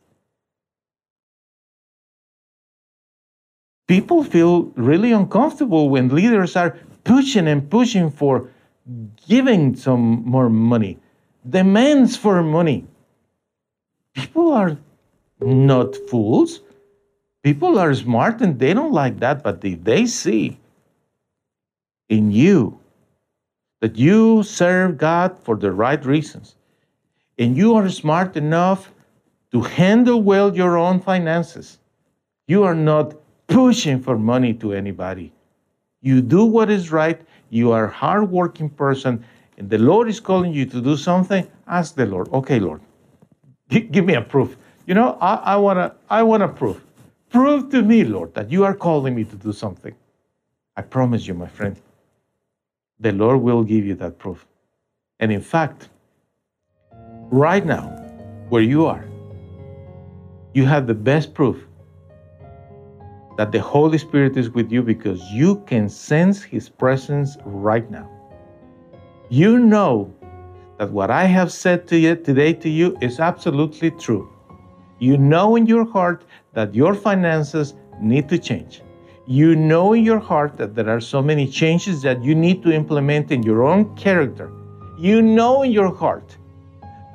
People 3.91 4.23
feel 4.23 4.71
really 4.77 5.11
uncomfortable 5.11 5.89
when 5.89 6.07
leaders 6.07 6.55
are 6.55 6.77
pushing 7.03 7.45
and 7.45 7.69
pushing 7.69 8.09
for 8.09 8.49
giving 9.27 9.75
some 9.75 10.23
more 10.23 10.49
money, 10.49 10.97
demands 11.49 12.15
for 12.15 12.41
money. 12.41 12.85
People 14.13 14.53
are 14.53 14.77
not 15.41 15.93
fools. 16.09 16.61
People 17.43 17.77
are 17.77 17.93
smart 17.93 18.39
and 18.39 18.57
they 18.57 18.73
don't 18.73 18.93
like 18.93 19.19
that, 19.19 19.43
but 19.43 19.61
if 19.65 19.83
they 19.83 20.05
see 20.05 20.57
in 22.07 22.31
you 22.31 22.79
that 23.81 23.97
you 23.97 24.41
serve 24.43 24.97
God 24.97 25.37
for 25.37 25.57
the 25.57 25.73
right 25.73 26.05
reasons 26.05 26.55
and 27.37 27.57
you 27.57 27.75
are 27.75 27.89
smart 27.89 28.37
enough 28.37 28.89
to 29.51 29.59
handle 29.59 30.21
well 30.21 30.55
your 30.55 30.77
own 30.77 31.01
finances, 31.01 31.77
you 32.47 32.63
are 32.63 32.75
not 32.75 33.20
pushing 33.52 34.02
for 34.02 34.18
money 34.18 34.54
to 34.56 34.74
anybody. 34.74 35.32
You 36.02 36.22
do 36.22 36.45
what 36.45 36.72
is 36.72 36.91
right, 36.91 37.22
you 37.49 37.72
are 37.72 37.86
a 37.86 37.91
hardworking 37.91 38.70
person, 38.70 39.24
and 39.58 39.70
the 39.70 39.78
Lord 39.78 40.08
is 40.10 40.20
calling 40.20 40.54
you 40.54 40.66
to 40.66 40.82
do 40.82 40.97
something, 40.97 41.47
ask 41.68 41.95
the 41.95 42.06
Lord, 42.06 42.30
okay, 42.34 42.60
Lord, 42.60 42.82
give 43.70 44.06
me 44.06 44.16
a 44.16 44.22
proof. 44.22 44.58
You 44.88 44.95
know, 44.95 45.18
I, 45.22 45.36
I 45.36 45.56
wanna 45.58 45.93
I 46.10 46.24
wanna 46.24 46.47
proof. 46.47 46.84
Prove 47.30 47.70
to 47.70 47.82
me, 47.82 48.04
Lord, 48.04 48.34
that 48.34 48.52
you 48.52 48.66
are 48.66 48.74
calling 48.74 49.16
me 49.16 49.24
to 49.26 49.36
do 49.36 49.54
something. 49.54 49.95
I 50.76 50.82
promise 50.82 51.28
you, 51.28 51.34
my 51.34 51.47
friend, 51.47 51.80
the 52.99 53.12
Lord 53.12 53.41
will 53.41 53.64
give 53.64 53.86
you 53.86 53.95
that 53.95 54.18
proof. 54.18 54.45
And 55.20 55.32
in 55.32 55.41
fact, 55.41 55.89
right 57.30 57.66
now, 57.66 57.88
where 58.49 58.64
you 58.64 58.86
are, 58.86 59.06
you 60.54 60.66
have 60.66 60.88
the 60.88 60.93
best 60.93 61.34
proof 61.34 61.66
that 63.41 63.51
the 63.51 63.59
Holy 63.59 63.97
Spirit 63.97 64.37
is 64.37 64.51
with 64.51 64.71
you 64.71 64.83
because 64.83 65.19
you 65.31 65.55
can 65.65 65.89
sense 65.89 66.43
His 66.43 66.69
presence 66.69 67.37
right 67.43 67.89
now. 67.89 68.07
You 69.29 69.57
know 69.57 70.13
that 70.77 70.91
what 70.91 71.09
I 71.09 71.25
have 71.25 71.51
said 71.51 71.87
to 71.87 71.97
you 71.97 72.15
today 72.17 72.53
to 72.53 72.69
you 72.69 72.95
is 73.01 73.19
absolutely 73.19 73.89
true. 73.89 74.31
You 74.99 75.17
know 75.17 75.55
in 75.55 75.65
your 75.65 75.85
heart 75.85 76.23
that 76.53 76.75
your 76.75 76.93
finances 76.93 77.73
need 77.99 78.29
to 78.29 78.37
change. 78.37 78.83
You 79.25 79.55
know 79.55 79.93
in 79.93 80.03
your 80.03 80.19
heart 80.19 80.57
that 80.57 80.75
there 80.75 80.89
are 80.89 81.01
so 81.01 81.19
many 81.19 81.47
changes 81.47 82.03
that 82.03 82.23
you 82.23 82.35
need 82.35 82.61
to 82.61 82.71
implement 82.71 83.31
in 83.31 83.41
your 83.41 83.63
own 83.63 83.95
character. 83.95 84.51
You 84.99 85.19
know 85.19 85.63
in 85.63 85.71
your 85.71 85.91
heart 85.91 86.37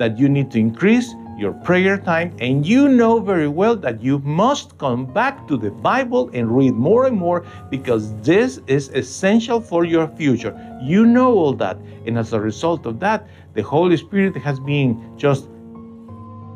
that 0.00 0.18
you 0.18 0.28
need 0.28 0.50
to 0.50 0.58
increase 0.58 1.14
your 1.36 1.52
prayer 1.52 1.98
time, 1.98 2.34
and 2.40 2.66
you 2.66 2.88
know 2.88 3.20
very 3.20 3.48
well 3.48 3.76
that 3.76 4.02
you 4.02 4.18
must 4.20 4.78
come 4.78 5.04
back 5.04 5.46
to 5.48 5.56
the 5.56 5.70
Bible 5.70 6.30
and 6.32 6.56
read 6.56 6.72
more 6.72 7.06
and 7.06 7.16
more 7.16 7.44
because 7.70 8.18
this 8.22 8.60
is 8.66 8.88
essential 8.88 9.60
for 9.60 9.84
your 9.84 10.08
future. 10.08 10.54
You 10.82 11.04
know 11.04 11.34
all 11.34 11.52
that, 11.54 11.76
and 12.06 12.18
as 12.18 12.32
a 12.32 12.40
result 12.40 12.86
of 12.86 13.00
that, 13.00 13.28
the 13.54 13.62
Holy 13.62 13.96
Spirit 13.96 14.36
has 14.36 14.58
been 14.60 15.16
just 15.18 15.48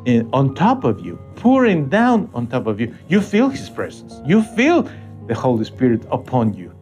in, 0.05 0.27
on 0.33 0.55
top 0.55 0.83
of 0.83 0.99
you, 0.99 1.19
pouring 1.35 1.87
down 1.89 2.29
on 2.33 2.47
top 2.47 2.65
of 2.65 2.79
you. 2.79 2.95
You 3.07 3.21
feel 3.21 3.49
His 3.49 3.69
presence. 3.69 4.19
You 4.25 4.41
feel 4.41 4.89
the 5.27 5.35
Holy 5.35 5.65
Spirit 5.65 6.05
upon 6.11 6.53
you. 6.53 6.73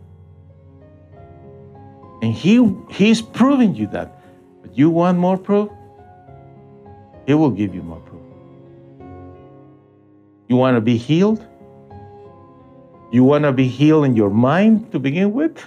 And 2.21 2.33
He 2.33 2.73
He's 2.89 3.21
proving 3.21 3.75
you 3.75 3.87
that. 3.87 4.21
But 4.61 4.77
you 4.77 4.89
want 4.89 5.17
more 5.17 5.37
proof? 5.37 5.69
He 7.29 7.35
will 7.35 7.51
give 7.51 7.75
you 7.75 7.83
more 7.83 7.99
proof. 7.99 8.23
You 10.47 10.55
want 10.55 10.77
to 10.77 10.81
be 10.81 10.97
healed? 10.97 11.45
You 13.11 13.23
want 13.23 13.43
to 13.43 13.51
be 13.51 13.67
healed 13.67 14.05
in 14.05 14.15
your 14.15 14.31
mind 14.31 14.91
to 14.93 14.97
begin 14.97 15.31
with? 15.31 15.63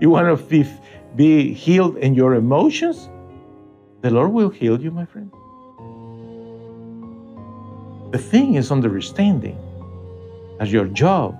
You 0.00 0.10
want 0.10 0.26
to 0.36 0.44
be, 0.46 0.68
be 1.14 1.54
healed 1.54 1.96
in 1.98 2.14
your 2.14 2.34
emotions? 2.34 3.08
The 4.00 4.10
Lord 4.10 4.32
will 4.32 4.48
heal 4.48 4.80
you, 4.80 4.90
my 4.90 5.04
friend. 5.04 5.30
The 8.10 8.18
thing 8.18 8.56
is 8.56 8.72
understanding 8.72 9.56
as 10.58 10.72
your 10.72 10.86
job 10.86 11.38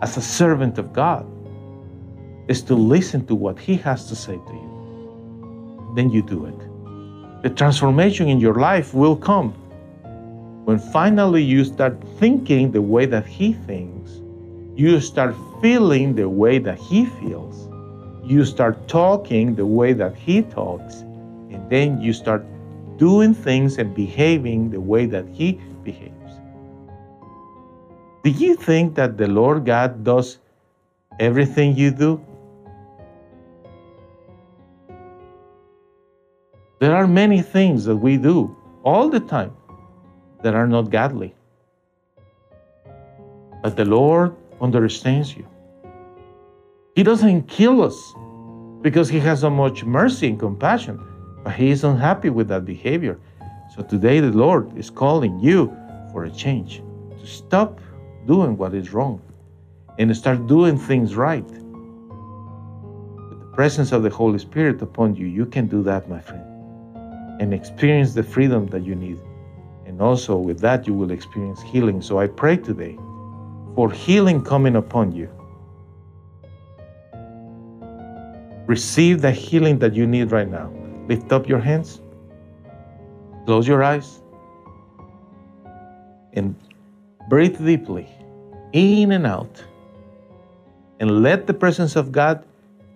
as 0.00 0.16
a 0.16 0.22
servant 0.22 0.78
of 0.78 0.94
God 0.94 1.26
is 2.48 2.62
to 2.62 2.74
listen 2.74 3.26
to 3.26 3.34
what 3.34 3.58
He 3.58 3.76
has 3.76 4.08
to 4.08 4.16
say 4.16 4.36
to 4.36 4.52
you. 4.54 5.92
Then 5.94 6.08
you 6.08 6.22
do 6.22 6.46
it. 6.46 6.69
The 7.42 7.48
transformation 7.48 8.28
in 8.28 8.38
your 8.38 8.54
life 8.54 8.92
will 8.92 9.16
come 9.16 9.54
when 10.66 10.78
finally 10.78 11.42
you 11.42 11.64
start 11.64 11.96
thinking 12.18 12.70
the 12.70 12.82
way 12.82 13.06
that 13.06 13.26
He 13.26 13.54
thinks, 13.54 14.20
you 14.76 15.00
start 15.00 15.34
feeling 15.62 16.14
the 16.14 16.28
way 16.28 16.58
that 16.58 16.78
He 16.78 17.06
feels, 17.06 17.68
you 18.22 18.44
start 18.44 18.86
talking 18.88 19.54
the 19.54 19.64
way 19.64 19.94
that 19.94 20.14
He 20.14 20.42
talks, 20.42 21.00
and 21.50 21.68
then 21.70 21.98
you 22.00 22.12
start 22.12 22.44
doing 22.98 23.32
things 23.32 23.78
and 23.78 23.94
behaving 23.94 24.68
the 24.70 24.80
way 24.80 25.06
that 25.06 25.26
He 25.28 25.52
behaves. 25.82 26.14
Do 28.22 28.30
you 28.30 28.54
think 28.54 28.94
that 28.96 29.16
the 29.16 29.28
Lord 29.28 29.64
God 29.64 30.04
does 30.04 30.38
everything 31.18 31.74
you 31.74 31.90
do? 31.90 32.20
There 36.80 36.96
are 36.96 37.06
many 37.06 37.42
things 37.42 37.84
that 37.84 37.96
we 37.96 38.16
do 38.16 38.56
all 38.84 39.10
the 39.10 39.20
time 39.20 39.54
that 40.42 40.54
are 40.54 40.66
not 40.66 40.88
godly. 40.90 41.34
But 43.62 43.76
the 43.76 43.84
Lord 43.84 44.34
understands 44.62 45.36
you. 45.36 45.46
He 46.96 47.02
doesn't 47.02 47.48
kill 47.48 47.82
us 47.82 48.14
because 48.80 49.10
He 49.10 49.20
has 49.20 49.40
so 49.40 49.50
much 49.50 49.84
mercy 49.84 50.28
and 50.28 50.38
compassion, 50.38 50.98
but 51.44 51.52
He 51.52 51.70
is 51.70 51.84
unhappy 51.84 52.30
with 52.30 52.48
that 52.48 52.64
behavior. 52.64 53.18
So 53.76 53.82
today 53.82 54.20
the 54.20 54.32
Lord 54.32 54.74
is 54.78 54.88
calling 54.88 55.38
you 55.38 55.76
for 56.12 56.24
a 56.24 56.30
change 56.30 56.82
to 57.20 57.26
stop 57.26 57.78
doing 58.26 58.56
what 58.56 58.72
is 58.72 58.94
wrong 58.94 59.20
and 59.98 60.16
start 60.16 60.46
doing 60.46 60.78
things 60.78 61.14
right. 61.14 61.44
With 61.44 63.38
the 63.38 63.50
presence 63.52 63.92
of 63.92 64.02
the 64.02 64.08
Holy 64.08 64.38
Spirit 64.38 64.80
upon 64.80 65.14
you, 65.14 65.26
you 65.26 65.44
can 65.44 65.66
do 65.66 65.82
that, 65.82 66.08
my 66.08 66.20
friend, 66.20 66.49
and 67.40 67.54
experience 67.54 68.14
the 68.14 68.22
freedom 68.22 68.68
that 68.68 68.84
you 68.84 68.94
need. 68.94 69.20
And 69.86 70.00
also 70.02 70.36
with 70.38 70.60
that, 70.60 70.86
you 70.86 70.94
will 70.94 71.10
experience 71.10 71.62
healing. 71.62 72.02
So 72.02 72.20
I 72.20 72.28
pray 72.28 72.58
today 72.58 72.96
for 73.74 73.90
healing 73.90 74.44
coming 74.44 74.76
upon 74.76 75.12
you. 75.12 75.30
Receive 78.66 79.22
the 79.22 79.32
healing 79.32 79.80
that 79.80 79.94
you 79.94 80.06
need 80.06 80.32
right 80.32 80.48
now. 80.50 80.72
Lift 81.08 81.32
up 81.32 81.48
your 81.48 81.60
hands. 81.60 82.02
Close 83.46 83.68
your 83.68 83.82
eyes 83.84 84.22
and 86.34 86.54
breathe 87.30 87.58
deeply 87.64 88.08
in 88.72 89.12
and 89.12 89.26
out. 89.26 89.64
and 91.00 91.22
let 91.22 91.46
the 91.46 91.54
presence 91.54 91.96
of 91.96 92.12
God 92.12 92.44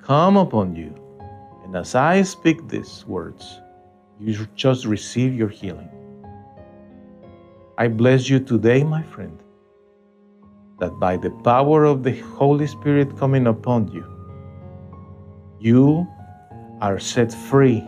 come 0.03 0.37
upon 0.37 0.77
you. 0.77 0.95
And 1.65 1.75
as 1.77 1.95
I 1.95 2.23
speak 2.23 2.69
these 2.69 3.05
words, 3.07 3.61
you 4.21 4.47
just 4.55 4.87
receive 4.87 5.35
your 5.35 5.49
healing. 5.49 5.91
I 7.77 7.89
bless 7.89 8.29
you 8.29 8.39
today, 8.39 8.85
my 8.85 9.03
friend, 9.03 9.43
that 10.79 10.99
by 11.01 11.17
the 11.17 11.31
power 11.43 11.85
of 11.85 12.03
the 12.05 12.17
Holy 12.39 12.67
Spirit 12.67 13.19
coming 13.19 13.49
upon 13.49 13.89
you, 13.89 14.07
you 15.59 16.07
are 16.81 16.99
set 17.01 17.33
free. 17.33 17.83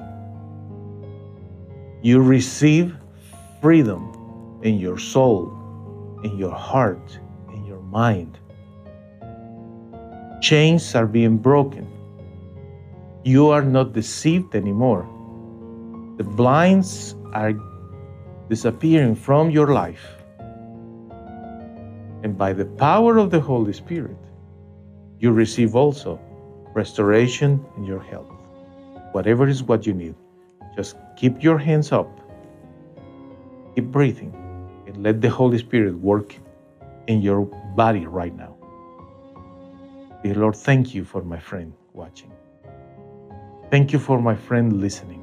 You 2.02 2.20
receive 2.20 2.96
freedom 3.60 4.60
in 4.62 4.78
your 4.78 4.98
soul, 4.98 5.52
in 6.24 6.36
your 6.36 6.54
heart, 6.54 7.18
in 7.52 7.64
your 7.64 7.82
mind. 7.82 8.38
Chains 10.40 10.94
are 10.94 11.06
being 11.06 11.38
broken. 11.38 11.86
You 13.24 13.48
are 13.50 13.62
not 13.62 13.92
deceived 13.92 14.54
anymore. 14.54 15.08
The 16.16 16.24
blinds 16.24 17.14
are 17.34 17.52
disappearing 18.48 19.14
from 19.14 19.50
your 19.50 19.68
life. 19.74 20.06
And 22.22 22.38
by 22.38 22.52
the 22.54 22.64
power 22.64 23.18
of 23.18 23.30
the 23.30 23.40
Holy 23.40 23.72
Spirit, 23.72 24.16
you 25.18 25.30
receive 25.32 25.76
also 25.76 26.18
restoration 26.74 27.64
in 27.76 27.84
your 27.84 28.00
health. 28.00 28.32
Whatever 29.12 29.46
is 29.46 29.62
what 29.62 29.86
you 29.86 29.94
need, 29.94 30.14
just 30.74 30.96
keep 31.16 31.42
your 31.42 31.58
hands 31.58 31.92
up, 31.92 32.08
keep 33.74 33.84
breathing, 33.84 34.34
and 34.86 35.02
let 35.02 35.20
the 35.20 35.30
Holy 35.30 35.58
Spirit 35.58 35.94
work 35.98 36.34
in 37.06 37.20
your 37.20 37.44
body 37.76 38.06
right 38.06 38.34
now. 38.34 38.56
Dear 40.22 40.34
Lord, 40.34 40.56
thank 40.56 40.94
you 40.94 41.04
for 41.04 41.22
my 41.22 41.38
friend 41.38 41.72
watching. 41.92 42.32
Thank 43.70 43.92
you 43.92 43.98
for 43.98 44.20
my 44.20 44.34
friend 44.34 44.80
listening. 44.80 45.15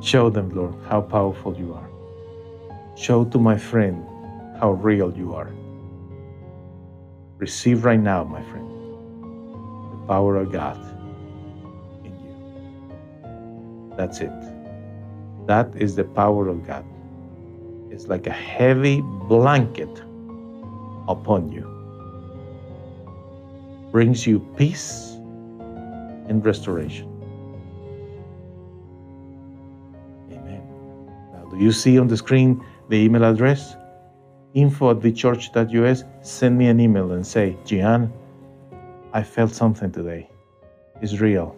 Show 0.00 0.30
them, 0.30 0.54
Lord, 0.54 0.74
how 0.88 1.00
powerful 1.00 1.56
you 1.56 1.74
are. 1.74 1.88
Show 2.96 3.24
to 3.26 3.38
my 3.38 3.56
friend 3.56 4.04
how 4.60 4.72
real 4.72 5.12
you 5.16 5.34
are. 5.34 5.52
Receive 7.38 7.84
right 7.84 8.00
now, 8.00 8.24
my 8.24 8.42
friend, 8.44 8.68
the 9.92 10.06
power 10.06 10.36
of 10.36 10.52
God 10.52 10.78
in 12.04 12.12
you. 12.24 13.94
That's 13.96 14.20
it. 14.20 14.32
That 15.46 15.70
is 15.76 15.96
the 15.96 16.04
power 16.04 16.48
of 16.48 16.66
God. 16.66 16.84
It's 17.90 18.06
like 18.06 18.26
a 18.26 18.32
heavy 18.32 19.00
blanket 19.02 20.02
upon 21.08 21.50
you. 21.52 21.64
Brings 23.92 24.26
you 24.26 24.40
peace 24.56 25.12
and 26.28 26.44
restoration. 26.44 27.15
Do 31.56 31.64
you 31.64 31.72
see 31.72 31.98
on 31.98 32.06
the 32.06 32.16
screen 32.16 32.62
the 32.90 32.96
email 32.96 33.24
address? 33.24 33.76
Info 34.52 34.90
at 34.90 34.98
thechurch.us. 34.98 36.04
Send 36.20 36.58
me 36.58 36.66
an 36.66 36.80
email 36.80 37.12
and 37.12 37.26
say, 37.26 37.56
Gian, 37.64 38.12
I 39.14 39.22
felt 39.22 39.52
something 39.54 39.90
today. 39.90 40.28
It's 41.00 41.18
real. 41.18 41.56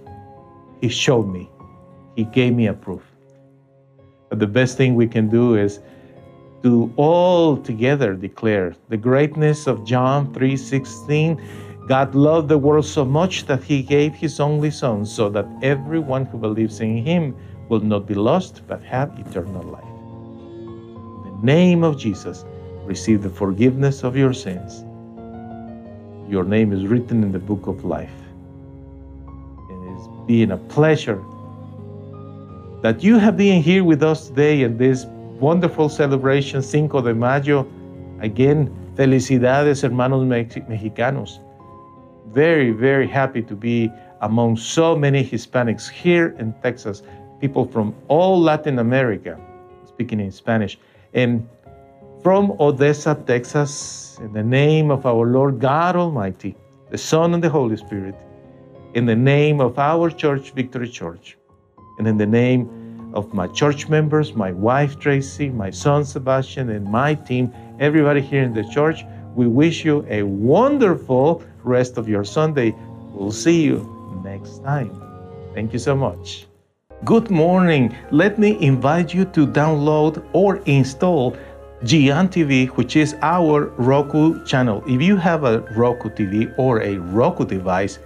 He 0.80 0.88
showed 0.88 1.26
me. 1.26 1.51
He 2.14 2.24
gave 2.24 2.55
me 2.55 2.68
a 2.68 2.74
proof. 2.74 3.03
But 4.28 4.38
the 4.38 4.46
best 4.46 4.76
thing 4.76 4.94
we 4.94 5.09
can 5.09 5.28
do 5.28 5.57
is 5.57 5.80
to 6.62 6.92
all 6.96 7.57
together 7.57 8.14
declare 8.14 8.76
the 8.88 8.96
greatness 8.96 9.66
of 9.66 9.84
John 9.84 10.32
3:16. 10.32 11.40
God 11.88 12.14
loved 12.14 12.49
the 12.49 12.59
world 12.59 12.84
so 12.84 13.05
much 13.05 13.46
that 13.46 13.62
he 13.64 13.82
gave 13.82 14.14
his 14.14 14.38
only 14.38 14.70
son 14.70 15.07
so 15.07 15.28
that 15.30 15.46
everyone 15.62 16.26
who 16.26 16.38
believes 16.38 16.80
in 16.80 16.99
him 16.99 17.34
will 17.69 17.81
not 17.81 18.07
be 18.07 18.14
lost 18.14 18.62
but 18.66 18.83
have 18.83 19.12
eternal 19.19 19.62
life. 19.62 19.85
In 21.27 21.41
the 21.41 21.47
name 21.47 21.85
of 21.85 21.99
Jesus, 21.99 22.45
receive 22.85 23.23
the 23.23 23.31
forgiveness 23.31 24.03
of 24.03 24.16
your 24.16 24.33
sins. 24.33 24.85
Your 26.31 26.45
name 26.45 26.73
is 26.73 26.87
written 26.87 27.23
in 27.23 27.33
the 27.33 27.39
book 27.39 27.66
of 27.66 27.85
life. 27.85 28.19
It 29.71 29.97
is 29.97 30.09
being 30.27 30.51
a 30.51 30.57
pleasure 30.57 31.23
that 32.83 33.03
you 33.03 33.19
have 33.19 33.37
been 33.37 33.62
here 33.62 33.83
with 33.83 34.03
us 34.03 34.29
today 34.29 34.62
in 34.62 34.77
this 34.79 35.05
wonderful 35.41 35.89
celebration, 35.89 36.62
Cinco 36.62 37.01
de 37.01 37.14
Mayo. 37.14 37.66
Again, 38.21 38.69
felicidades, 38.95 39.83
hermanos 39.83 40.25
mexicanos. 40.25 41.39
Very, 42.33 42.73
very 42.73 43.07
happy 43.09 43.43
to 43.43 43.55
be 43.55 43.91
among 44.21 44.57
so 44.57 44.97
many 44.97 45.25
Hispanics 45.25 45.89
here 45.89 46.35
in 46.39 46.53
Texas, 46.62 47.03
people 47.41 47.66
from 47.66 47.95
all 48.09 48.41
Latin 48.41 48.78
America, 48.78 49.39
speaking 49.86 50.20
in 50.20 50.30
Spanish. 50.30 50.78
And 51.14 51.49
from 52.22 52.57
Odessa, 52.61 53.14
Texas, 53.26 54.18
in 54.20 54.32
the 54.32 54.43
name 54.43 54.91
of 54.91 55.07
our 55.07 55.26
Lord 55.26 55.61
God 55.61 55.97
Almighty, 55.97 56.57
the 56.91 56.99
Son 56.99 57.34
and 57.34 57.43
the 57.43 57.49
Holy 57.49 57.76
Spirit, 57.76 58.14
in 58.95 59.07
the 59.07 59.14
name 59.14 59.61
of 59.61 59.78
our 59.78 60.11
church, 60.11 60.53
Victory 60.53 60.89
Church, 60.89 61.36
and 61.99 62.09
in 62.09 62.16
the 62.16 62.26
name 62.26 63.11
of 63.14 63.32
my 63.32 63.47
church 63.49 63.89
members, 63.89 64.34
my 64.34 64.53
wife 64.53 64.99
Tracy, 64.99 65.49
my 65.49 65.70
son 65.70 66.05
Sebastian, 66.05 66.70
and 66.70 66.84
my 66.84 67.14
team, 67.14 67.53
everybody 67.78 68.20
here 68.20 68.43
in 68.43 68.53
the 68.53 68.64
church, 68.64 69.05
we 69.34 69.47
wish 69.47 69.84
you 69.84 70.05
a 70.09 70.22
wonderful 70.22 71.43
rest 71.62 71.97
of 71.97 72.09
your 72.09 72.24
Sunday. 72.24 72.74
We'll 73.12 73.32
see 73.32 73.62
you 73.62 74.20
next 74.24 74.62
time. 74.64 74.91
Thank 75.55 75.72
you 75.72 75.78
so 75.78 75.95
much. 75.95 76.47
Good 77.05 77.30
morning. 77.30 77.94
Let 78.11 78.40
me 78.40 78.59
invite 78.61 79.14
you 79.14 79.24
to 79.26 79.46
download 79.46 80.20
or 80.32 80.57
install 80.66 81.36
Gian 81.84 82.28
TV, 82.28 82.66
which 82.70 82.96
is 82.96 83.14
our 83.22 83.66
Roku 83.76 84.44
channel. 84.44 84.82
If 84.84 85.01
you 85.01 85.16
have 85.16 85.44
a 85.44 85.61
Roku 85.76 86.09
TV 86.09 86.53
or 86.59 86.82
a 86.82 86.96
Roku 86.96 87.44
device, 87.44 88.01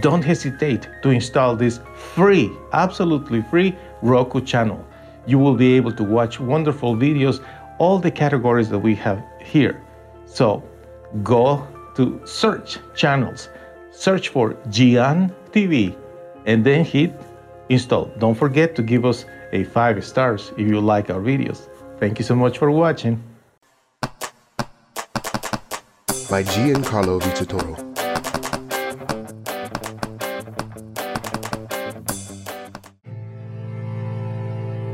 don't 0.00 0.24
hesitate 0.24 0.88
to 1.02 1.10
install 1.10 1.54
this 1.54 1.80
free, 1.94 2.50
absolutely 2.72 3.42
free 3.42 3.76
Roku 4.00 4.40
channel. 4.40 4.82
You 5.26 5.38
will 5.38 5.54
be 5.54 5.74
able 5.74 5.92
to 5.92 6.02
watch 6.02 6.40
wonderful 6.40 6.96
videos, 6.96 7.44
all 7.76 7.98
the 7.98 8.10
categories 8.10 8.70
that 8.70 8.78
we 8.78 8.94
have 8.94 9.22
here. 9.38 9.82
So 10.24 10.62
go 11.22 11.68
to 11.96 12.22
search 12.24 12.78
channels, 12.94 13.50
search 13.90 14.30
for 14.30 14.56
Gian 14.70 15.30
TV, 15.52 15.94
and 16.46 16.64
then 16.64 16.86
hit 16.86 17.12
install. 17.68 18.06
Don't 18.18 18.34
forget 18.34 18.74
to 18.76 18.82
give 18.82 19.04
us 19.04 19.24
a 19.52 19.64
five 19.64 20.04
stars 20.04 20.52
if 20.56 20.68
you 20.68 20.80
like 20.80 21.10
our 21.10 21.20
videos. 21.20 21.68
Thank 21.98 22.18
you 22.18 22.24
so 22.24 22.34
much 22.34 22.58
for 22.58 22.70
watching. 22.70 23.22
By 26.30 26.42
Giancarlo 26.44 27.20
Vitatoro. 27.20 27.88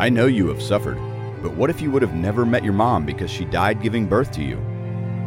I 0.00 0.08
know 0.08 0.26
you 0.26 0.48
have 0.48 0.62
suffered, 0.62 0.98
but 1.42 1.54
what 1.54 1.70
if 1.70 1.80
you 1.80 1.90
would 1.90 2.02
have 2.02 2.14
never 2.14 2.44
met 2.44 2.62
your 2.62 2.72
mom 2.72 3.06
because 3.06 3.30
she 3.30 3.44
died 3.46 3.80
giving 3.80 4.06
birth 4.06 4.32
to 4.32 4.42
you? 4.42 4.56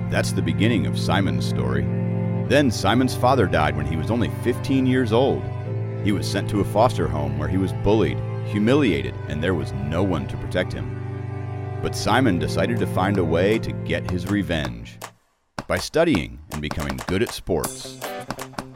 That's 0.09 0.31
the 0.31 0.41
beginning 0.41 0.85
of 0.85 0.99
Simon's 0.99 1.45
story. 1.45 1.81
Then 2.47 2.71
Simon's 2.71 3.15
father 3.15 3.45
died 3.45 3.75
when 3.75 3.85
he 3.85 3.97
was 3.97 4.09
only 4.09 4.29
15 4.43 4.85
years 4.85 5.11
old. 5.11 5.43
He 6.03 6.11
was 6.11 6.29
sent 6.29 6.49
to 6.49 6.61
a 6.61 6.65
foster 6.65 7.07
home 7.07 7.37
where 7.37 7.49
he 7.49 7.57
was 7.57 7.73
bullied, 7.73 8.19
humiliated, 8.45 9.13
and 9.27 9.43
there 9.43 9.53
was 9.53 9.73
no 9.73 10.03
one 10.03 10.27
to 10.27 10.37
protect 10.37 10.71
him. 10.73 10.93
But 11.81 11.95
Simon 11.95 12.39
decided 12.39 12.79
to 12.79 12.87
find 12.87 13.17
a 13.17 13.23
way 13.23 13.59
to 13.59 13.71
get 13.71 14.09
his 14.09 14.27
revenge 14.27 14.97
by 15.67 15.77
studying 15.77 16.39
and 16.51 16.61
becoming 16.61 16.99
good 17.07 17.21
at 17.21 17.31
sports. 17.31 17.99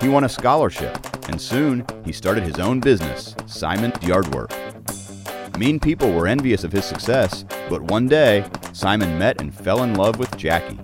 He 0.01 0.09
won 0.09 0.26
a 0.26 0.30
scholarship, 0.30 0.97
and 1.30 1.39
soon 1.39 1.86
he 2.03 2.11
started 2.11 2.43
his 2.43 2.59
own 2.59 2.80
business, 2.80 3.36
Simon's 3.45 4.01
Yardwork. 4.03 4.51
Mean 5.57 5.80
people 5.80 6.11
were 6.11 6.28
envious 6.28 6.63
of 6.63 6.72
his 6.72 6.86
success, 6.86 7.45
but 7.69 7.84
one 7.84 8.07
day, 8.07 8.43
Simon 8.74 9.19
met 9.19 9.39
and 9.41 9.53
fell 9.53 9.84
in 9.84 9.93
love 9.93 10.17
with 10.17 10.36
Jackie. 10.36 10.80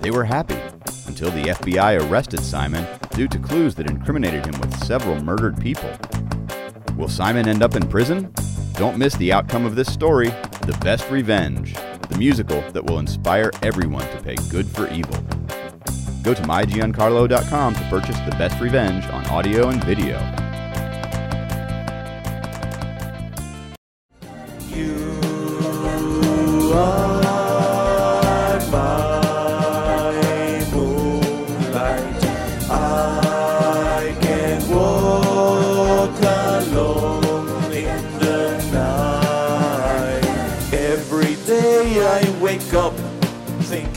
They 0.00 0.10
were 0.10 0.24
happy 0.24 0.58
until 1.06 1.30
the 1.30 1.50
FBI 1.50 2.08
arrested 2.08 2.40
Simon 2.40 2.86
due 3.10 3.28
to 3.28 3.38
clues 3.38 3.74
that 3.74 3.90
incriminated 3.90 4.46
him 4.46 4.60
with 4.60 4.84
several 4.84 5.22
murdered 5.22 5.60
people. 5.60 5.90
Will 6.96 7.08
Simon 7.08 7.48
end 7.48 7.62
up 7.62 7.76
in 7.76 7.86
prison? 7.88 8.32
Don't 8.74 8.98
miss 8.98 9.14
the 9.16 9.32
outcome 9.32 9.66
of 9.66 9.74
this 9.74 9.92
story 9.92 10.28
The 10.62 10.78
Best 10.80 11.10
Revenge, 11.10 11.74
the 12.08 12.16
musical 12.16 12.60
that 12.72 12.84
will 12.84 12.98
inspire 12.98 13.50
everyone 13.62 14.08
to 14.10 14.22
pay 14.22 14.36
good 14.50 14.66
for 14.66 14.88
evil. 14.90 15.16
Go 16.22 16.34
to 16.34 16.42
mygiancarlo.com 16.42 17.74
to 17.74 17.82
purchase 17.84 18.18
The 18.20 18.36
Best 18.38 18.60
Revenge 18.60 19.06
on 19.06 19.26
audio 19.26 19.68
and 19.68 19.82
video. 19.84 20.39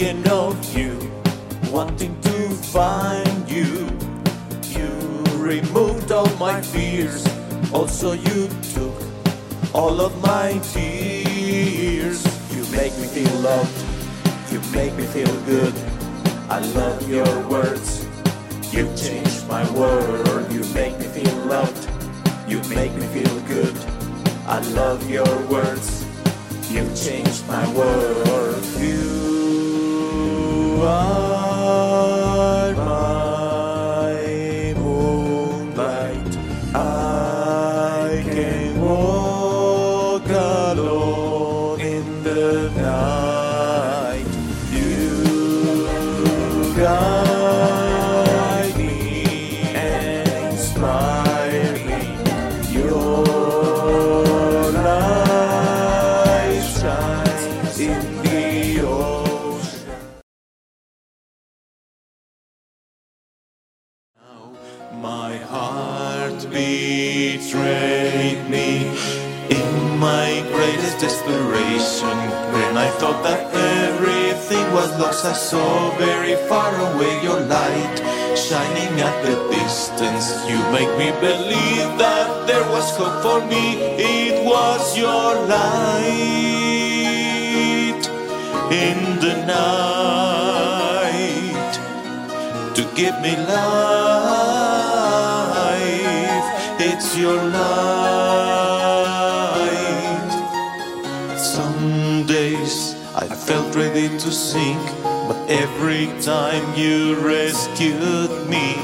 thinking 0.03 0.31
of 0.31 0.77
you, 0.77 0.99
wanting 1.71 2.19
to 2.19 2.49
find 2.75 3.49
you. 3.49 3.87
You 4.77 4.89
removed 5.37 6.11
all 6.11 6.29
my 6.35 6.61
fears, 6.61 7.25
also 7.71 8.11
you 8.11 8.49
took 8.73 8.95
all 9.73 10.01
of 10.01 10.11
my 10.21 10.59
tears. 10.73 12.19
You 12.51 12.63
make 12.71 12.93
me 12.97 13.07
feel 13.07 13.35
loved, 13.39 13.77
you 14.51 14.59
make 14.73 14.93
me 14.95 15.05
feel 15.05 15.35
good. 15.45 15.73
I 16.49 16.59
love 16.79 17.09
your 17.09 17.33
words, 17.47 18.05
you 18.73 18.91
changed 18.97 19.47
my 19.47 19.63
world. 19.71 20.51
You 20.51 20.63
make 20.73 20.99
me 20.99 21.05
feel 21.05 21.37
loved, 21.45 21.87
you 22.49 22.59
make 22.75 22.93
me 22.93 23.07
feel 23.15 23.39
good. 23.47 23.77
I 24.47 24.59
love 24.75 25.09
your 25.09 25.33
words, 25.47 26.05
you 26.69 26.83
changed 26.93 27.47
my 27.47 27.65
world. 27.73 28.52
time 106.25 106.73
you 106.77 107.15
rescued 107.15 108.47
me, 108.47 108.77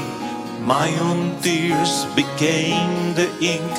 my 0.60 0.94
own 1.00 1.40
tears 1.40 2.04
became 2.14 3.14
the 3.14 3.30
ink 3.40 3.72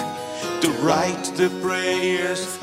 to 0.61 0.71
write 0.81 1.25
the 1.35 1.47
prayers 1.61 2.57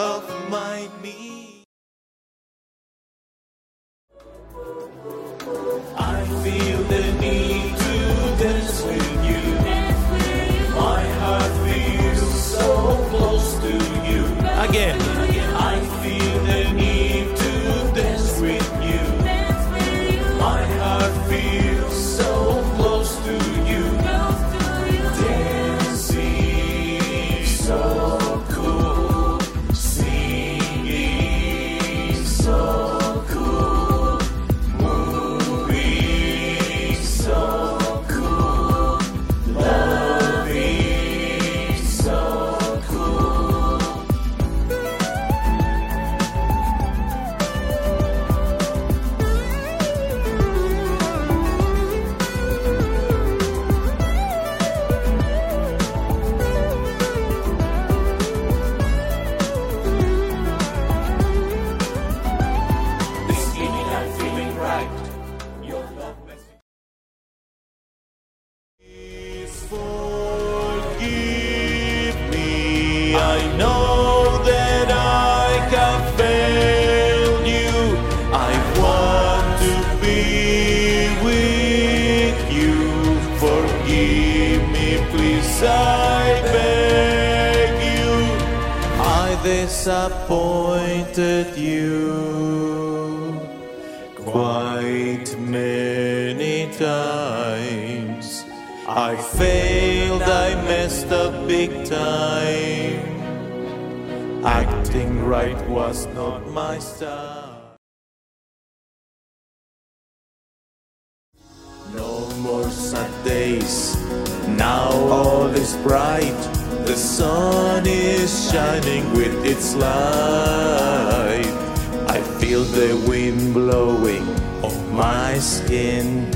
feel 122.59 122.89
the 122.89 123.09
wind 123.09 123.55
blowing 123.55 124.27
off 124.63 124.77
my 124.91 125.39
skin. 125.39 126.27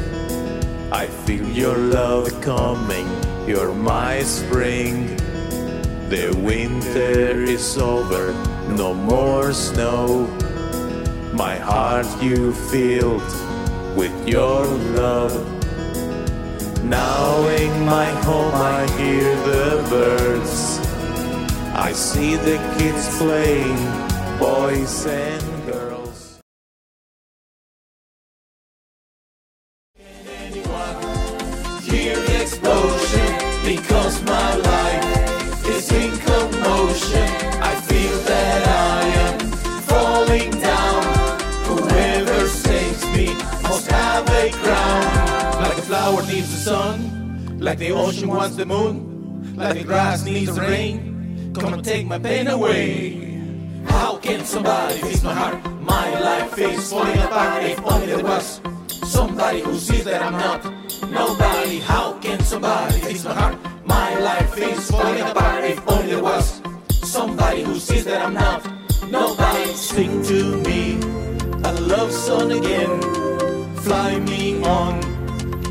I 0.93 1.07
feel 1.07 1.49
your 1.49 1.77
love 1.77 2.41
coming, 2.41 3.09
you're 3.47 3.75
my 3.75 4.23
spring. 4.23 5.17
The 6.11 6.33
winter 6.45 7.43
is 7.43 7.77
over, 7.79 8.33
no 8.69 8.95
more 8.95 9.53
snow. 9.53 10.27
My 11.33 11.57
heart 11.57 12.07
you 12.23 12.53
filled 12.71 13.33
with 13.97 14.15
your 14.29 14.67
love. 14.95 15.35
Now 16.85 17.49
in 17.49 17.85
my 17.85 18.11
home 18.27 18.55
I 18.55 18.87
hear 18.99 19.35
the 19.51 19.87
birds. 19.91 20.79
I 21.75 21.93
see 21.93 22.37
the 22.37 22.59
kids 22.79 23.09
playing, 23.19 23.81
boys 24.39 25.07
and 25.07 25.52
Like 47.73 47.79
the 47.79 47.93
ocean 47.93 48.29
wants 48.29 48.57
the 48.57 48.67
moon, 48.67 49.57
like 49.57 49.79
the 49.79 49.85
grass 49.85 50.27
needs 50.27 50.55
the 50.55 50.61
rain. 50.61 51.55
Come 51.55 51.73
and 51.73 51.83
take 51.83 52.07
my 52.07 52.19
pain 52.19 52.47
away. 52.49 53.41
How 53.87 54.19
can 54.19 54.45
somebody 54.45 54.99
fix 55.01 55.23
my 55.23 55.33
heart? 55.33 55.81
My 55.81 56.21
life 56.21 56.59
is 56.59 56.93
falling 56.93 57.19
apart. 57.19 57.65
If 57.65 57.83
only 57.83 58.07
there 58.09 58.23
was 58.23 58.61
somebody 59.03 59.63
who 59.63 59.79
sees 59.79 60.05
that 60.05 60.21
I'm 60.21 60.35
not 60.35 60.63
nobody. 61.11 61.79
How 61.79 62.13
can 62.19 62.45
somebody 62.45 63.01
fix 63.01 63.25
my 63.25 63.33
heart? 63.33 63.57
My 63.87 64.19
life 64.19 64.59
is 64.59 64.91
falling 64.91 65.23
apart. 65.23 65.65
If 65.65 65.89
only 65.89 66.09
there 66.09 66.23
was 66.23 66.61
somebody 66.91 67.63
who 67.63 67.79
sees 67.79 68.05
that 68.05 68.21
I'm 68.21 68.35
not 68.35 68.69
nobody. 69.11 69.73
Sing 69.73 70.23
to 70.25 70.59
me 70.59 70.99
a 71.65 71.73
love 71.81 72.13
song 72.13 72.53
again. 72.53 73.01
Fly 73.77 74.21
me 74.21 74.63
on 74.63 75.01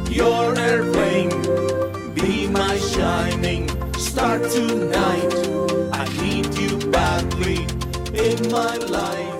your 0.09 0.57
airplane. 0.57 1.70
My 2.51 2.77
shining 2.77 3.69
star 3.93 4.39
tonight. 4.39 5.33
I 5.93 6.05
need 6.21 6.53
you 6.55 6.77
badly 6.91 7.63
in 8.13 8.51
my 8.51 8.75
life. 8.75 9.31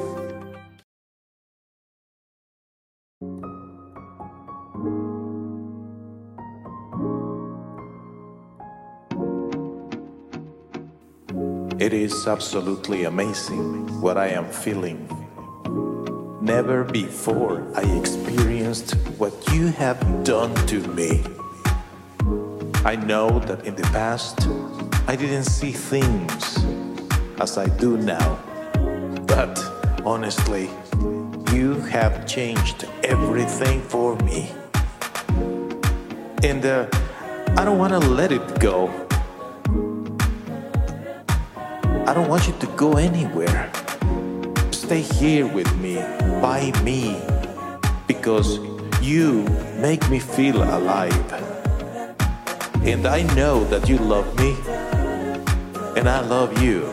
It 11.82 11.94
is 11.94 12.28
absolutely 12.28 13.04
amazing 13.04 14.02
what 14.02 14.18
I 14.18 14.28
am 14.28 14.50
feeling. 14.50 15.08
Never 16.42 16.86
before 16.86 17.68
I 17.76 17.82
experienced 18.00 18.96
what 19.18 19.34
you 19.52 19.68
have 19.68 20.24
done 20.24 20.56
to 20.68 20.80
me. 20.96 21.24
I 22.84 22.96
know 22.96 23.38
that 23.42 23.64
in 23.66 23.76
the 23.76 23.84
past 23.94 24.48
I 25.08 25.16
didn't 25.16 25.44
see 25.44 25.72
things 25.72 26.58
as 27.40 27.58
I 27.58 27.68
do 27.78 27.96
now. 27.96 28.40
But 29.28 29.54
honestly, 30.04 30.68
you 31.54 31.76
have 31.92 32.26
changed 32.26 32.88
everything 33.04 33.82
for 33.82 34.16
me. 34.18 34.52
And 36.44 36.66
uh, 36.66 36.88
I 37.56 37.66
don't 37.66 37.78
want 37.78 37.94
to 37.94 38.00
let 38.00 38.32
it 38.32 38.60
go. 38.60 38.90
I 42.08 42.14
don't 42.16 42.30
want 42.30 42.48
you 42.48 42.54
to 42.62 42.68
go 42.76 42.98
anywhere. 42.98 43.72
Stay 44.72 45.02
here 45.02 45.46
with 45.46 45.72
me, 45.78 45.98
by 46.42 46.72
me, 46.84 47.22
because 48.08 48.58
you 49.02 49.44
make 49.78 50.10
me 50.10 50.20
feel 50.20 50.64
alive. 50.64 51.61
And 52.84 53.06
I 53.06 53.22
know 53.36 53.64
that 53.66 53.88
you 53.88 53.98
love 54.00 54.36
me, 54.40 54.56
and 55.96 56.10
I 56.10 56.22
love 56.22 56.62
you. 56.62 56.92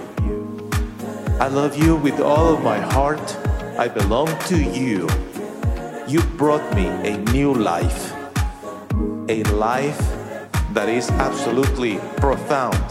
I 1.41 1.49
love 1.49 1.78
you 1.78 1.97
with 1.97 2.20
all 2.20 2.55
of 2.55 2.62
my 2.62 2.78
heart. 2.78 3.36
I 3.78 3.89
belong 3.89 4.28
to 4.49 4.57
you. 4.57 5.09
You 6.07 6.20
brought 6.36 6.74
me 6.74 6.86
a 6.89 7.16
new 7.32 7.55
life, 7.55 8.12
a 9.28 9.43
life 9.45 9.99
that 10.74 10.91
is 10.91 11.09
absolutely 11.11 11.99
profound, 12.18 12.84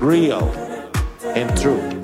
real, 0.00 0.48
and 1.36 1.54
true. 1.60 2.01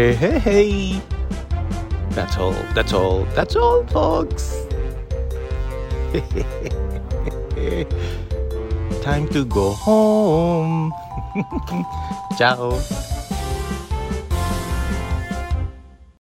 Hey, 0.00 0.14
hey, 0.14 0.38
hey. 0.38 1.02
That's 2.12 2.38
all, 2.38 2.54
that's 2.74 2.94
all, 2.94 3.24
that's 3.36 3.54
all, 3.54 3.84
folks. 3.88 4.64
Time 9.02 9.28
to 9.28 9.44
go 9.44 9.72
home. 9.72 10.94
Ciao. 12.38 12.80